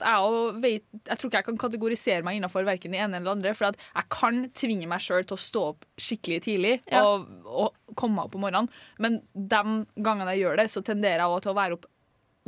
vet, 0.63 0.85
jeg 1.09 1.19
tror 1.19 1.31
ikke 1.33 1.41
jeg 1.41 1.47
kan 1.49 1.59
kategorisere 1.65 2.23
meg 2.23 2.39
innenfor 2.39 2.67
verken 2.69 2.95
det 2.95 3.01
ene 3.03 3.19
eller 3.19 3.27
det 3.27 3.35
andre. 3.41 3.55
For 3.59 3.73
at 3.73 3.81
jeg 3.83 4.09
kan 4.15 4.39
tvinge 4.55 4.87
meg 4.91 5.03
sjøl 5.03 5.27
til 5.27 5.35
å 5.35 5.43
stå 5.43 5.65
opp 5.73 5.85
skikkelig 5.99 6.41
tidlig 6.47 6.75
Ja. 6.93 7.03
og, 7.03 7.27
og 7.45 7.95
komme 7.99 8.21
meg 8.21 8.29
opp 8.31 8.39
om 8.39 8.47
morgenen. 8.47 8.71
Men 9.03 9.19
de 9.35 9.63
gangene 9.99 10.37
jeg 10.37 10.45
gjør 10.47 10.63
det, 10.63 10.69
så 10.71 10.85
tenderer 10.87 11.25
jeg 11.25 11.33
også 11.35 11.47
til 11.49 11.55
å 11.57 11.59
være 11.59 11.79
opp 11.81 11.87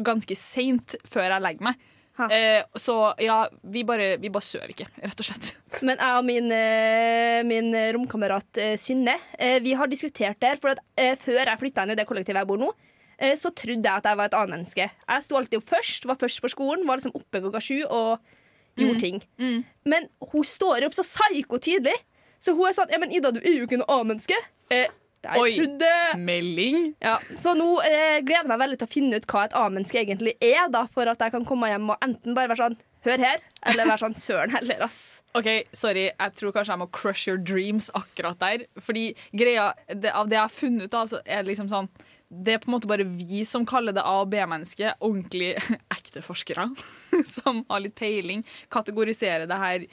ganske 0.06 0.36
seint 0.38 0.94
før 1.10 1.32
jeg 1.34 1.42
legger 1.48 1.72
meg. 1.72 1.86
Eh, 2.18 2.62
så 2.74 2.94
ja, 3.22 3.44
vi 3.62 3.84
bare, 3.86 4.16
vi 4.18 4.30
bare 4.34 4.42
sover 4.42 4.70
ikke, 4.72 4.88
rett 5.02 5.20
og 5.22 5.26
slett. 5.28 5.52
Men 5.86 5.98
jeg 6.02 6.18
og 6.18 6.24
min, 6.26 6.48
eh, 6.54 7.42
min 7.46 7.68
romkamerat 7.94 8.58
eh, 8.58 8.72
Synne 8.78 9.14
eh, 9.38 9.58
Vi 9.62 9.74
har 9.78 9.86
diskutert 9.90 10.38
det 10.42 10.50
her. 10.54 10.58
For 10.62 10.74
at, 10.74 10.82
før 11.22 11.42
jeg 11.44 11.60
flytta 11.60 11.84
inn 11.86 11.94
i 11.94 11.98
det 11.98 12.06
kollektivet 12.10 12.40
jeg 12.42 12.50
bor 12.50 12.58
nå, 12.58 12.72
så 13.40 13.50
trodde 13.50 13.82
jeg 13.82 13.90
at 14.02 14.06
jeg 14.06 14.18
var 14.20 14.28
et 14.30 14.36
annet 14.38 14.54
menneske. 14.56 14.84
Jeg 15.08 15.24
sto 15.24 15.38
alltid 15.38 15.58
opp 15.60 15.70
først, 15.72 16.04
var 16.06 16.18
først 16.20 16.42
på 16.44 16.50
skolen, 16.52 16.86
var 16.86 17.00
liksom 17.00 17.16
oppe 17.18 17.40
klokka 17.42 17.60
sju 17.64 17.80
og 17.88 18.18
gjorde 18.78 19.00
ting. 19.02 19.18
Men 19.84 20.06
hun 20.32 20.46
står 20.46 20.86
opp 20.86 20.94
så 20.94 21.02
psyko 21.06 21.58
tidlig. 21.58 21.96
Så 22.38 22.54
hun 22.54 22.68
er 22.68 22.76
sånn 22.76 22.92
Ja, 22.94 23.00
men 23.02 23.10
Ida, 23.10 23.32
du 23.34 23.40
er 23.42 23.56
jo 23.56 23.66
ikke 23.66 23.80
noe 23.80 23.90
A-menneske. 23.98 24.36
Eh, 24.70 24.86
jeg 25.24 25.40
Oi. 25.42 25.56
trodde 25.58 25.88
Melding. 26.22 26.92
ja, 27.02 27.16
Så 27.42 27.56
nå 27.58 27.80
eh, 27.82 28.20
gleder 28.22 28.44
jeg 28.44 28.50
meg 28.52 28.60
veldig 28.60 28.78
til 28.78 28.86
å 28.86 28.92
finne 28.92 29.18
ut 29.18 29.26
hva 29.26 29.42
et 29.48 29.56
A-menneske 29.58 29.98
egentlig 29.98 30.36
er, 30.38 30.68
da, 30.70 30.84
for 30.94 31.10
at 31.10 31.18
jeg 31.24 31.34
kan 31.34 31.44
komme 31.48 31.66
hjem 31.72 31.90
og 31.90 31.98
enten 32.06 32.36
bare 32.38 32.52
være 32.52 32.68
sånn 32.68 32.78
Hør 33.06 33.20
her, 33.22 33.42
eller 33.70 33.86
være 33.86 34.02
sånn 34.02 34.14
søren 34.18 34.50
heller, 34.50 34.80
ass. 34.82 35.22
OK, 35.38 35.46
sorry. 35.72 36.08
Jeg 36.10 36.32
tror 36.34 36.50
kanskje 36.54 36.72
jeg 36.74 36.80
må 36.80 36.88
crush 36.92 37.28
your 37.28 37.38
dreams 37.38 37.86
akkurat 37.94 38.38
der. 38.42 38.64
Fordi 38.82 39.04
greia, 39.38 39.68
det, 39.86 40.10
Av 40.18 40.26
det 40.28 40.34
jeg 40.34 40.42
har 40.42 40.50
funnet 40.54 40.88
ut, 40.88 40.90
da, 40.96 41.04
så 41.06 41.20
er 41.24 41.44
det 41.44 41.52
liksom 41.52 41.70
sånn 41.70 41.86
Det 42.28 42.54
er 42.54 42.60
på 42.60 42.68
en 42.68 42.76
måte 42.76 42.90
bare 42.90 43.06
vi 43.08 43.44
som 43.48 43.64
kaller 43.68 43.96
det 43.96 44.04
A- 44.04 44.20
og 44.22 44.28
B-menneske. 44.32 44.92
Ordentlig 45.00 45.54
ekte 45.96 46.22
forskere 46.24 46.68
som 47.36 47.64
har 47.70 47.84
litt 47.84 47.96
peiling. 47.98 48.44
Kategoriserer 48.72 49.48
det 49.48 49.62
her 49.62 49.86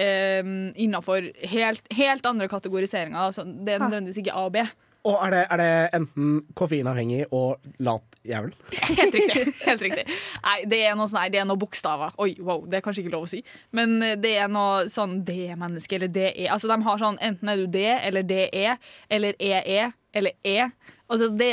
eh, 0.00 0.54
innafor 0.80 1.28
helt, 1.52 1.84
helt 1.92 2.26
andre 2.26 2.48
kategoriseringer. 2.48 3.20
Altså, 3.28 3.44
det 3.44 3.76
er 3.76 3.84
nødvendigvis 3.84 4.22
ikke 4.24 4.34
A 4.34 4.48
og 4.48 4.56
B. 4.56 4.64
Og 5.04 5.18
er 5.26 5.34
det, 5.34 5.40
er 5.52 5.60
det 5.60 5.72
enten 5.98 6.36
koffeinavhengig 6.56 7.26
og 7.36 7.60
lat 7.84 8.14
jævel? 8.24 8.54
Helt 8.88 9.12
riktig. 9.12 9.52
helt 9.66 9.82
riktig 9.84 10.04
Nei, 10.06 10.54
det 10.64 10.78
er 10.80 10.94
noe 10.96 11.10
sånn 11.10 11.26
det 11.28 11.42
er 11.42 11.44
noe 11.44 11.60
bokstaver. 11.60 12.14
Oi, 12.24 12.30
wow, 12.40 12.62
det 12.64 12.78
er 12.78 12.84
kanskje 12.86 13.04
ikke 13.04 13.12
lov 13.12 13.26
å 13.26 13.28
si. 13.28 13.42
Men 13.76 13.98
det 14.00 14.32
er 14.40 14.48
noe 14.48 14.86
sånn 14.88 15.18
D-menneske 15.28 15.98
eller 15.98 16.08
DE. 16.08 16.48
Altså, 16.48 16.70
de 16.72 16.78
har 16.86 17.02
sånn 17.02 17.20
enten 17.20 17.52
er 17.52 17.60
du 17.60 17.66
D 17.68 17.84
eller 17.92 18.24
DE 18.24 18.78
eller 19.12 19.36
EE 19.36 19.90
eller 20.16 20.32
E. 20.40 20.70
Altså, 21.14 21.28
det, 21.30 21.50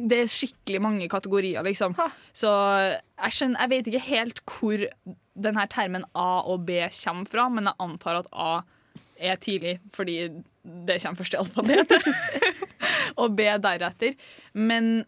det 0.00 0.22
er 0.22 0.30
skikkelig 0.32 0.80
mange 0.80 1.08
kategorier, 1.12 1.60
liksom. 1.66 1.92
Ha. 1.98 2.08
Så 2.32 2.50
jeg, 2.54 3.34
skjønner, 3.36 3.60
jeg 3.60 3.72
vet 3.74 3.90
ikke 3.90 4.06
helt 4.06 4.40
hvor 4.48 4.86
denne 5.34 5.66
termen 5.68 6.06
A 6.16 6.30
og 6.48 6.64
B 6.64 6.86
kommer 7.02 7.28
fra, 7.28 7.48
men 7.52 7.68
jeg 7.68 7.80
antar 7.84 8.22
at 8.22 8.30
A 8.32 8.52
er 9.20 9.36
tidlig, 9.42 9.76
fordi 9.92 10.16
det 10.64 11.00
kommer 11.02 11.20
først 11.20 11.36
i 11.36 11.40
alfabetet. 11.42 12.08
og 13.20 13.36
B 13.36 13.50
deretter. 13.60 14.16
Men 14.54 15.06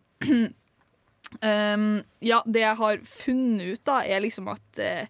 Um, 1.42 2.02
ja, 2.30 2.38
det 2.46 2.62
jeg 2.62 2.78
har 2.78 3.00
funnet 3.04 3.72
ut, 3.74 3.80
da, 3.84 3.98
er 4.06 4.22
liksom 4.22 4.46
at 4.52 4.80
uh, 4.80 5.08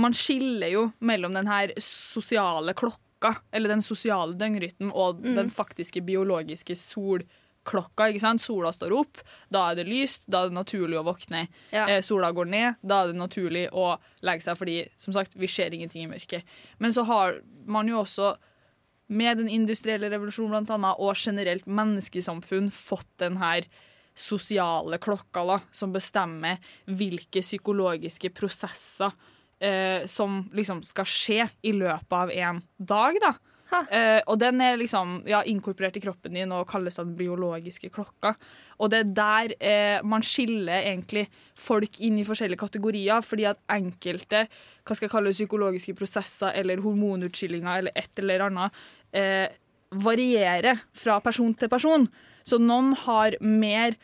man 0.00 0.14
skiller 0.16 0.72
jo 0.72 0.82
mellom 1.06 1.36
den 1.38 1.48
her 1.48 1.72
sosiale 1.80 2.74
klokka, 2.76 3.36
eller 3.54 3.72
den 3.72 3.84
sosiale 3.84 4.34
døgnrytmen, 4.38 4.90
og 4.90 5.22
den 5.22 5.50
faktiske 5.54 6.02
biologiske 6.06 6.76
solklokka. 6.78 7.36
Ikke 7.66 8.20
sant? 8.22 8.42
Sola 8.42 8.72
står 8.72 8.94
opp, 8.96 9.20
da 9.52 9.70
er 9.70 9.80
det 9.80 9.88
lyst, 9.88 10.24
da 10.26 10.44
er 10.44 10.50
det 10.50 10.58
naturlig 10.58 10.98
å 11.00 11.06
våkne. 11.06 11.46
Ja. 11.70 11.88
Eh, 11.88 12.00
sola 12.02 12.32
går 12.32 12.48
ned, 12.50 12.78
da 12.82 13.02
er 13.02 13.12
det 13.12 13.20
naturlig 13.20 13.68
å 13.72 13.98
legge 14.22 14.46
seg, 14.46 14.58
fordi 14.58 14.78
som 14.96 15.12
sagt, 15.12 15.36
vi 15.36 15.46
ser 15.46 15.74
ingenting 15.74 16.04
i 16.04 16.10
mørket. 16.10 16.44
Men 16.78 16.92
så 16.92 17.04
har 17.04 17.40
man 17.66 17.88
jo 17.88 18.00
også 18.02 18.36
med 19.10 19.38
den 19.38 19.48
industrielle 19.50 20.10
revolusjonen 20.10 20.54
blant 20.54 20.70
annet, 20.70 20.98
og 20.98 21.18
generelt 21.18 21.66
menneskesamfunn 21.66 22.70
fått 22.70 23.10
den 23.18 23.40
her 23.42 23.66
sosiale 24.14 24.98
klokka 25.02 25.44
da, 25.46 25.58
som 25.72 25.92
bestemmer 25.94 26.60
hvilke 26.86 27.42
psykologiske 27.42 28.30
prosesser 28.36 29.12
eh, 29.60 30.06
som 30.10 30.44
liksom 30.54 30.82
skal 30.86 31.08
skje 31.08 31.48
i 31.62 31.72
løpet 31.76 32.16
av 32.16 32.30
en 32.30 32.62
dag. 32.76 33.18
da. 33.22 33.34
Eh, 33.70 34.18
og 34.26 34.38
den 34.40 34.60
er 34.64 34.78
liksom 34.80 35.20
ja, 35.30 35.42
inkorporert 35.46 35.96
i 35.98 36.02
kroppen 36.02 36.34
din 36.34 36.52
og 36.54 36.66
kalles 36.70 36.98
den 36.98 37.12
biologiske 37.18 37.90
klokka. 37.94 38.34
Og 38.80 38.90
det 38.90 39.02
er 39.02 39.10
der 39.14 39.54
uh, 39.60 40.06
man 40.08 40.24
skiller 40.24 40.80
egentlig 40.80 41.26
folk 41.58 42.00
inn 42.00 42.18
i 42.18 42.24
forskjellige 42.24 42.62
kategorier, 42.62 43.20
fordi 43.20 43.44
at 43.50 43.60
enkelte 43.70 44.46
hva 44.48 44.96
skal 44.96 45.06
jeg 45.06 45.12
kalle 45.12 45.34
psykologiske 45.34 45.94
prosesser 45.98 46.56
eller 46.56 46.80
hormonutskillinger 46.80 47.82
eller 47.82 47.98
et 48.00 48.22
eller 48.22 48.46
annet 48.46 48.80
uh, 49.20 49.46
varierer 50.00 50.80
fra 50.96 51.18
person 51.20 51.52
til 51.54 51.70
person. 51.70 52.08
Så 52.46 52.58
noen 52.62 52.94
har 53.04 53.36
mer 53.44 53.98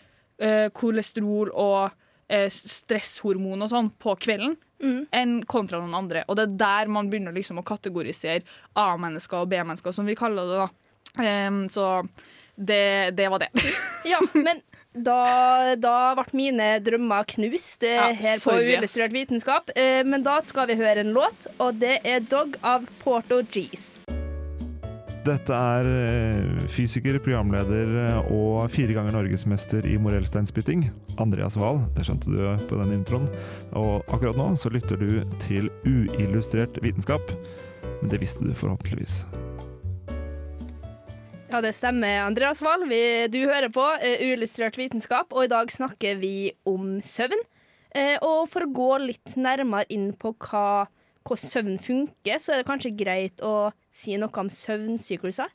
kolesterol 0.77 1.49
og 1.57 1.95
stresshormon 2.53 3.65
og 3.65 3.71
sånn 3.71 3.87
på 3.97 4.13
kvelden 4.21 4.59
enn 4.81 5.39
kontra 5.49 5.81
noen 5.81 5.95
andre. 5.97 6.25
Og 6.29 6.37
det 6.37 6.47
er 6.47 6.57
der 6.61 6.93
man 6.93 7.11
begynner 7.11 7.35
liksom 7.35 7.61
å 7.61 7.67
kategorisere 7.67 8.45
A-mennesker 8.77 9.43
og 9.43 9.51
B-mennesker, 9.53 9.95
som 9.95 10.07
vi 10.07 10.17
kaller 10.19 10.51
det. 10.51 10.65
da. 10.65 10.69
Um, 11.49 11.63
så 11.73 12.07
det, 12.57 13.17
det 13.17 13.29
var 13.33 13.45
det. 13.45 13.53
Ja, 14.07 14.21
men 14.35 14.61
da, 14.95 15.75
da 15.77 16.15
ble 16.17 16.25
mine 16.39 16.69
drømmer 16.81 17.27
knust 17.29 17.83
eh, 17.83 17.97
Ja, 17.99 18.13
her 18.15 18.39
på. 18.45 18.55
Uillustrert 18.55 19.13
vitenskap. 19.13 19.73
Eh, 19.77 20.05
men 20.07 20.23
da 20.25 20.39
skal 20.47 20.71
vi 20.71 20.79
høre 20.79 21.03
en 21.03 21.13
låt, 21.17 21.51
og 21.59 21.81
det 21.83 21.99
er 22.05 22.23
'Dog' 22.23 22.57
av 22.63 22.87
Porto 23.03 23.43
G's. 23.43 23.97
Dette 25.27 25.57
er 25.59 25.87
eh, 25.91 26.67
fysiker, 26.71 27.17
programleder 27.19 27.89
eh, 28.05 28.29
og 28.31 28.69
fire 28.71 28.95
ganger 28.95 29.17
norgesmester 29.17 29.87
i 29.91 29.97
morellsteinspytting, 29.99 30.85
Andreas 31.19 31.57
Wahl. 31.59 31.81
Det 31.97 32.05
skjønte 32.07 32.31
du 32.31 32.45
på 32.71 32.79
den 32.79 32.93
introen. 33.01 33.27
Og 33.75 34.07
akkurat 34.07 34.39
nå 34.39 34.53
så 34.61 34.71
lytter 34.71 35.01
du 35.01 35.25
til 35.43 35.67
uillustrert 35.83 36.79
vitenskap. 36.85 37.33
Men 37.99 38.13
det 38.13 38.21
visste 38.23 38.47
du 38.47 38.55
forhåpentligvis. 38.55 39.25
Ja, 41.51 41.59
det 41.65 41.75
stemmer, 41.75 42.23
Andreas 42.29 42.63
Wahl. 42.63 42.87
Du 42.87 43.41
hører 43.49 43.71
på 43.75 43.89
eh, 43.99 44.23
Uillustrert 44.29 44.79
vitenskap, 44.79 45.35
og 45.35 45.49
i 45.49 45.51
dag 45.51 45.75
snakker 45.75 46.23
vi 46.23 46.53
om 46.71 47.01
søvn. 47.03 47.43
Og 47.97 48.43
for 48.53 48.63
å 48.63 48.75
gå 48.77 48.91
litt 49.09 49.39
nærmere 49.41 49.89
inn 49.91 50.11
på 50.21 50.35
hva, 50.37 50.85
hvordan 51.27 51.53
søvn 51.53 51.79
funker, 51.83 52.41
så 52.43 52.55
er 52.55 52.63
det 52.63 52.69
kanskje 52.69 52.95
greit 52.99 53.43
å 53.45 53.71
si 53.95 54.17
noe 54.21 54.43
om 54.43 54.51
søvnsykluser. 54.53 55.51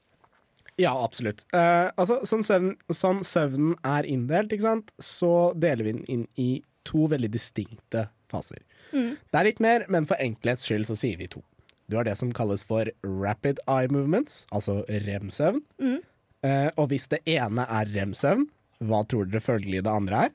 Ja, 0.79 0.93
absolutt. 1.03 1.43
Eh, 1.53 1.89
altså, 1.99 2.21
sånn, 2.27 2.43
søvn, 2.47 2.73
sånn 2.95 3.21
søvnen 3.27 3.75
er 3.86 4.07
inndelt, 4.10 4.53
ikke 4.53 4.65
sant? 4.69 4.93
så 5.01 5.51
deler 5.60 5.88
vi 5.88 5.95
den 5.97 6.05
inn 6.10 6.27
i 6.39 6.49
to 6.88 7.05
veldig 7.12 7.29
distinkte 7.34 8.07
faser. 8.31 8.62
Det 8.91 9.39
er 9.39 9.47
litt 9.47 9.62
mer, 9.63 9.86
men 9.88 10.07
for 10.10 10.19
enkelhets 10.19 10.65
skyld 10.67 10.89
så 10.89 10.97
sier 10.99 11.19
vi 11.19 11.29
to. 11.31 11.43
Du 11.91 11.95
har 11.99 12.07
det 12.07 12.17
som 12.19 12.31
kalles 12.36 12.63
for 12.67 12.88
rapid 13.03 13.60
eye 13.69 13.88
movements, 13.91 14.45
altså 14.51 14.81
rem-søvn. 15.05 15.62
Eh, 16.41 16.69
og 16.79 16.89
hvis 16.91 17.07
det 17.12 17.21
ene 17.29 17.67
er 17.67 17.91
rem-søvn, 17.93 18.47
hva 18.88 19.03
tror 19.07 19.27
dere 19.29 19.43
følgelig 19.43 19.84
det 19.86 19.93
andre 19.93 20.25
er? 20.25 20.34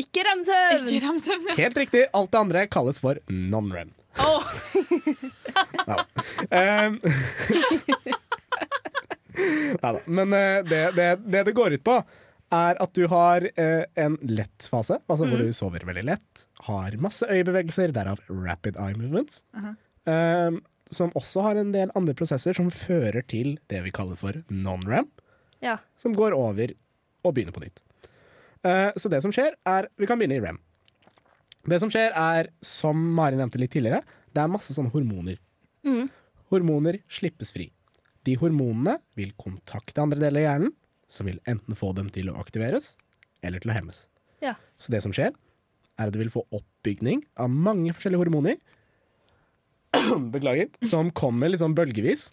Ikke 0.00 0.24
rem-søvn! 0.26 0.88
Ikke 0.88 1.06
remsøvn. 1.06 1.50
Helt 1.58 1.76
riktig, 1.78 2.06
alt 2.16 2.32
det 2.32 2.40
andre 2.40 2.64
kalles 2.70 2.98
for 3.02 3.20
non-rem. 3.30 3.92
Åh, 4.18 4.44
Um, 6.50 6.98
Neida. 9.82 10.00
Men 10.06 10.32
eh, 10.32 10.64
det, 10.64 10.82
det, 10.96 11.08
det 11.26 11.42
det 11.48 11.52
går 11.56 11.74
ut 11.78 11.84
på, 11.84 11.96
er 12.54 12.78
at 12.82 12.92
du 12.94 13.06
har 13.10 13.46
eh, 13.58 13.82
en 13.98 14.16
lett 14.28 14.68
fase, 14.70 15.00
altså 15.10 15.26
hvor 15.28 15.40
du 15.42 15.50
sover 15.56 15.84
veldig 15.88 16.04
lett, 16.06 16.44
har 16.68 16.94
masse 17.02 17.26
øyebevegelser, 17.26 17.92
derav 17.96 18.20
rapid 18.30 18.78
eye 18.80 18.94
movements, 18.98 19.42
um, 20.06 20.60
som 20.94 21.10
også 21.18 21.42
har 21.48 21.58
en 21.60 21.72
del 21.74 21.90
andre 21.98 22.14
prosesser 22.16 22.54
som 22.56 22.70
fører 22.72 23.24
til 23.30 23.56
det 23.72 23.82
vi 23.86 23.92
kaller 23.94 24.18
for 24.20 24.38
non-ram, 24.52 25.10
Ja. 25.64 25.78
som 25.98 26.14
går 26.14 26.36
over 26.36 26.74
og 27.24 27.34
begynner 27.34 27.54
på 27.56 27.64
nytt. 27.64 27.80
Eh, 28.64 28.92
så 29.00 29.10
det 29.12 29.22
som 29.24 29.32
skjer, 29.34 29.56
er 29.68 29.88
Vi 29.98 30.06
kan 30.08 30.18
begynne 30.20 30.38
i 30.38 30.44
rem. 30.44 30.58
Det 31.70 31.80
som 31.80 31.90
skjer 31.92 32.12
er, 32.18 32.50
som 32.64 32.98
Mari 33.16 33.38
nevnte 33.38 33.60
litt 33.60 33.72
tidligere, 33.74 34.02
det 34.34 34.42
er 34.42 34.52
masse 34.52 34.74
sånne 34.76 34.92
hormoner. 34.92 35.38
Mm. 35.86 36.08
Hormoner 36.52 37.00
slippes 37.12 37.54
fri. 37.54 37.70
De 38.24 38.36
hormonene 38.40 38.98
vil 39.18 39.32
kontakte 39.40 40.02
andre 40.02 40.20
deler 40.20 40.42
av 40.42 40.46
hjernen, 40.46 40.74
som 41.08 41.28
vil 41.28 41.40
enten 41.50 41.76
få 41.78 41.92
dem 41.96 42.10
til 42.12 42.30
å 42.32 42.38
aktiveres 42.40 42.94
eller 43.44 43.62
til 43.62 43.72
å 43.72 43.76
hemmes. 43.76 44.06
Ja. 44.44 44.54
Så 44.80 44.92
det 44.92 45.02
som 45.04 45.12
skjer, 45.14 45.34
er 45.94 46.08
at 46.08 46.14
du 46.14 46.18
vil 46.18 46.32
få 46.32 46.42
oppbygning 46.54 47.22
av 47.40 47.52
mange 47.52 47.92
forskjellige 47.94 48.24
hormoner 48.24 48.56
Beklager. 50.34 50.72
Som 50.82 51.12
kommer 51.14 51.52
litt 51.52 51.62
sånn 51.62 51.76
bølgevis, 51.76 52.28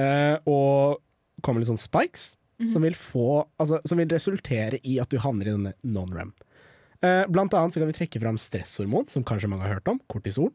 eh, 0.00 0.38
og 0.48 1.02
kommer 1.44 1.60
litt 1.60 1.68
sånn 1.68 1.80
spikes, 1.80 2.32
som, 2.70 2.84
vil 2.84 2.94
få, 2.94 3.42
altså, 3.60 3.80
som 3.88 3.98
vil 3.98 4.10
resultere 4.12 4.78
i 4.86 4.98
at 5.02 5.10
du 5.10 5.18
havner 5.20 5.48
i 5.48 5.54
denne 5.54 5.72
non-rem. 5.82 6.30
Eh, 7.02 7.24
blant 7.32 7.54
annet 7.58 7.74
så 7.74 7.82
kan 7.82 7.90
vi 7.90 7.96
trekke 7.96 8.22
fram 8.22 8.38
stresshormon, 8.38 9.08
som 9.10 9.24
kanskje 9.26 9.50
mange 9.50 9.66
har 9.66 9.78
hørt 9.78 9.90
om, 9.90 10.00
kortisol. 10.12 10.52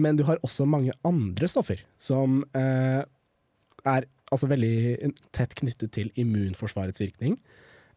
Men 0.00 0.18
du 0.18 0.24
har 0.26 0.40
også 0.42 0.66
mange 0.66 0.94
andre 1.06 1.48
stoffer 1.50 1.84
som 2.00 2.40
eh, 2.56 3.02
er 3.84 4.06
altså 4.32 4.48
veldig 4.50 5.12
tett 5.34 5.54
knyttet 5.60 5.92
til 5.94 6.10
immunforsvarets 6.18 7.02
virkning. 7.02 7.36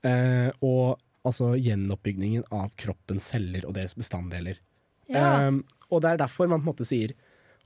Eh, 0.06 0.50
og 0.62 1.00
altså 1.28 1.56
gjenoppbyggingen 1.56 2.46
av 2.54 2.70
kroppens 2.80 3.32
celler 3.32 3.66
og 3.68 3.76
deres 3.80 3.96
bestanddeler. 3.98 4.60
Ja. 5.10 5.48
Eh, 5.48 5.64
og 5.88 6.04
det 6.04 6.14
er 6.14 6.22
derfor 6.26 6.52
man 6.52 6.62
på 6.62 6.68
en 6.68 6.74
måte 6.74 6.88
sier 6.88 7.16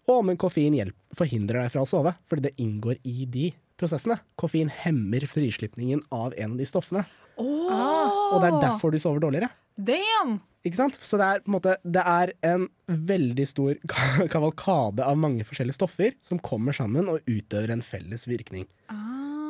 å, 0.10 0.20
men 0.26 0.38
koffein 0.40 0.76
forhindrer 1.18 1.64
deg 1.64 1.74
fra 1.74 1.84
å 1.84 1.90
sove, 1.90 2.14
fordi 2.30 2.48
det 2.48 2.58
inngår 2.62 2.98
i 3.08 3.26
de 3.30 3.52
prosessene. 3.80 4.18
Koffein 4.40 4.72
hemmer 4.82 5.26
frislipningen 5.30 6.02
av 6.14 6.36
en 6.38 6.56
av 6.56 6.62
de 6.62 6.68
stoffene, 6.70 7.04
og 7.42 8.38
det 8.42 8.50
er 8.50 8.62
derfor 8.64 8.94
du 8.94 9.00
sover 9.02 9.24
dårligere. 9.24 9.52
Damn! 9.76 10.40
Ikke 10.68 10.78
sant? 10.78 10.98
Så 11.02 11.18
det 11.18 11.26
er, 11.26 11.42
på 11.42 11.50
en 11.50 11.56
måte, 11.56 11.76
det 11.82 12.02
er 12.06 12.34
en 12.46 12.68
veldig 12.86 13.46
stor 13.50 13.80
kavalkade 14.34 15.06
av 15.06 15.18
mange 15.18 15.46
forskjellige 15.48 15.80
stoffer 15.80 16.14
som 16.26 16.42
kommer 16.44 16.76
sammen 16.78 17.10
og 17.10 17.26
utøver 17.26 17.74
en 17.74 17.82
felles 17.86 18.28
virkning. 18.30 18.68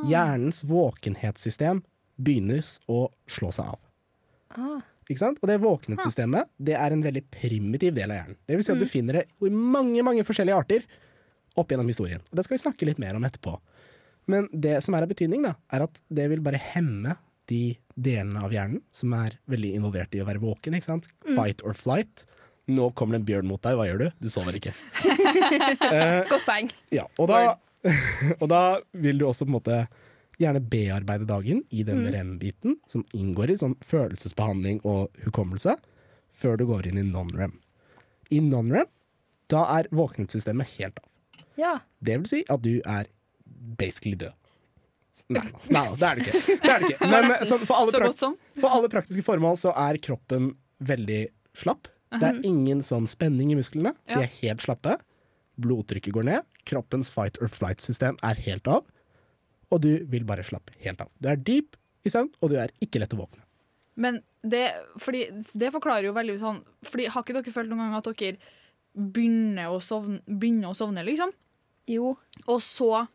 Hjernens 0.08 0.64
våkenhetssystem 0.66 1.84
begynner 2.22 2.64
å 2.90 3.04
slå 3.30 3.52
seg 3.54 3.74
av. 3.74 3.82
Ah. 4.56 4.80
Ikke 5.12 5.20
sant? 5.20 5.42
Og 5.42 5.50
det 5.50 5.60
våkenhetssystemet 5.62 6.50
det 6.64 6.78
er 6.80 6.96
en 6.96 7.04
veldig 7.04 7.26
primitiv 7.34 7.96
del 7.98 8.14
av 8.14 8.22
hjernen. 8.22 8.40
Det 8.48 8.58
vil 8.58 8.66
si 8.66 8.74
at 8.74 8.82
du 8.82 8.88
finner 8.90 9.20
det 9.20 9.26
i 9.44 9.52
mange 9.52 10.04
mange 10.06 10.24
forskjellige 10.28 10.64
arter 10.64 10.86
opp 11.60 11.74
gjennom 11.74 11.90
historien. 11.92 12.24
Og 12.32 12.40
Det 12.40 12.46
skal 12.48 12.56
vi 12.56 12.64
snakke 12.64 12.88
litt 12.88 13.02
mer 13.02 13.18
om 13.18 13.28
etterpå. 13.28 13.58
Men 14.32 14.48
det 14.54 14.78
som 14.86 14.96
er 14.96 15.04
av 15.04 15.12
betydning, 15.12 15.44
da, 15.44 15.56
er 15.74 15.84
at 15.88 16.02
det 16.14 16.30
vil 16.32 16.44
bare 16.46 16.62
hemme 16.62 17.18
de 17.52 17.64
delene 18.00 18.42
av 18.46 18.54
hjernen 18.56 18.82
som 18.96 19.14
er 19.18 19.36
veldig 19.52 19.74
involvert 19.78 20.14
i 20.16 20.22
å 20.24 20.28
være 20.28 20.42
våken. 20.44 20.78
ikke 20.78 20.88
sant? 20.88 21.10
Fight 21.36 21.64
or 21.68 21.76
flight. 21.78 22.24
Nå 22.72 22.92
kommer 22.96 23.18
det 23.18 23.22
en 23.22 23.28
bjørn 23.28 23.50
mot 23.50 23.62
deg, 23.64 23.76
hva 23.76 23.88
gjør 23.90 24.06
du? 24.06 24.08
Du 24.24 24.30
sover 24.32 24.56
ikke. 24.58 24.74
Godt 26.32 26.46
poeng. 26.48 26.72
Ja, 26.94 27.08
og 27.20 27.28
da, 27.32 27.58
og 28.42 28.48
da 28.52 28.62
vil 28.94 29.20
du 29.20 29.28
også 29.28 29.48
på 29.48 29.52
en 29.52 29.58
måte 29.58 29.82
gjerne 30.42 30.62
bearbeide 30.72 31.28
dagen 31.30 31.62
i 31.70 31.84
den 31.86 32.06
rem-biten, 32.14 32.80
som 32.90 33.04
inngår 33.18 33.54
i 33.54 33.60
sånn 33.62 33.76
følelsesbehandling 33.86 34.82
og 34.88 35.12
hukommelse, 35.26 35.76
før 36.32 36.58
du 36.58 36.66
går 36.70 36.90
inn 36.90 37.02
i 37.02 37.06
non-rem. 37.06 37.58
I 38.32 38.40
non-rem, 38.46 38.90
da 39.52 39.66
er 39.78 39.90
våkningssystemet 39.94 40.78
helt 40.80 41.02
av. 41.02 41.08
Ja. 41.60 41.74
Det 42.00 42.16
vil 42.22 42.30
si 42.30 42.44
at 42.50 42.64
du 42.64 42.80
er 42.80 43.10
basically 43.78 44.16
død. 44.18 44.34
Nei, 45.32 45.44
nei 45.68 45.84
da, 45.86 45.96
det 46.00 46.08
er 46.08 46.20
det 46.20 46.26
ikke. 46.26 46.56
Det 46.64 46.72
er 46.72 46.84
det 46.84 46.92
ikke. 46.94 47.10
Men 47.14 47.34
så, 47.48 47.58
for, 47.66 47.76
alle 47.78 47.94
Så 47.94 48.02
godt 48.04 48.24
som. 48.24 48.38
for 48.60 48.76
alle 48.78 48.92
praktiske 48.92 49.24
formål 49.28 49.60
så 49.60 49.74
er 49.78 50.00
kroppen 50.04 50.54
veldig 50.88 51.22
slapp. 51.58 51.92
Det 52.12 52.28
er 52.28 52.40
ingen 52.48 52.82
sånn 52.84 53.08
spenning 53.08 53.54
i 53.54 53.58
musklene. 53.60 53.94
De 54.10 54.20
er 54.20 54.32
helt 54.42 54.64
slappe. 54.66 54.98
Blodtrykket 55.62 56.16
går 56.16 56.28
ned. 56.28 56.48
Kroppens 56.68 57.12
fight 57.14 57.40
or 57.44 57.52
flight-system 57.52 58.18
er 58.28 58.40
helt 58.48 58.68
av. 58.72 58.88
Og 59.72 59.84
du 59.84 59.92
vil 60.12 60.26
bare 60.28 60.44
slappe 60.44 60.76
helt 60.84 61.04
av. 61.04 61.12
Du 61.24 61.30
er 61.32 61.40
dyp 61.40 61.78
i 62.04 62.12
søvn, 62.12 62.32
og 62.42 62.52
du 62.52 62.58
er 62.60 62.74
ikke 62.84 63.00
lett 63.00 63.14
å 63.16 63.22
våkne. 63.22 63.44
Men 64.02 64.20
det, 64.44 64.66
fordi, 65.00 65.28
det 65.54 65.72
forklarer 65.76 66.08
jo 66.08 66.16
veldig 66.16 66.38
sånn 66.42 66.62
fordi 66.88 67.10
Har 67.12 67.22
ikke 67.22 67.36
dere 67.36 67.52
følt 67.54 67.70
noen 67.70 67.84
gang 67.84 67.98
at 68.00 68.08
dere 68.08 68.38
begynner 68.96 69.72
å 69.76 69.82
sovne, 69.84 70.22
begynner 70.26 70.72
å 70.72 70.78
sovne 70.78 71.04
liksom? 71.06 71.34
Jo. 71.92 72.16
Og 72.48 72.62
så 72.64 73.06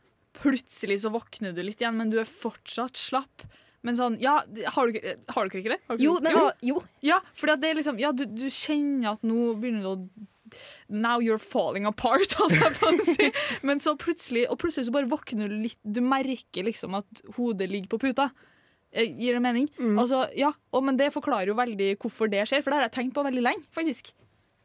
plutselig 0.43 1.01
så 1.05 1.13
våkner 1.15 1.55
du 1.57 1.63
litt 1.65 1.81
igjen, 1.83 1.97
men 1.99 2.13
du 2.13 2.19
er 2.21 2.29
fortsatt 2.29 2.99
slapp. 3.01 3.47
Men 3.87 3.99
sånn, 3.99 4.17
ja, 4.23 4.41
har 4.75 4.91
du, 4.91 4.97
har 5.31 5.47
du 5.47 5.59
ikke 5.61 5.71
det? 5.75 5.83
Har 5.87 5.99
dere 5.99 6.03
Jo, 6.03 6.17
men, 6.25 6.35
jo. 6.35 6.47
jo. 6.67 6.81
Ja, 7.07 7.21
fordi 7.39 7.55
at 7.55 7.61
det 7.63 7.69
er 7.71 7.79
liksom 7.79 8.01
Ja, 8.03 8.11
du, 8.17 8.25
du 8.27 8.49
kjenner 8.51 9.13
at 9.13 9.23
nå 9.27 9.53
begynner 9.61 9.85
du 9.85 9.91
å 9.93 9.99
Now 10.89 11.21
you're 11.23 11.43
falling 11.43 11.87
apart, 11.87 12.35
holdt 12.39 12.55
jeg 12.57 12.75
på 12.81 12.91
å 12.91 13.07
si. 13.07 13.31
Men 13.67 13.83
så 13.83 13.95
plutselig 13.99 14.45
Og 14.51 14.59
plutselig 14.63 14.89
så 14.89 14.95
bare 14.95 15.11
våkner 15.11 15.51
du 15.51 15.57
litt 15.59 15.79
Du 15.83 16.01
merker 16.03 16.67
liksom 16.67 16.99
at 16.99 17.23
hodet 17.39 17.69
ligger 17.71 17.93
på 17.95 18.01
puta. 18.09 18.29
Eh, 18.91 19.07
Gir 19.21 19.39
det 19.39 19.43
mening? 19.45 19.71
Altså, 19.99 20.25
ja, 20.39 20.51
og, 20.73 20.83
Men 20.87 20.99
det 20.99 21.13
forklarer 21.15 21.53
jo 21.53 21.59
veldig 21.59 21.93
hvorfor 22.03 22.31
det 22.33 22.47
skjer, 22.51 22.63
for 22.65 22.73
det 22.73 22.81
har 22.81 22.89
jeg 22.89 22.97
tenkt 22.99 23.15
på 23.19 23.27
veldig 23.27 23.45
lenge. 23.45 23.67
faktisk 23.77 24.15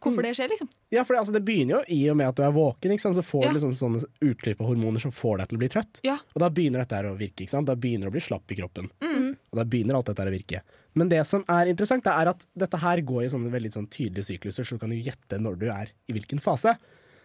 Hvorfor 0.01 0.25
det 0.25 0.33
skjer, 0.37 0.49
liksom. 0.49 0.69
Ja, 0.89 1.03
for 1.05 1.13
det, 1.13 1.21
altså, 1.21 1.33
det 1.35 1.43
begynner 1.45 1.79
jo 1.79 1.95
i 1.95 1.99
og 2.09 2.17
med 2.17 2.31
at 2.31 2.39
du 2.39 2.43
er 2.45 2.53
våken, 2.55 2.93
så 2.97 3.21
får 3.21 3.43
Ja. 3.43 3.49
du 3.51 3.59
liksom 3.59 3.73
sånne 3.77 4.03
utklipp 4.21 4.61
av 4.61 4.67
hormoner 4.67 4.99
som 5.03 5.11
får 5.13 5.37
deg 5.37 5.49
til 5.49 5.57
å 5.57 5.61
bli 5.61 5.69
trøtt. 5.69 5.99
Ja. 6.03 6.17
Og 6.33 6.39
da 6.41 6.49
begynner 6.49 6.81
dette 6.81 6.95
her 6.97 7.09
å 7.11 7.17
virke. 7.17 7.43
Ikke 7.45 7.53
sant? 7.53 7.67
Da 7.67 7.75
begynner 7.75 8.09
det 8.09 8.13
å 8.13 8.17
bli 8.17 8.25
slapp 8.25 8.51
i 8.51 8.55
kroppen. 8.55 8.89
Mm. 9.01 9.37
Og 9.51 9.59
da 9.59 9.63
begynner 9.63 9.95
alt 9.95 10.09
dette 10.09 10.23
her 10.23 10.31
å 10.31 10.37
virke. 10.37 10.61
Men 10.93 11.09
det 11.09 11.21
som 11.27 11.45
er 11.47 11.69
interessant, 11.71 12.03
det 12.03 12.11
er 12.11 12.31
at 12.33 12.45
dette 12.57 12.77
her 12.81 13.01
går 13.01 13.25
i 13.25 13.29
sånne 13.29 13.51
veldig 13.51 13.71
sånn 13.71 13.87
tydelige 13.87 14.27
sykluser, 14.27 14.63
så 14.63 14.75
du 14.75 14.79
kan 14.79 14.91
jo 14.91 14.99
gjette 14.99 15.39
når 15.39 15.59
du 15.61 15.67
er 15.71 15.93
i 16.09 16.13
hvilken 16.17 16.41
fase. 16.43 16.75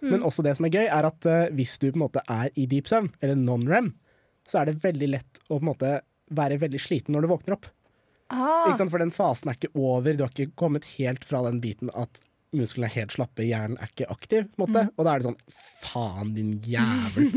Mm. 0.03 0.11
Men 0.11 0.27
også 0.29 0.45
det 0.45 0.57
som 0.59 0.67
er 0.69 0.75
gøy, 0.77 0.85
er 0.87 1.09
at 1.09 1.27
uh, 1.27 1.47
hvis 1.57 1.79
du 1.81 1.91
på 1.91 1.97
en 1.97 2.05
måte 2.05 2.23
er 2.29 2.53
i 2.55 2.67
deep 2.67 2.87
søvn, 2.87 3.11
eller 3.23 3.35
non-rem, 3.41 3.95
så 4.47 4.61
er 4.61 4.71
det 4.71 4.83
veldig 4.85 5.09
lett 5.17 5.41
å 5.49 5.57
på 5.57 5.65
en 5.65 5.71
måte 5.73 5.95
være 6.37 6.61
veldig 6.61 6.81
sliten 6.83 7.17
når 7.17 7.25
du 7.25 7.33
våkner 7.33 7.57
opp. 7.57 7.67
Ah. 8.29 8.73
For 8.75 8.99
den 8.99 9.15
fasen 9.15 9.51
er 9.51 9.59
ikke 9.59 9.75
over, 9.79 10.15
du 10.15 10.25
har 10.25 10.33
ikke 10.35 10.55
kommet 10.59 10.87
helt 10.97 11.25
fra 11.27 11.45
den 11.47 11.61
biten 11.63 11.91
at 11.95 12.21
musklene 12.59 12.89
er 12.89 12.95
helt 12.97 13.15
slappe, 13.15 13.45
hjernen 13.47 13.79
er 13.81 13.91
ikke 13.93 14.09
aktiv. 14.13 14.49
Måte. 14.61 14.87
Og 14.97 15.07
da 15.07 15.15
er 15.15 15.23
det 15.23 15.29
sånn 15.31 15.41
Faen, 15.87 16.35
din 16.35 16.55
jævel! 16.67 17.29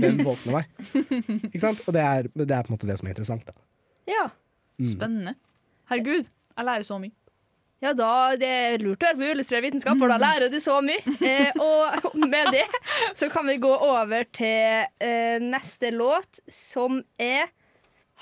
Den 0.00 0.20
våkner 0.26 0.60
meg. 0.60 0.70
Ikke 1.50 1.62
sant? 1.62 1.82
Og 1.86 1.96
det 1.96 2.04
er, 2.06 2.30
det 2.32 2.48
er 2.48 2.66
på 2.66 2.72
en 2.72 2.76
måte 2.78 2.88
det 2.88 2.98
som 3.00 3.08
er 3.10 3.14
interessant. 3.16 3.48
Da. 3.48 3.56
Ja. 4.08 4.26
Spennende. 4.80 5.34
Herregud, 5.90 6.28
jeg 6.30 6.68
lærer 6.70 6.86
så 6.86 7.00
mye. 7.02 7.12
Ja, 7.80 7.94
da, 7.96 8.36
Det 8.36 8.48
er 8.48 8.82
lurt 8.82 9.00
å 9.00 9.08
være 9.08 9.16
på 9.16 9.28
illustrert 9.32 9.64
vitenskap, 9.64 9.96
for 10.00 10.12
da 10.12 10.18
lærer 10.20 10.50
du 10.52 10.58
så 10.60 10.78
mye. 10.84 11.00
Eh, 11.24 11.48
og 11.56 12.16
med 12.28 12.50
det 12.52 12.66
så 13.16 13.30
kan 13.32 13.48
vi 13.48 13.56
gå 13.62 13.70
over 13.72 14.26
til 14.36 14.84
eh, 15.00 15.40
neste 15.40 15.92
låt, 15.96 16.42
som 16.52 17.00
er 17.20 17.48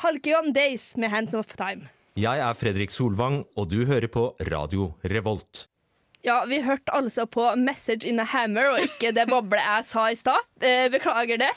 Halkion 0.04 0.52
Days 0.54 0.92
med 0.96 1.10
Hands 1.10 1.34
of 1.34 1.50
Time. 1.58 1.90
Jeg 2.18 2.38
er 2.42 2.54
Fredrik 2.58 2.94
Solvang, 2.94 3.42
og 3.58 3.68
du 3.70 3.82
hører 3.86 4.06
på 4.10 4.28
Radio 4.46 4.92
Revolt. 5.06 5.66
Ja, 6.26 6.44
vi 6.50 6.58
hørte 6.60 6.92
altså 6.92 7.26
på 7.30 7.44
'Message 7.54 8.08
in 8.08 8.20
a 8.20 8.24
Hammer' 8.26 8.72
og 8.72 8.80
ikke 8.82 9.12
det 9.14 9.28
boblet 9.30 9.62
jeg 9.62 9.86
sa 9.86 10.08
i 10.10 10.16
stad. 10.18 10.48
Eh, 10.60 10.88
beklager 10.90 11.38
det. 11.38 11.52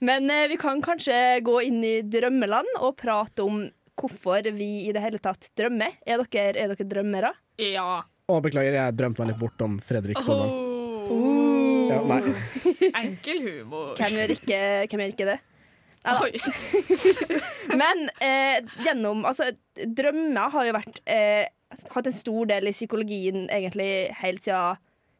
Men 0.00 0.30
eh, 0.30 0.46
vi 0.48 0.56
kan 0.56 0.82
kanskje 0.82 1.40
gå 1.42 1.58
inn 1.66 1.82
i 1.84 1.96
drømmeland 2.02 2.78
og 2.78 2.96
prate 2.96 3.42
om 3.42 3.64
hvorfor 3.98 4.46
vi 4.54 4.86
i 4.86 4.92
det 4.94 5.02
hele 5.02 5.18
tatt 5.18 5.50
drømmer. 5.58 5.98
Er 6.06 6.22
dere, 6.22 6.54
er 6.54 6.74
dere 6.74 6.86
drømmere? 6.86 7.34
Ja. 7.58 8.04
Å, 8.28 8.40
beklager, 8.44 8.76
jeg 8.78 8.94
drømte 8.94 9.24
meg 9.24 9.32
litt 9.32 9.42
bort 9.42 9.66
om 9.66 9.78
Fredrik 9.82 10.22
Solvang. 10.22 10.54
Oh. 11.08 11.88
Ja, 11.88 12.02
nei. 12.04 12.34
Enkel 13.02 13.42
humor. 13.42 13.94
Hvem 13.98 14.18
gjør 14.20 14.34
ikke, 14.36 14.58
hvem 14.90 15.02
gjør 15.02 15.14
ikke 15.16 15.30
det? 15.32 15.38
Men 17.80 18.04
eh, 18.22 18.60
gjennom 18.84 19.24
Altså, 19.28 19.50
drømmer 19.76 20.52
har 20.54 20.68
jo 20.68 20.74
vært 20.76 21.00
eh, 21.10 21.48
Hatt 21.94 22.06
en 22.08 22.12
stor 22.16 22.46
del 22.48 22.70
i 22.70 22.72
psykologien 22.72 23.48
egentlig 23.52 23.90
helt 24.22 24.42
siden 24.46 24.78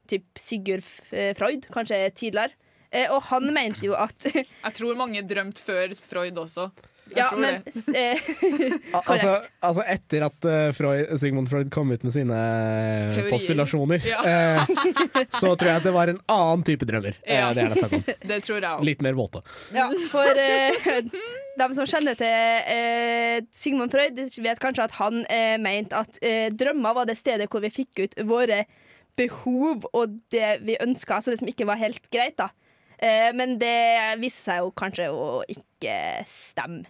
typ 0.09 0.25
Sigurd 0.41 0.85
eh, 1.13 1.35
Freud, 1.37 1.67
kanskje 1.75 1.99
tidligere. 2.17 2.55
Eh, 2.91 3.11
og 3.13 3.21
han 3.29 3.51
mente 3.53 3.85
jo 3.85 3.93
at 3.93 4.17
Jeg 4.33 4.75
tror 4.79 4.97
mange 4.97 5.21
drømte 5.29 5.61
før 5.61 5.93
Freud 6.01 6.39
også. 6.41 6.71
Jeg 7.09 7.17
Ja, 7.21 7.27
tror 7.29 7.41
men 7.41 7.63
det. 7.65 7.83
eh, 7.97 8.19
Altså, 9.13 9.35
altså 9.65 9.85
etter 9.89 10.25
at 10.27 10.49
Freud, 10.77 11.13
Sigmund 11.21 11.49
Freud 11.49 11.69
kom 11.73 11.93
ut 11.93 12.03
med 12.05 12.13
sine 12.13 12.41
Teorier. 13.13 13.31
postulasjoner, 13.33 14.01
Ja. 14.09 14.25
eh, 14.25 14.67
så 15.41 15.53
tror 15.57 15.69
jeg 15.71 15.77
at 15.83 15.85
det 15.89 15.93
var 15.97 16.09
en 16.13 16.21
annen 16.33 16.65
type 16.69 16.89
drømmer. 16.89 17.17
Eh, 17.25 17.37
Ja. 17.41 17.53
det 17.57 17.65
er 17.65 17.75
det. 17.77 18.17
Det 18.29 18.41
tror 18.49 18.61
jeg 18.61 18.73
òg. 18.73 18.85
Litt 18.89 19.05
mer 19.05 19.17
våte. 19.21 19.45
Ja, 19.77 19.89
for 20.09 20.33
de 21.59 21.69
som 21.77 21.89
kjenner 21.89 22.17
til 22.19 22.69
eh, 22.75 23.39
Sigmund 23.55 23.93
Freud, 23.93 24.19
vet 24.19 24.61
kanskje 24.63 24.87
at 24.89 24.97
han 24.99 25.25
eh, 25.27 25.57
mente 25.63 25.99
at 25.99 26.21
eh, 26.25 26.49
drømmer 26.55 26.97
var 26.97 27.09
det 27.09 27.19
stedet 27.19 27.49
hvor 27.51 27.65
vi 27.65 27.73
fikk 27.75 28.05
ut 28.05 28.17
våre 28.29 28.63
behov 29.19 29.89
og 29.93 30.21
det 30.33 30.61
vi 30.67 30.79
ønska, 30.81 31.19
altså 31.19 31.35
det 31.35 31.41
som 31.43 31.51
ikke 31.51 31.67
var 31.69 31.81
helt 31.81 32.05
greit. 32.15 32.39
da. 32.39 32.51
Eh, 32.99 33.31
men 33.35 33.57
det 33.61 34.19
viste 34.23 34.49
seg 34.49 34.63
jo 34.63 34.71
kanskje 34.79 35.11
å 35.11 35.43
ikke 35.51 35.97
stemme. 36.31 36.87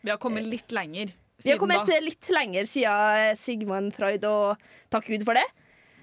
Vi 0.00 0.12
har 0.12 0.20
kommet 0.20 0.46
litt 0.48 0.72
lenger 0.72 1.10
siden 1.12 1.44
Vi 1.44 1.52
har 1.52 1.60
kommet 1.60 1.88
da. 1.88 1.98
litt 2.04 2.28
lenger 2.32 2.68
siden 2.68 3.40
Sigmund 3.40 3.96
Freud, 3.96 4.24
og 4.28 4.60
takk 4.92 5.08
Gud 5.08 5.24
for 5.28 5.36
det. 5.36 5.46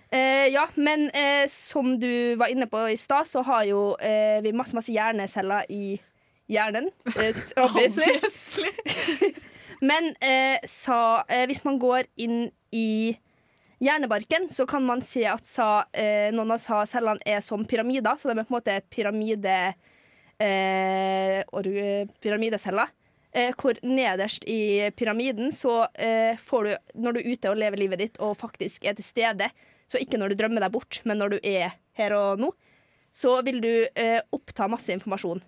Eh, 0.09 0.47
ja, 0.53 0.69
men 0.79 1.09
eh, 1.11 1.49
som 1.51 1.97
du 1.99 2.35
var 2.39 2.47
inne 2.47 2.67
på 2.71 2.85
i 2.89 2.97
stad, 2.97 3.27
så 3.27 3.43
har 3.43 3.65
jo 3.67 3.81
eh, 3.99 4.39
vi 4.43 4.53
masse, 4.55 4.75
masse 4.77 4.93
hjerneceller 4.93 5.67
i 5.69 5.97
hjernen. 6.51 6.89
Eh, 7.15 7.35
obviously. 7.63 8.71
men 9.89 10.13
eh, 10.21 10.59
sa, 10.67 11.23
eh, 11.29 11.45
hvis 11.49 11.63
man 11.67 11.79
går 11.81 12.09
inn 12.15 12.49
i 12.71 13.17
hjernebarken, 13.83 14.49
så 14.53 14.65
kan 14.69 14.85
man 14.85 15.01
se 15.05 15.25
at 15.29 15.47
sa, 15.47 15.85
eh, 15.93 16.29
noen 16.33 16.55
av 16.55 16.61
sa 16.61 16.83
cellene 16.89 17.21
er 17.25 17.43
som 17.45 17.65
pyramider. 17.65 18.17
Så 18.17 18.29
de 18.29 18.37
er 18.37 18.45
på 18.45 18.53
en 18.53 18.59
måte 18.59 18.79
pyramide, 18.93 19.57
eh, 20.39 21.43
pyramideceller. 22.23 22.93
Eh, 23.37 23.53
hvor 23.59 23.77
nederst 23.83 24.45
i 24.49 24.89
pyramiden 24.97 25.51
så 25.53 25.83
eh, 25.93 26.37
får 26.41 26.63
du, 26.63 26.71
når 26.95 27.13
du 27.13 27.19
er 27.19 27.33
ute 27.33 27.49
og 27.51 27.59
lever 27.59 27.77
livet 27.77 27.99
ditt 28.01 28.15
og 28.23 28.37
faktisk 28.39 28.87
er 28.87 28.95
til 28.97 29.05
stede, 29.05 29.49
så 29.87 29.99
ikke 30.01 30.17
når 30.17 30.31
du 30.31 30.39
drømmer 30.39 30.63
deg 30.63 30.73
bort, 30.73 31.01
men 31.05 31.19
når 31.21 31.35
du 31.35 31.37
er 31.43 31.75
her 31.99 32.15
og 32.17 32.41
nå, 32.41 32.49
så 33.13 33.35
vil 33.45 33.59
du 33.61 33.71
eh, 33.93 34.19
oppta 34.33 34.69
masse 34.71 34.93
informasjon. 34.95 35.43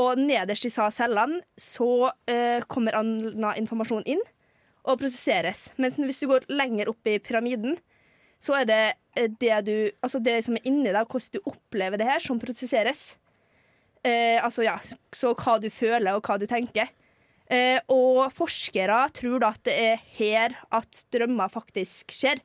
Og 0.00 0.20
nederst 0.20 0.64
i 0.64 0.72
cellene 0.72 1.42
så 1.60 2.10
eh, 2.30 2.64
kommer 2.70 2.96
annen 2.96 3.44
informasjon 3.60 4.06
inn 4.08 4.22
og 4.82 4.98
prosesseres. 5.02 5.68
Mens 5.76 5.98
hvis 6.00 6.22
du 6.22 6.30
går 6.30 6.48
lenger 6.50 6.90
opp 6.90 7.08
i 7.08 7.18
pyramiden, 7.22 7.76
så 8.42 8.56
er 8.62 8.68
det 8.68 8.80
eh, 9.18 9.28
det, 9.28 9.52
du, 9.68 9.76
altså 10.00 10.22
det 10.22 10.38
som 10.46 10.56
er 10.56 10.64
inni 10.68 10.90
deg, 10.90 11.04
hvordan 11.04 11.36
du 11.36 11.52
opplever 11.52 12.00
det 12.00 12.08
her, 12.08 12.24
som 12.24 12.40
prosesseres. 12.42 13.12
Eh, 14.02 14.40
altså 14.42 14.64
ja, 14.66 14.78
Så 15.14 15.34
hva 15.38 15.58
du 15.62 15.68
føler 15.70 16.16
og 16.16 16.26
hva 16.26 16.38
du 16.40 16.48
tenker. 16.50 16.90
Eh, 17.52 17.78
og 17.92 18.32
forskere 18.32 19.04
tror 19.14 19.42
da 19.42 19.52
at 19.52 19.62
det 19.68 19.76
er 19.76 20.02
her 20.16 20.56
at 20.72 21.04
drømmer 21.12 21.52
faktisk 21.52 22.14
skjer. 22.16 22.40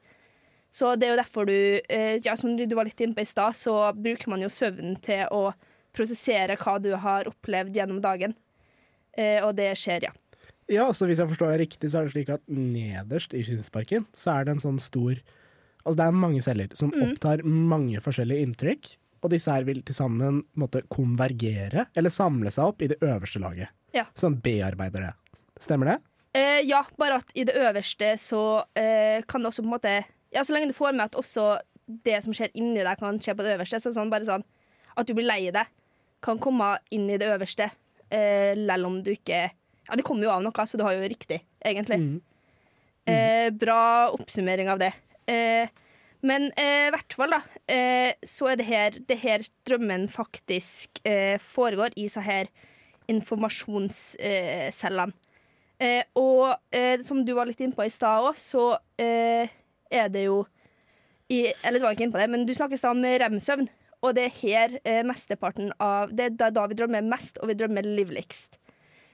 Så 0.73 0.93
det 0.99 1.07
er 1.07 1.15
jo 1.15 1.21
derfor 1.21 1.47
du 1.47 1.55
eh, 1.55 2.19
ja, 2.21 2.35
Som 2.35 2.57
du 2.59 2.75
var 2.75 2.85
litt 2.85 2.99
inne 3.01 3.15
på 3.15 3.23
i 3.23 3.29
stad, 3.29 3.55
så 3.55 3.87
bruker 3.95 4.29
man 4.29 4.43
jo 4.43 4.51
søvnen 4.51 4.99
til 5.01 5.23
å 5.33 5.49
prosessere 5.97 6.55
hva 6.61 6.77
du 6.81 6.91
har 7.01 7.27
opplevd 7.29 7.75
gjennom 7.75 7.99
dagen. 8.03 8.35
Eh, 9.17 9.41
og 9.43 9.55
det 9.57 9.71
skjer, 9.79 10.07
ja. 10.09 10.13
Ja, 10.69 10.89
så 10.91 11.07
Hvis 11.07 11.19
jeg 11.23 11.29
forstår 11.31 11.53
det 11.55 11.61
riktig, 11.63 11.89
så 11.89 12.01
er 12.01 12.07
det 12.07 12.13
slik 12.13 12.29
at 12.33 12.41
nederst 12.51 13.33
i 13.33 13.41
synsparken 13.47 14.05
så 14.13 14.33
er 14.35 14.45
det 14.47 14.57
en 14.57 14.63
sånn 14.65 14.79
stor 14.83 15.15
Altså 15.87 16.01
det 16.01 16.05
er 16.09 16.15
mange 16.19 16.41
celler 16.43 16.73
som 16.75 16.89
Mm. 16.91 17.13
opptar 17.13 17.41
mange 17.47 18.01
forskjellige 18.03 18.43
inntrykk, 18.43 18.89
og 19.23 19.29
disse 19.31 19.47
her 19.53 19.63
vil 19.63 19.77
til 19.87 19.95
sammen 19.95 20.41
måtte 20.59 20.81
konvergere, 20.91 21.85
eller 21.95 22.09
samle 22.11 22.51
seg 22.51 22.65
opp 22.73 22.81
i 22.83 22.89
det 22.91 22.97
øverste 22.99 23.39
laget. 23.39 23.69
Ja. 23.95 24.03
Som 24.13 24.35
bearbeider 24.43 24.99
det. 25.05 25.13
Stemmer 25.63 25.85
det? 25.93 25.97
Eh, 26.35 26.59
ja, 26.67 26.81
bare 26.99 27.21
at 27.21 27.31
i 27.39 27.45
det 27.47 27.55
øverste 27.55 28.17
så 28.19 28.65
eh, 28.75 29.21
kan 29.29 29.41
det 29.41 29.47
også 29.53 29.63
på 29.63 29.69
en 29.71 29.75
måte 29.79 29.95
Ja, 30.35 30.41
så 30.43 30.51
lenge 30.53 30.67
du 30.67 30.75
får 30.75 30.91
med 30.93 31.05
at 31.05 31.15
også 31.15 31.57
det 32.03 32.19
som 32.25 32.33
skjer 32.35 32.51
inni 32.53 32.83
deg, 32.83 32.97
kan 32.99 33.17
skje 33.17 33.33
på 33.37 33.43
det 33.47 33.55
øverste. 33.57 33.79
Så 33.79 33.93
sånn, 33.95 34.11
bare 34.11 34.27
sånn 34.27 34.43
at 34.97 35.07
du 35.07 35.13
blir 35.13 35.23
lei 35.25 35.47
deg, 35.55 35.65
kan 36.27 36.39
komme 36.43 36.67
inn 36.93 37.07
i 37.09 37.17
det 37.19 37.29
øverste, 37.31 37.65
eh, 38.11 38.53
om 38.85 39.03
du 39.03 39.11
ikke 39.15 39.49
Ja, 39.87 39.95
det 39.95 40.03
kommer 40.03 40.23
jo 40.27 40.33
av 40.33 40.41
noe, 40.43 40.65
så 40.67 40.75
du 40.75 40.83
har 40.83 40.93
jo 40.97 41.07
riktig, 41.07 41.39
egentlig. 41.63 42.19
Eh, 43.07 43.47
bra 43.55 44.11
oppsummering 44.11 44.67
av 44.67 44.81
det. 44.81 44.89
Eh, 45.31 45.71
men 46.27 46.51
eh, 46.59 46.89
i 46.89 46.91
hvert 46.91 47.13
fall, 47.15 47.31
da, 47.31 47.39
eh, 47.71 48.11
så 48.27 48.51
er 48.51 48.59
det 48.59 48.67
her, 48.67 48.91
det 49.07 49.17
her 49.21 49.39
drømmen 49.67 50.09
faktisk 50.11 50.99
eh, 51.07 51.39
foregår 51.39 51.95
i 51.95 52.09
så 52.11 52.19
her 52.25 52.51
informasjonscellene. 53.07 55.15
Eh, 55.79 56.03
og 56.17 56.57
eh, 56.73 56.97
som 57.05 57.21
du 57.25 57.35
var 57.37 57.45
litt 57.45 57.59
inne 57.61 57.75
på 57.77 57.85
i 57.85 57.91
stad 57.93 58.25
òg, 58.25 58.37
så 58.41 58.71
eh, 58.97 59.45
er 59.93 60.07
det 60.09 60.23
jo 60.25 60.41
i, 61.29 61.51
Eller 61.67 61.77
du 61.77 61.83
var 61.83 61.93
ikke 61.93 62.05
inne 62.07 62.15
på 62.15 62.21
det, 62.21 62.29
men 62.31 62.45
du 62.47 62.53
snakker 62.55 62.77
i 62.77 62.79
stad 62.79 62.95
om 62.95 63.03
rem-søvn. 63.03 63.67
Og 64.05 64.13
det 64.15 64.27
er 64.27 64.35
her 64.41 64.75
eh, 64.85 65.01
mesteparten 65.07 65.71
av 65.81 66.11
Det 66.15 66.29
er 66.41 66.51
da- 66.51 66.67
vi 66.67 66.75
drømmer 66.77 67.01
mest, 67.03 67.39
og 67.41 67.47
vi 67.49 67.55
drømmer 67.57 67.83
livligst. 67.83 68.57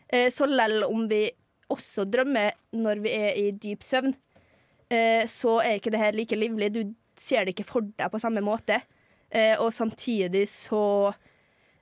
Eh, 0.10 0.30
så 0.30 0.46
lell 0.50 0.84
om 0.84 1.08
vi 1.08 1.30
også 1.72 2.04
drømmer 2.10 2.52
når 2.76 3.02
vi 3.02 3.10
er 3.16 3.38
i 3.40 3.52
dyp 3.52 3.80
søvn, 3.82 4.14
eh, 4.92 5.24
så 5.26 5.60
er 5.64 5.80
ikke 5.80 5.92
det 5.92 6.00
her 6.00 6.12
like 6.12 6.36
livlig. 6.36 6.72
Du 6.74 6.82
ser 7.16 7.46
det 7.46 7.56
ikke 7.56 7.66
for 7.70 7.82
deg 7.82 8.12
på 8.12 8.20
samme 8.22 8.42
måte. 8.44 8.82
Eh, 9.32 9.56
og 9.60 9.72
samtidig 9.74 10.44
så 10.52 11.14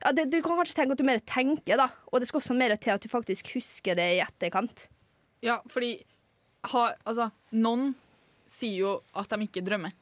ja, 0.04 0.12
det, 0.12 0.30
Du 0.30 0.40
kan 0.42 0.56
kanskje 0.56 0.74
tenke 0.74 0.92
at 0.92 0.98
du 0.98 1.04
mer 1.04 1.20
tenker, 1.20 1.76
da. 1.76 1.88
Og 2.12 2.20
det 2.20 2.28
skal 2.28 2.40
også 2.40 2.56
mer 2.56 2.74
til 2.76 2.90
at 2.94 3.02
du 3.02 3.08
faktisk 3.08 3.52
husker 3.54 3.94
det 3.98 4.06
i 4.16 4.22
etterkant. 4.24 4.86
Ja, 5.42 5.60
fordi 5.68 6.04
ha, 6.72 6.92
altså, 7.04 7.30
noen 7.52 7.94
sier 8.46 8.78
jo 8.78 8.94
at 9.14 9.28
de 9.28 9.46
ikke 9.46 9.62
drømmer 9.66 9.92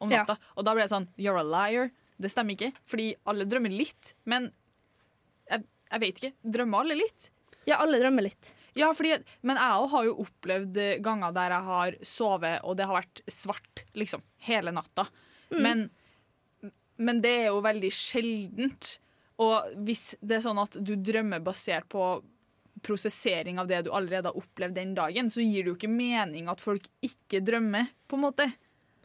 om 0.00 0.10
Ja. 0.10 0.24
Og 0.56 0.64
da 0.64 0.74
blir 0.74 0.82
det 0.86 0.90
sånn 0.92 1.08
You're 1.18 1.38
a 1.38 1.42
liar. 1.46 1.90
Det 2.18 2.30
stemmer 2.32 2.56
ikke. 2.56 2.72
Fordi 2.88 3.10
alle 3.30 3.46
drømmer 3.48 3.74
litt. 3.74 4.14
Men 4.28 4.50
jeg, 5.50 5.64
jeg 5.92 6.04
vet 6.04 6.22
ikke. 6.22 6.32
Drømmer 6.58 6.84
alle 6.84 6.98
litt? 6.98 7.28
Ja, 7.68 7.80
alle 7.82 8.00
drømmer 8.00 8.26
litt. 8.26 8.54
Ja, 8.78 8.92
fordi, 8.94 9.16
men 9.46 9.58
jeg 9.58 9.82
òg 9.82 9.90
har 9.92 10.06
jo 10.06 10.16
opplevd 10.22 10.78
ganger 11.04 11.34
der 11.34 11.54
jeg 11.56 11.66
har 11.66 11.96
sovet, 12.06 12.60
og 12.62 12.76
det 12.78 12.86
har 12.86 13.00
vært 13.00 13.22
svart 13.32 13.82
liksom, 13.98 14.22
hele 14.46 14.72
natta. 14.74 15.08
Mm. 15.50 15.60
Men, 15.64 15.84
men 17.00 17.22
det 17.24 17.34
er 17.42 17.48
jo 17.50 17.62
veldig 17.64 17.90
sjeldent. 17.94 18.94
Og 19.42 19.74
hvis 19.86 20.12
det 20.20 20.38
er 20.38 20.46
sånn 20.46 20.62
at 20.62 20.78
du 20.78 20.94
drømmer 20.96 21.42
basert 21.44 21.88
på 21.90 22.18
prosessering 22.86 23.58
av 23.58 23.66
det 23.70 23.82
du 23.86 23.90
allerede 23.90 24.30
har 24.30 24.38
opplevd 24.38 24.76
den 24.78 24.94
dagen, 24.94 25.30
så 25.30 25.42
gir 25.42 25.64
det 25.64 25.72
jo 25.72 25.78
ikke 25.78 25.90
mening 25.90 26.50
at 26.50 26.62
folk 26.62 26.86
ikke 27.04 27.42
drømmer, 27.44 27.90
på 28.08 28.18
en 28.18 28.24
måte. 28.28 28.48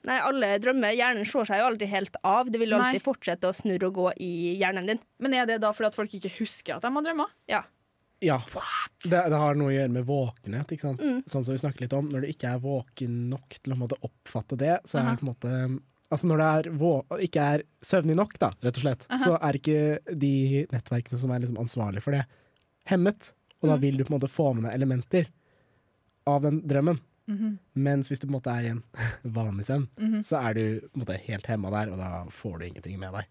Nei, 0.03 0.17
alle 0.19 0.49
drømmer. 0.59 0.91
Hjernen 0.97 1.25
slår 1.25 1.45
seg 1.47 1.61
jo 1.61 1.67
aldri 1.69 1.87
helt 1.87 2.17
av. 2.27 2.49
Det 2.51 2.59
vil 2.59 2.73
alltid 2.75 2.99
Nei. 2.99 3.05
fortsette 3.05 3.47
å 3.47 3.55
snurre 3.55 3.87
og 3.87 3.93
gå 3.95 4.09
i 4.25 4.31
hjernen 4.59 4.89
din. 4.89 4.99
Men 5.23 5.33
er 5.37 5.45
det 5.47 5.61
da 5.63 5.71
fordi 5.71 5.87
at 5.93 5.95
folk 5.95 6.11
ikke 6.17 6.33
husker 6.41 6.75
at 6.75 6.83
de 6.83 6.91
har 6.91 7.05
drømmer? 7.07 7.31
Ja. 7.47 7.61
Ja. 8.23 8.37
Det, 9.03 9.19
det 9.31 9.39
har 9.39 9.55
noe 9.59 9.71
å 9.71 9.75
gjøre 9.75 9.91
med 9.95 10.05
våkenhet. 10.07 10.69
Ikke 10.75 10.85
sant? 10.89 11.01
Mm. 11.03 11.23
Sånn 11.27 11.43
som 11.47 11.55
vi 11.55 11.59
snakker 11.63 11.85
litt 11.85 11.95
om. 11.95 12.07
Når 12.11 12.23
du 12.23 12.27
ikke 12.33 12.51
er 12.55 12.61
våken 12.63 13.15
nok 13.31 13.57
til 13.59 13.73
å 13.73 13.75
på 13.77 13.81
måte, 13.85 13.97
oppfatte 14.07 14.59
det, 14.59 14.77
så 14.87 14.99
er 15.01 15.09
det 15.13 15.19
på 15.23 15.27
en 15.27 15.33
måte 15.33 15.81
Altså 16.13 16.27
Når 16.29 16.37
det 16.37 16.47
er 16.53 16.67
vå- 16.77 17.19
ikke 17.25 17.43
er 17.55 17.61
søvnig 17.81 18.13
nok, 18.19 18.35
da, 18.37 18.51
rett 18.61 18.75
og 18.77 18.83
slett, 18.83 19.05
Aha. 19.09 19.17
så 19.17 19.31
er 19.41 19.55
ikke 19.57 19.77
de 20.19 20.67
nettverkene 20.69 21.17
som 21.17 21.31
er 21.33 21.39
liksom 21.41 21.57
ansvarlige 21.57 22.03
for 22.05 22.13
det, 22.13 22.19
hemmet. 22.91 23.31
Og 23.63 23.69
da 23.71 23.77
Mm. 23.77 23.81
vil 23.81 23.97
du 23.97 24.03
på 24.03 24.13
en 24.13 24.19
måte 24.19 24.29
få 24.29 24.53
med 24.53 24.67
deg 24.67 24.75
elementer 24.77 25.25
av 26.27 26.43
den 26.43 26.59
drømmen. 26.69 26.99
Mhm. 27.27 27.59
Mens 27.75 28.09
hvis 28.09 28.19
du 28.19 28.27
på 28.27 28.33
en 28.33 28.39
måte 28.41 28.51
er 28.51 28.65
i 28.67 28.71
en 28.73 28.83
vanlig 29.37 29.65
søvn, 29.69 29.87
Mhm. 29.97 30.23
så 30.27 30.41
er 30.49 30.53
du 30.53 30.63
på 30.81 30.95
en 30.97 31.05
måte 31.05 31.19
helt 31.27 31.45
hemma 31.47 31.69
der, 31.71 31.91
og 31.93 31.97
da 31.97 32.25
får 32.29 32.59
du 32.59 32.65
ingenting 32.67 32.99
med 32.99 33.13
deg. 33.13 33.25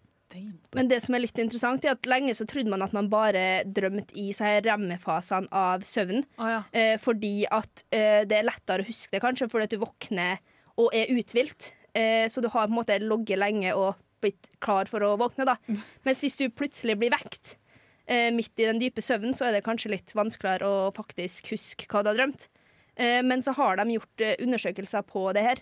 Men 0.73 0.87
det 0.89 0.97
som 1.03 1.13
er 1.13 1.19
litt 1.21 1.37
interessant, 1.37 1.85
er 1.85 1.91
at 1.91 2.07
lenge 2.09 2.33
så 2.33 2.47
trodde 2.49 2.67
man 2.67 2.81
at 2.81 2.91
man 2.91 3.07
bare 3.07 3.63
drømte 3.69 4.15
i 4.17 4.31
seg 4.33 4.63
remmefasene 4.65 5.47
av 5.51 5.81
søvnen. 5.85 6.25
eh, 6.73 6.97
fordi 6.97 7.45
at 7.51 7.83
eh, 7.91 8.23
det 8.25 8.39
er 8.39 8.47
lettere 8.49 8.81
å 8.81 8.87
huske 8.87 9.11
det, 9.11 9.21
kanskje, 9.21 9.47
fordi 9.47 9.63
at 9.63 9.69
du 9.69 9.77
våkner 9.77 10.39
og 10.75 10.89
er 10.91 11.05
uthvilt. 11.13 11.73
Eh, 11.93 12.25
så 12.29 12.41
du 12.41 12.49
har 12.49 12.65
på 12.65 12.71
en 12.73 12.79
måte 12.79 12.97
ligget 12.99 13.37
lenge 13.37 13.75
og 13.77 13.93
blitt 14.23 14.49
klar 14.59 14.85
for 14.89 15.01
å 15.01 15.13
våkne. 15.19 15.45
da. 15.45 15.55
Mens 16.03 16.21
hvis 16.21 16.35
du 16.37 16.49
plutselig 16.49 16.97
blir 16.97 17.11
vekt 17.13 17.57
eh, 18.07 18.31
midt 18.31 18.57
i 18.57 18.65
den 18.65 18.79
dype 18.81 19.01
søvnen, 19.05 19.35
så 19.37 19.45
er 19.45 19.51
det 19.59 19.63
kanskje 19.63 19.91
litt 19.91 20.15
vanskeligere 20.17 20.65
å 20.65 20.91
faktisk 20.95 21.51
huske 21.53 21.85
hva 21.85 22.01
du 22.01 22.09
har 22.09 22.17
drømt. 22.17 22.47
Eh, 22.99 23.21
men 23.25 23.41
så 23.45 23.53
har 23.57 23.79
de 23.79 23.95
gjort 23.95 24.23
eh, 24.23 24.35
undersøkelser 24.43 25.05
på 25.09 25.27
det 25.35 25.45
her. 25.45 25.61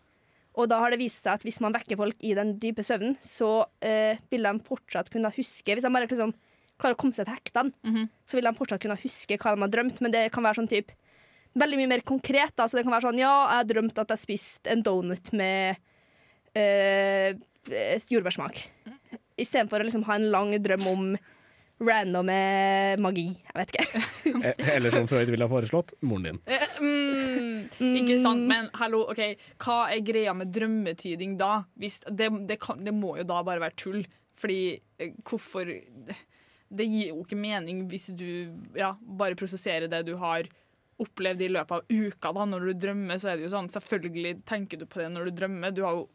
Og 0.59 0.67
da 0.67 0.81
har 0.81 0.91
det 0.91 0.99
vist 0.99 1.23
seg 1.23 1.37
at 1.37 1.45
hvis 1.47 1.61
man 1.63 1.73
vekker 1.75 1.99
folk 1.99 2.17
i 2.27 2.33
den 2.35 2.57
dype 2.59 2.83
søvnen, 2.83 3.15
så 3.23 3.63
eh, 3.79 4.19
vil 4.31 4.47
de 4.47 4.51
fortsatt 4.67 5.11
kunne 5.13 5.31
huske 5.31 5.77
Hvis 5.77 5.85
de 5.85 5.93
bare 5.93 6.09
liksom 6.09 6.33
klarer 6.81 6.97
å 6.97 6.99
komme 6.99 7.15
seg 7.15 7.27
til 7.29 7.37
hektene, 7.37 8.07
så 8.25 8.37
vil 8.37 8.47
de 8.49 8.57
fortsatt 8.57 8.81
kunne 8.81 8.97
huske 8.99 9.37
hva 9.37 9.53
de 9.53 9.63
har 9.63 9.71
drømt. 9.71 10.01
Men 10.01 10.11
det 10.15 10.25
kan 10.33 10.43
være 10.43 10.59
sånn 10.59 10.71
type 10.71 10.97
veldig 11.53 11.77
mye 11.77 11.91
mer 11.93 12.03
konkret. 12.07 12.55
Da. 12.57 12.65
Så 12.67 12.79
det 12.79 12.83
kan 12.87 12.95
være 12.95 13.05
sånn 13.05 13.21
Ja, 13.21 13.33
jeg 13.51 13.59
har 13.61 13.69
drømt 13.69 14.01
at 14.01 14.15
jeg 14.15 14.23
spiste 14.23 14.73
en 14.73 14.81
donut 14.83 15.29
med 15.37 15.77
eh, 16.57 17.37
jordbærsmak. 18.11 18.63
Istedenfor 19.39 19.83
å 19.83 19.87
liksom 19.87 20.07
ha 20.09 20.17
en 20.17 20.31
lang 20.33 20.55
drøm 20.57 20.89
om 20.89 21.05
random 21.81 22.29
magi. 23.01 23.29
Jeg 23.45 23.57
vet 23.57 23.71
ikke. 23.73 24.01
Eller 24.75 24.93
som 24.93 25.07
Freud 25.09 25.31
ville 25.33 25.45
ha 25.45 25.49
foreslått, 25.49 25.95
moren 26.01 26.27
din. 26.27 26.41
Mm, 27.79 27.95
ikke 28.01 28.17
sant, 28.21 28.43
men 28.49 28.67
hallo, 28.79 29.05
ok 29.11 29.21
Hva 29.61 29.77
er 29.93 30.03
greia 30.05 30.33
med 30.37 30.51
drømmetyding 30.53 31.37
da? 31.39 31.61
Hvis, 31.79 32.01
det, 32.07 32.27
det, 32.49 32.59
kan, 32.63 32.81
det 32.83 32.93
må 32.95 33.15
jo 33.19 33.27
da 33.27 33.41
bare 33.47 33.63
være 33.63 33.77
tull. 33.79 34.01
Fordi 34.41 34.61
eh, 34.97 35.13
hvorfor 35.27 35.69
Det 36.71 36.87
gir 36.87 37.11
jo 37.11 37.21
ikke 37.23 37.39
mening 37.39 37.85
hvis 37.91 38.09
du 38.17 38.27
ja, 38.77 38.95
bare 39.01 39.37
prosesserer 39.39 39.91
det 39.91 40.03
du 40.07 40.15
har 40.21 40.49
opplevd 41.01 41.41
i 41.41 41.49
løpet 41.49 41.77
av 41.77 41.85
uka. 41.89 42.31
da 42.31 42.45
Når 42.45 42.65
du 42.67 42.73
drømmer, 42.85 43.19
så 43.21 43.31
er 43.31 43.39
det 43.39 43.47
jo 43.47 43.53
sånn 43.55 43.71
Selvfølgelig 43.73 44.41
tenker 44.47 44.81
du 44.81 44.85
på 44.85 45.01
det 45.01 45.09
når 45.13 45.29
du 45.29 45.37
drømmer. 45.39 45.73
Du 45.75 45.83
har 45.85 45.97
jo 45.97 46.07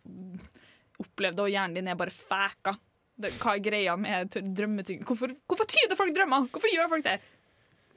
opplevd 1.02 1.36
det, 1.36 1.44
og 1.44 1.52
hjernen 1.52 1.76
din 1.76 1.90
er 1.92 1.98
bare 1.98 2.14
fæka. 2.14 2.76
Det, 3.16 3.32
hva 3.40 3.54
er 3.56 3.64
greia 3.64 3.96
med 3.96 4.36
drømmetyding? 4.36 5.02
Hvorfor, 5.08 5.32
hvorfor 5.48 5.68
tyder 5.72 5.96
folk 5.98 6.12
drømmer? 6.16 6.48
Hvorfor 6.52 6.72
gjør 6.72 6.90
folk 6.92 7.06
det? 7.06 7.16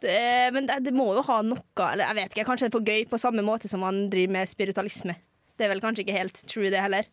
Det, 0.02 0.18
men 0.56 0.68
det, 0.70 0.78
det 0.86 0.94
må 0.96 1.10
jo 1.18 1.24
ha 1.28 1.42
noe 1.44 1.88
Eller 1.92 2.06
jeg 2.08 2.16
vet 2.22 2.36
ikke, 2.36 2.46
Kanskje 2.48 2.68
det 2.68 2.72
er 2.72 2.78
for 2.78 2.88
gøy, 2.88 3.02
på 3.12 3.20
samme 3.20 3.44
måte 3.44 3.68
som 3.68 3.82
man 3.84 4.06
driver 4.12 4.38
med 4.38 4.48
spiritualisme. 4.48 5.18
Det 5.60 5.66
er 5.68 5.74
vel 5.74 5.82
kanskje 5.84 6.06
ikke 6.06 6.16
helt 6.16 6.40
true, 6.48 6.70
det 6.72 6.80
heller. 6.80 7.08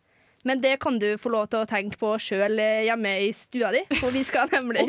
men 0.47 0.61
det 0.63 0.77
kan 0.79 0.95
du 1.01 1.17
få 1.19 1.27
lov 1.33 1.49
til 1.51 1.59
å 1.59 1.67
tenke 1.67 1.97
på 1.99 2.13
sjøl 2.23 2.55
hjemme 2.85 3.09
i 3.25 3.31
stua 3.35 3.73
di. 3.75 3.81
For 3.99 4.13
vi 4.15 4.21
skal 4.23 4.47
nemlig 4.55 4.85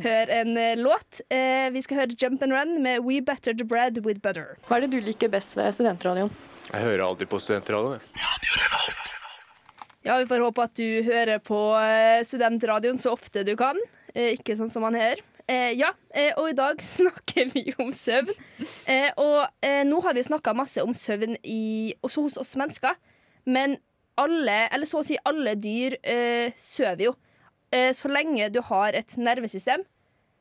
høre 0.00 0.38
en 0.40 0.56
eh, 0.56 0.78
låt. 0.80 1.20
Eh, 1.28 1.68
vi 1.74 1.82
skal 1.84 2.00
høre 2.00 2.16
Jump 2.16 2.42
and 2.46 2.54
Run 2.56 2.78
med 2.82 3.04
We 3.04 3.20
Better 3.20 3.52
the 3.52 3.66
Bread 3.68 4.00
With 4.06 4.22
Butter. 4.24 4.54
Hva 4.68 4.78
er 4.78 4.86
det 4.86 4.94
du 4.96 5.04
liker 5.04 5.28
best 5.28 5.58
ved 5.58 5.74
studentradioen? 5.76 6.32
Jeg 6.70 6.80
hører 6.80 7.04
alltid 7.10 7.28
på 7.28 7.42
studentradioen. 7.44 8.00
Ja, 10.04 10.16
Vi 10.20 10.26
får 10.28 10.40
håpe 10.44 10.64
at 10.64 10.74
du 10.76 10.88
hører 11.06 11.38
på 11.44 11.60
eh, 11.80 12.24
studentradioen 12.24 12.98
så 13.00 13.12
ofte 13.16 13.44
du 13.44 13.54
kan. 13.60 13.76
Eh, 14.14 14.34
ikke 14.38 14.56
sånn 14.56 14.72
som 14.72 14.84
man 14.84 14.96
her. 14.96 15.20
Eh, 15.44 15.74
ja, 15.76 15.90
eh, 16.16 16.32
og 16.40 16.48
i 16.50 16.56
dag 16.56 16.80
snakker 16.94 17.50
vi 17.52 17.66
om 17.82 17.90
søvn. 17.92 18.32
Eh, 18.88 19.10
og 19.20 19.42
eh, 19.64 19.82
nå 19.84 19.98
har 20.04 20.16
vi 20.16 20.22
jo 20.22 20.30
snakka 20.30 20.54
masse 20.56 20.84
om 20.84 20.94
søvn 20.96 21.36
i, 21.42 21.92
også 22.04 22.24
hos 22.24 22.38
oss 22.40 22.54
mennesker. 22.60 22.96
Men 23.44 23.76
alle, 24.20 24.62
eller 24.72 24.88
så 24.88 25.02
å 25.02 25.06
si 25.06 25.18
alle 25.28 25.56
dyr, 25.60 25.98
eh, 26.00 26.54
sover 26.56 27.10
jo. 27.10 27.12
Eh, 27.74 27.90
så 27.96 28.08
lenge 28.08 28.48
du 28.54 28.62
har 28.70 28.96
et 28.96 29.16
nervesystem, 29.20 29.84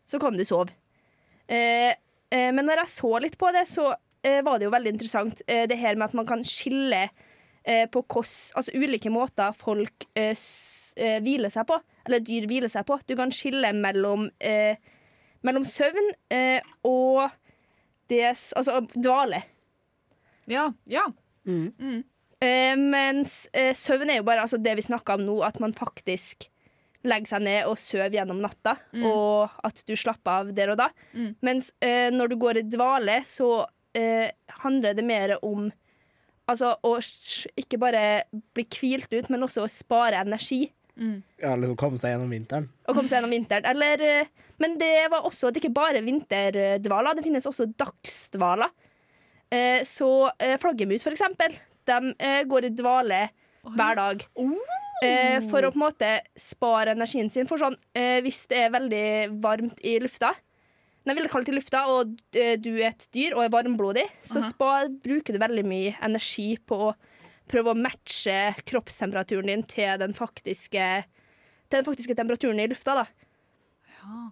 så 0.08 0.20
kan 0.22 0.38
du 0.38 0.46
sove. 0.48 0.72
Men 2.34 2.66
når 2.66 2.80
jeg 2.82 2.90
så 2.96 3.10
litt 3.22 3.36
på 3.38 3.50
det, 3.54 3.66
så 3.70 3.92
var 4.24 4.58
det 4.58 4.66
jo 4.66 4.72
veldig 4.74 4.94
interessant 4.96 5.42
det 5.46 5.76
her 5.78 5.98
med 6.00 6.08
at 6.08 6.16
man 6.18 6.26
kan 6.26 6.42
skille 6.48 7.02
på 7.62 8.02
hvordan, 8.02 8.32
altså 8.58 8.74
ulike 8.80 9.12
måter 9.14 9.54
folk 9.60 10.08
hviler 10.16 11.54
seg 11.54 11.68
på, 11.70 11.78
eller 12.08 12.24
dyr 12.26 12.48
hviler 12.50 12.72
seg 12.72 12.88
på. 12.88 12.98
Du 13.08 13.16
kan 13.20 13.32
skille 13.34 13.74
mellom, 13.76 14.30
eh, 14.40 14.80
mellom 15.44 15.66
søvn 15.68 16.10
eh, 16.34 16.62
og 16.88 17.30
des, 18.12 18.50
Altså 18.58 18.82
dvale. 18.96 19.44
Ja. 20.52 20.70
ja. 20.92 21.06
Eh, 22.44 22.76
mens 22.80 23.46
eh, 23.56 23.72
søvn 23.76 24.10
er 24.12 24.20
jo 24.20 24.26
bare 24.28 24.44
altså, 24.44 24.58
det 24.60 24.76
vi 24.80 24.84
snakker 24.86 25.16
om 25.20 25.24
nå, 25.28 25.38
at 25.48 25.60
man 25.64 25.74
faktisk 25.76 26.50
legger 27.08 27.34
seg 27.34 27.44
ned 27.44 27.66
og 27.68 27.78
sover 27.80 28.14
gjennom 28.16 28.40
natta, 28.44 28.78
Mm. 28.96 29.04
og 29.10 29.50
at 29.68 29.82
du 29.88 29.92
slapper 30.00 30.32
av 30.44 30.52
der 30.56 30.72
og 30.72 30.78
da. 30.80 30.90
Mm. 31.14 31.34
Mens 31.44 31.72
eh, 31.84 32.10
når 32.16 32.32
du 32.32 32.36
går 32.40 32.60
i 32.62 32.68
dvale, 32.72 33.18
så 33.28 33.66
eh, 33.96 34.30
handler 34.64 34.96
det 34.96 35.04
mer 35.08 35.34
om 35.44 35.66
altså, 36.48 36.74
å 36.84 36.94
ikke 37.60 37.80
bare 37.82 38.24
bli 38.56 38.64
hvilt 38.72 39.12
ut, 39.16 39.28
men 39.32 39.44
også 39.44 39.66
å 39.66 39.72
spare 39.72 40.20
energi. 40.24 40.70
Ja, 41.42 41.56
liksom 41.58 41.76
komme 41.80 41.98
seg 41.98 42.14
gjennom 42.14 42.30
vinteren. 42.30 42.68
Og 42.88 42.96
komme 42.96 43.10
seg 43.10 43.18
gjennom 43.18 43.34
vinteren. 43.34 43.66
Eller, 43.66 44.02
eh, 44.02 44.28
men 44.62 44.78
det 44.78 45.10
var 45.12 45.26
også 45.26 45.50
det 45.50 45.58
er 45.58 45.66
ikke 45.66 45.76
bare 45.80 46.04
vinterdvaler, 46.06 47.16
det 47.18 47.24
finnes 47.26 47.48
også 47.50 47.66
dagsdvaler. 47.80 48.70
Eh, 49.54 49.82
så 49.86 50.30
eh, 50.40 50.58
flaggermus, 50.62 51.04
for 51.06 51.16
eksempel, 51.16 51.58
de 51.90 52.14
går 52.48 52.70
i 52.70 52.74
dvale 52.78 53.24
hver 53.76 53.96
dag. 54.00 54.24
Eh, 55.04 55.42
for 55.50 55.66
å 55.66 55.72
på 55.74 55.80
en 55.80 55.84
måte 55.88 56.10
spare 56.40 56.94
energien 56.96 57.30
sin. 57.34 57.48
For 57.50 57.60
sånn, 57.60 57.76
eh, 57.96 58.22
hvis 58.24 58.46
det 58.48 58.62
er 58.66 58.70
veldig 58.72 59.42
varmt 59.44 59.82
i 59.84 59.98
lufta, 60.00 60.30
nei, 61.04 61.16
veldig 61.18 61.32
kaldt 61.34 61.50
i 61.52 61.56
lufta, 61.58 61.82
og 61.92 62.14
du 62.32 62.70
er 62.78 62.94
et 62.94 63.08
dyr 63.12 63.34
og 63.36 63.44
er 63.44 63.52
varmblodig, 63.52 64.06
så 64.24 64.40
spar, 64.46 64.88
bruker 65.04 65.36
du 65.36 65.42
veldig 65.42 65.66
mye 65.68 65.98
energi 66.06 66.54
på 66.64 66.78
å 66.88 66.94
prøve 67.50 67.74
å 67.74 67.78
matche 67.80 68.54
kroppstemperaturen 68.66 69.48
din 69.52 69.64
til 69.64 69.98
den 70.02 70.14
faktiske, 70.14 70.88
til 71.70 71.78
den 71.82 71.86
faktiske 71.86 72.16
temperaturen 72.16 72.60
i 72.64 72.68
lufta. 72.72 72.96
da. 73.04 73.06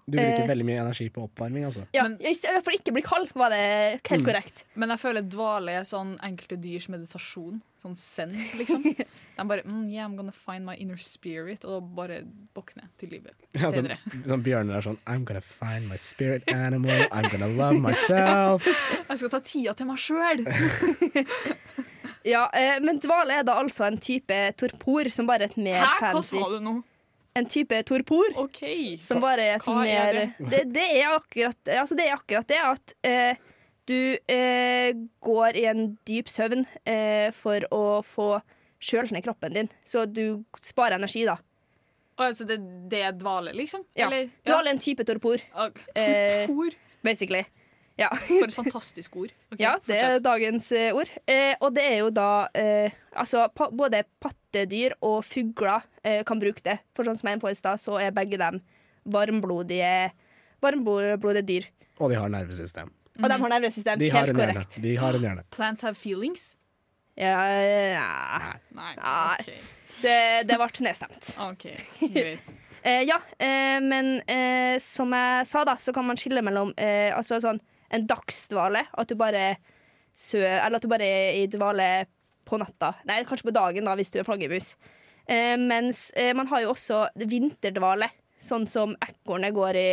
Du 0.06 0.18
bruker 0.18 0.44
Eh. 0.44 0.48
veldig 0.50 0.66
mye 0.68 0.82
energi 0.84 1.10
på 1.10 1.24
oppvarming, 1.30 1.64
altså. 1.64 1.86
Ja, 1.94 2.04
I 2.20 2.34
stedet 2.36 2.62
for 2.64 2.72
ikke 2.76 2.92
bli 2.92 3.02
kald, 3.02 3.30
var 3.34 3.50
det 3.52 4.02
helt 4.04 4.22
Mm. 4.24 4.26
korrekt. 4.28 4.64
Men 4.76 4.90
jeg 4.90 5.00
føler 5.00 5.22
dvale 5.30 5.70
er 5.80 5.84
sånn 5.88 6.18
enkelte 6.20 6.58
dyrs 6.60 6.90
meditasjon. 6.90 7.62
Sånn 7.82 7.96
send, 7.98 8.34
liksom. 8.60 8.84
De 9.38 9.46
bare 9.48 9.64
mm, 9.64 9.90
Yeah, 9.90 10.06
I'm 10.06 10.16
gonna 10.18 10.32
find 10.34 10.66
my 10.66 10.76
inner 10.76 10.98
spirit, 10.98 11.64
og 11.66 11.96
bare 11.96 12.22
våkne 12.54 12.90
til 13.00 13.10
livet 13.10 13.32
Ja, 13.56 13.70
sånn, 13.72 13.88
senere. 13.88 13.98
sånn 14.28 14.44
bjørner 14.44 14.76
er 14.78 14.82
sånn 14.82 14.98
I'm 15.08 15.24
gonna 15.24 15.42
find 15.42 15.88
my 15.88 15.96
spirit 15.96 16.44
animal. 16.54 17.08
I'm 17.10 17.32
gonna 17.32 17.48
love 17.48 17.80
myself. 17.80 18.66
Jeg 19.10 19.18
skal 19.18 19.30
ta 19.30 19.40
tida 19.40 19.74
til 19.74 19.86
meg 19.88 19.98
sjøl! 19.98 20.46
Ja, 22.28 22.46
eh, 22.54 22.80
Men 22.84 23.00
dvale 23.02 23.40
er 23.40 23.44
da 23.48 23.56
altså 23.62 23.86
en 23.88 23.98
type 23.98 24.36
torpor 24.60 25.10
som 25.14 25.28
bare 25.30 25.48
er 25.48 25.54
et 25.54 25.58
mer 25.58 25.80
Hæ, 25.82 25.94
hva 26.00 26.12
fancy 26.18 26.38
sa 26.38 26.50
du 26.52 26.60
nå? 26.64 26.74
En 27.40 27.46
type 27.48 27.78
torpor 27.88 28.34
som 29.02 29.22
bare 29.24 29.46
er 29.48 29.56
et 29.56 29.64
Hva 29.66 29.86
er 29.86 29.88
mer 29.88 30.18
det? 30.20 30.26
det? 30.52 30.64
Det, 30.76 30.88
er 31.00 31.14
akkurat, 31.16 31.72
altså 31.80 31.96
det 31.96 32.08
er 32.10 32.18
akkurat 32.18 32.48
det 32.52 32.60
at 32.60 32.94
eh, 33.08 33.36
du 33.88 34.18
eh, 34.28 34.92
går 35.24 35.56
i 35.62 35.64
en 35.72 35.86
dyp 36.08 36.28
søvn 36.30 36.66
eh, 36.86 37.32
for 37.34 37.64
å 37.74 38.02
få 38.06 38.28
kjølt 38.82 39.12
ned 39.16 39.24
kroppen 39.26 39.54
din. 39.56 39.70
Så 39.86 40.04
du 40.10 40.44
sparer 40.62 40.98
energi, 41.00 41.24
da. 41.28 41.38
Å, 42.18 42.28
altså 42.28 42.46
det, 42.50 42.60
det 42.92 43.02
er 43.08 43.16
dvale, 43.18 43.54
liksom? 43.58 43.84
Ja. 43.96 44.08
Eller- 44.10 44.30
Dvale 44.46 44.70
er 44.72 44.76
en 44.76 44.84
type 44.84 45.06
torpor. 45.08 45.42
Eh, 45.96 46.46
torpor? 46.46 46.76
basically. 47.02 47.46
Ja. 48.00 48.10
For 48.16 48.48
et 48.48 48.56
fantastisk 48.56 49.16
ord. 49.20 49.34
Okay, 49.52 49.62
ja, 49.64 49.74
det 49.86 49.98
er 49.98 50.06
fortsett. 50.08 50.24
dagens 50.26 50.70
eh, 50.78 50.96
ord. 50.96 51.12
Eh, 51.30 51.54
og 51.60 51.74
det 51.76 51.84
er 51.86 51.98
jo 52.00 52.10
da 52.16 52.30
eh, 52.58 52.98
Altså, 53.12 53.44
pa 53.52 53.68
både 53.76 54.06
pattedyr 54.24 54.96
og 55.04 55.20
fugler 55.28 55.84
eh, 56.08 56.22
kan 56.28 56.40
bruke 56.40 56.64
det. 56.64 56.78
For 56.96 57.08
sånn 57.08 57.20
som 57.20 57.28
jeg 57.28 57.38
er 57.38 57.44
på 57.44 57.52
i 57.52 57.58
stad, 57.58 57.82
så 57.84 58.00
er 58.00 58.16
begge 58.16 58.40
dem 58.40 58.62
varmblodige, 59.12 60.12
varmblodige 60.64 61.44
dyr. 61.50 61.68
Og 62.00 62.14
de 62.14 62.18
har 62.22 62.32
nervesystem. 62.32 62.90
Og 63.20 63.28
de 63.28 63.38
har 63.44 63.52
nervesystem. 63.52 64.00
De 64.00 64.10
har 64.14 64.26
Helt 64.26 64.40
korrekt. 64.40 64.80
De 64.82 64.96
har 64.98 65.18
en 65.18 65.28
hjerne. 65.28 65.46
Plants 65.52 65.84
have 65.86 66.00
feelings? 66.00 66.54
Ja, 67.20 67.44
ja. 67.92 68.56
Nei. 68.74 68.94
Nei. 68.96 69.60
Det, 70.02 70.18
det 70.50 70.58
ble 70.58 70.88
nedstemt. 70.88 71.36
OK, 71.52 71.70
greit. 72.08 72.52
Eh, 72.82 73.04
ja, 73.06 73.20
eh, 73.38 73.78
men 73.78 74.16
eh, 74.26 74.80
som 74.82 75.12
jeg 75.14 75.46
sa, 75.46 75.62
da, 75.70 75.76
så 75.78 75.94
kan 75.94 76.08
man 76.08 76.18
skille 76.18 76.42
mellom 76.42 76.72
eh, 76.82 77.12
altså 77.14 77.38
sånn, 77.38 77.60
en 77.92 78.08
dagsdvale, 78.10 78.86
at 78.92 79.12
du 79.12 79.18
bare 79.20 79.56
sø, 80.16 80.42
Eller 80.42 80.78
at 80.78 80.84
du 80.84 80.90
bare 80.92 81.08
er 81.08 81.38
i 81.42 81.46
dvale 81.52 82.08
på 82.48 82.60
natta. 82.60 82.94
Nei, 83.08 83.22
kanskje 83.28 83.50
på 83.50 83.56
dagen, 83.56 83.88
da, 83.88 83.96
hvis 83.98 84.12
du 84.12 84.20
er 84.20 84.28
flaggermus. 84.28 84.74
Eh, 85.26 85.56
mens 85.60 86.10
eh, 86.18 86.34
man 86.36 86.50
har 86.52 86.66
jo 86.66 86.74
også 86.74 87.06
vinterdvale, 87.16 88.10
sånn 88.42 88.68
som 88.68 88.96
ekornet 89.06 89.56
går 89.56 89.80
i 89.80 89.90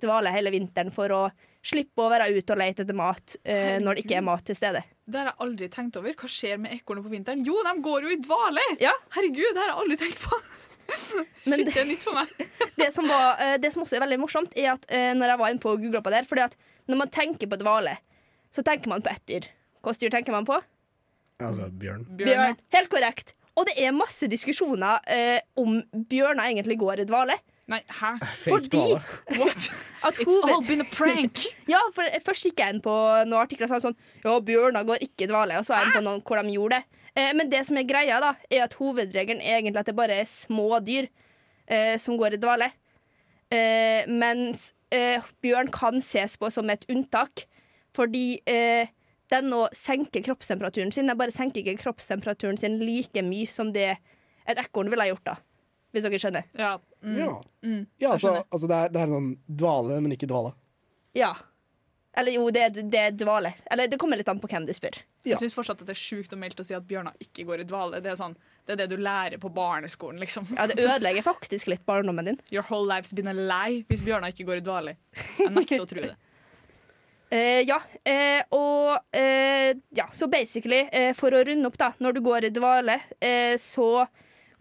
dvale 0.00 0.32
hele 0.32 0.52
vinteren 0.54 0.92
for 0.94 1.12
å 1.12 1.22
slippe 1.68 2.04
å 2.04 2.10
være 2.10 2.30
ute 2.30 2.54
og 2.54 2.60
lete 2.60 2.84
etter 2.84 2.96
mat 2.96 3.34
eh, 3.42 3.76
når 3.82 3.98
det 3.98 4.04
ikke 4.04 4.20
er 4.20 4.24
mat 4.24 4.44
til 4.46 4.56
stede. 4.56 4.84
Det 5.08 5.20
har 5.20 5.32
jeg 5.32 5.40
aldri 5.44 5.68
tenkt 5.72 5.98
over. 6.00 6.14
Hva 6.16 6.30
skjer 6.30 6.60
med 6.62 6.76
ekornet 6.78 7.04
på 7.04 7.12
vinteren? 7.12 7.44
Jo, 7.46 7.58
de 7.66 7.74
går 7.84 8.06
jo 8.06 8.14
i 8.14 8.20
dvale! 8.22 8.64
Ja. 8.82 8.94
Herregud, 9.16 9.50
det 9.50 9.62
har 9.62 9.72
jeg 9.72 9.78
aldri 9.82 9.98
tenkt 10.04 10.24
på. 10.24 10.40
Shit, 10.88 11.66
det 11.68 11.76
er 11.76 11.88
nytt 11.88 12.04
for 12.04 12.16
meg. 12.16 12.30
det, 12.80 12.88
som 12.94 13.08
var, 13.10 13.40
eh, 13.44 13.56
det 13.60 13.72
som 13.74 13.84
også 13.84 13.98
er 13.98 14.04
veldig 14.06 14.20
morsomt, 14.22 14.54
er 14.56 14.72
at 14.76 14.86
eh, 14.88 15.10
når 15.16 15.34
jeg 15.34 15.40
var 15.42 15.52
inne 15.52 15.64
på 15.64 15.74
og 15.74 15.82
googla 15.82 16.02
på 16.04 16.12
det 16.12 16.22
her, 16.22 16.28
fordi 16.30 16.46
at 16.46 16.56
når 16.88 17.02
man 17.04 17.12
tenker 17.12 17.50
på 17.50 17.58
dvale, 17.60 17.98
så 18.54 18.64
tenker 18.66 18.90
man 18.90 19.04
på 19.04 19.12
ett 19.12 19.24
dyr. 19.28 19.48
Hvilket 19.84 20.06
dyr 20.06 20.14
tenker 20.16 20.34
man 20.34 20.48
på? 20.48 20.56
Altså 21.38 21.68
bjørn. 21.70 22.06
Bjørn. 22.18 22.56
Helt 22.74 22.90
korrekt. 22.90 23.34
Og 23.58 23.66
det 23.66 23.74
er 23.82 23.94
masse 23.94 24.26
diskusjoner 24.30 25.02
eh, 25.10 25.38
om 25.58 25.78
bjørner 26.10 26.48
egentlig 26.48 26.78
går 26.80 27.02
i 27.02 27.06
dvale. 27.08 27.36
Nei, 27.68 27.80
hæ? 28.00 28.14
Fordi. 28.46 28.82
What? 29.40 29.68
at 30.02 30.18
It's 30.22 30.36
all 30.48 30.62
been 30.64 30.80
a 30.80 30.88
prank. 30.92 31.42
ja, 31.72 31.80
for 31.94 32.06
Først 32.24 32.46
gikk 32.48 32.62
jeg 32.62 32.76
inn 32.76 32.82
på 32.84 32.94
noen 33.26 33.40
artikler 33.42 33.68
som 33.68 33.80
sa 33.80 33.90
sånn 33.90 33.98
Ja, 34.24 34.38
bjørner 34.40 34.86
går 34.88 35.02
ikke 35.04 35.26
i 35.26 35.30
dvale. 35.30 35.58
Og 35.60 35.66
så 35.66 35.74
er 35.74 35.82
jeg 35.82 35.90
inn 35.90 35.98
på 35.98 36.04
noen 36.06 36.24
hvor 36.24 36.40
de 36.40 36.54
gjorde 36.54 36.78
det. 36.78 37.02
Eh, 37.18 37.32
men 37.36 37.50
det 37.52 37.64
som 37.68 37.78
er 37.80 37.88
greia, 37.88 38.20
da, 38.22 38.34
er 38.48 38.64
at 38.64 38.76
hovedregelen 38.78 39.42
er 39.42 39.58
egentlig 39.58 39.82
at 39.82 39.90
det 39.90 39.98
bare 39.98 40.20
er 40.22 40.30
små 40.30 40.80
dyr 40.84 41.10
eh, 41.66 41.96
som 42.00 42.16
går 42.20 42.38
i 42.38 42.42
dvale. 42.42 42.70
Eh, 43.54 44.04
mens 44.12 44.74
eh, 44.92 45.24
bjørn 45.42 45.70
kan 45.72 46.00
ses 46.04 46.36
på 46.36 46.50
som 46.52 46.68
et 46.70 46.84
unntak, 46.92 47.46
fordi 47.96 48.40
eh, 48.48 48.90
den 49.32 49.52
å 49.56 49.66
senke 49.76 50.20
kroppstemperaturen 50.24 50.92
sin 50.92 51.08
Den 51.08 51.16
bare 51.20 51.32
senker 51.32 51.60
ikke 51.62 51.80
kroppstemperaturen 51.82 52.56
sin 52.60 52.78
like 52.80 53.22
mye 53.24 53.48
som 53.48 53.72
det 53.72 53.90
et 54.48 54.60
ekorn 54.60 54.88
ville 54.92 55.04
ha 55.04 55.10
gjort, 55.10 55.24
da. 55.24 55.34
Hvis 55.92 56.04
dere 56.04 56.20
skjønner. 56.20 56.44
Ja. 56.56 56.74
Mm. 57.04 57.16
Ja, 57.16 57.32
Mm. 57.64 57.86
ja 58.00 58.10
altså, 58.12 58.28
skjønner. 58.28 58.44
altså 58.52 58.68
det, 58.70 58.76
er, 58.76 58.88
det 58.94 59.00
er 59.00 59.06
en 59.08 59.14
sånn 59.16 59.30
dvale, 59.60 60.00
men 60.04 60.12
ikke 60.14 60.28
dvale. 60.30 60.52
Ja. 61.16 61.32
Eller 62.18 62.34
jo, 62.34 62.48
det, 62.50 62.64
det 62.90 62.98
er 62.98 63.12
dvale. 63.14 63.52
Eller 63.70 63.86
det 63.90 63.98
kommer 64.00 64.18
litt 64.18 64.28
an 64.30 64.40
på 64.42 64.48
hvem 64.50 64.64
du 64.66 64.72
spør. 64.74 64.96
Jeg 65.28 65.38
syns 65.38 65.54
fortsatt 65.54 65.84
at 65.84 65.86
det 65.86 65.94
er 65.94 66.00
sjukt 66.00 66.32
og 66.34 66.40
meldt 66.42 66.58
å 66.58 66.66
si 66.66 66.74
at 66.74 66.86
bjørner 66.88 67.14
ikke 67.22 67.44
går 67.46 67.62
i 67.62 67.66
dvale. 67.68 68.00
Det 68.02 68.10
er, 68.10 68.18
sånn, 68.18 68.34
det 68.66 68.74
er 68.74 68.80
det 68.82 68.88
du 68.90 68.96
lærer 68.98 69.38
på 69.38 69.50
barneskolen, 69.54 70.18
liksom. 70.22 70.48
Ja, 70.58 70.66
det 70.66 70.80
ødelegger 70.82 71.26
faktisk 71.28 71.70
litt 71.70 71.84
barndommen 71.86 72.32
din. 72.32 72.40
Your 72.50 72.66
whole 72.66 72.88
life's 72.90 73.14
been 73.14 73.30
a 73.30 73.36
lie 73.36 73.84
hvis 73.90 74.02
bjørner 74.06 74.34
ikke 74.34 74.48
går 74.48 74.62
i 74.62 74.64
dvale. 74.66 74.96
Jeg 75.38 75.52
nekter 75.54 75.84
å 75.84 75.90
tro 75.90 76.08
det. 76.08 76.16
Eh, 77.28 77.60
ja, 77.68 77.76
eh, 78.08 78.40
og 78.56 79.02
eh, 79.12 79.74
ja, 79.92 80.06
så 80.16 80.30
basically, 80.32 80.86
eh, 80.88 81.10
for 81.12 81.34
å 81.36 81.42
runde 81.44 81.68
opp, 81.68 81.74
da, 81.76 81.90
når 82.00 82.16
du 82.16 82.22
går 82.24 82.46
i 82.48 82.50
dvale, 82.56 82.94
eh, 83.20 83.52
så 83.60 84.06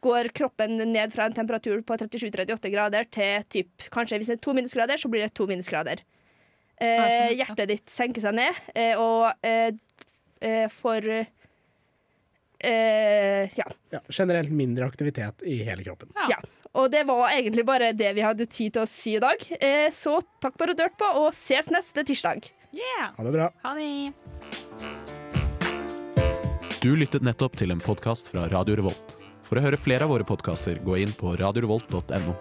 går 0.03 0.33
kroppen 0.35 0.75
ned 0.91 1.15
fra 1.15 1.29
en 1.29 1.37
temperatur 1.37 1.79
på 1.87 1.95
37-38 2.01 2.73
grader 2.73 3.07
til 3.07 3.47
typ, 3.47 3.87
kanskje 3.93 4.19
hvis 4.19 4.33
det 4.33 4.35
er 4.35 4.43
to 4.43 4.55
minusgrader, 4.57 4.99
så 4.99 5.07
blir 5.07 5.23
det 5.23 5.31
to 5.39 5.47
minusgrader. 5.47 6.03
Eh, 6.77 7.31
ja. 7.33 7.45
hjertet 7.45 7.71
ditt 7.71 7.89
senker 7.89 8.21
seg 8.21 8.37
ned, 8.37 8.61
eh, 8.75 8.93
og 9.01 9.31
eh, 9.45 9.73
eh, 10.41 10.67
for 10.73 11.01
Eh, 12.57 13.45
ja. 13.53 13.65
Ja, 13.93 13.99
generelt 14.09 14.49
mindre 14.49 14.85
aktivitet 14.85 15.43
i 15.45 15.59
hele 15.63 15.83
kroppen. 15.83 16.09
ja. 16.29 16.39
Og 16.73 16.91
det 16.91 17.03
var 17.07 17.29
egentlig 17.29 17.65
bare 17.65 17.91
det 17.93 18.11
vi 18.13 18.21
hadde 18.21 18.45
tid 18.45 18.73
til 18.73 18.83
å 18.83 18.89
si 18.89 19.15
i 19.17 19.21
dag. 19.21 19.41
Eh, 19.61 19.89
så 19.93 20.19
takk 20.41 20.57
for 20.59 20.69
at 20.69 20.77
du 20.77 20.83
hørte 20.83 20.99
på, 20.99 21.09
og 21.21 21.33
ses 21.33 21.69
neste 21.73 22.03
tirsdag. 22.05 22.49
Ha 23.17 23.23
det 23.23 23.31
bra. 23.33 23.47
Ha 23.63 23.73
det. 23.77 24.13
Du 26.81 26.91
lyttet 26.95 27.25
nettopp 27.25 27.57
til 27.57 27.73
en 27.73 27.81
podkast 27.81 28.29
fra 28.29 28.45
Radio 28.51 28.77
Revolt. 28.77 29.15
For 29.47 29.57
å 29.57 29.63
høre 29.63 29.79
flere 29.79 30.05
av 30.05 30.13
våre 30.13 30.27
podkaster, 30.27 30.77
gå 30.85 30.99
inn 31.01 31.13
på 31.17 31.33
radiorevolt.no. 31.39 32.35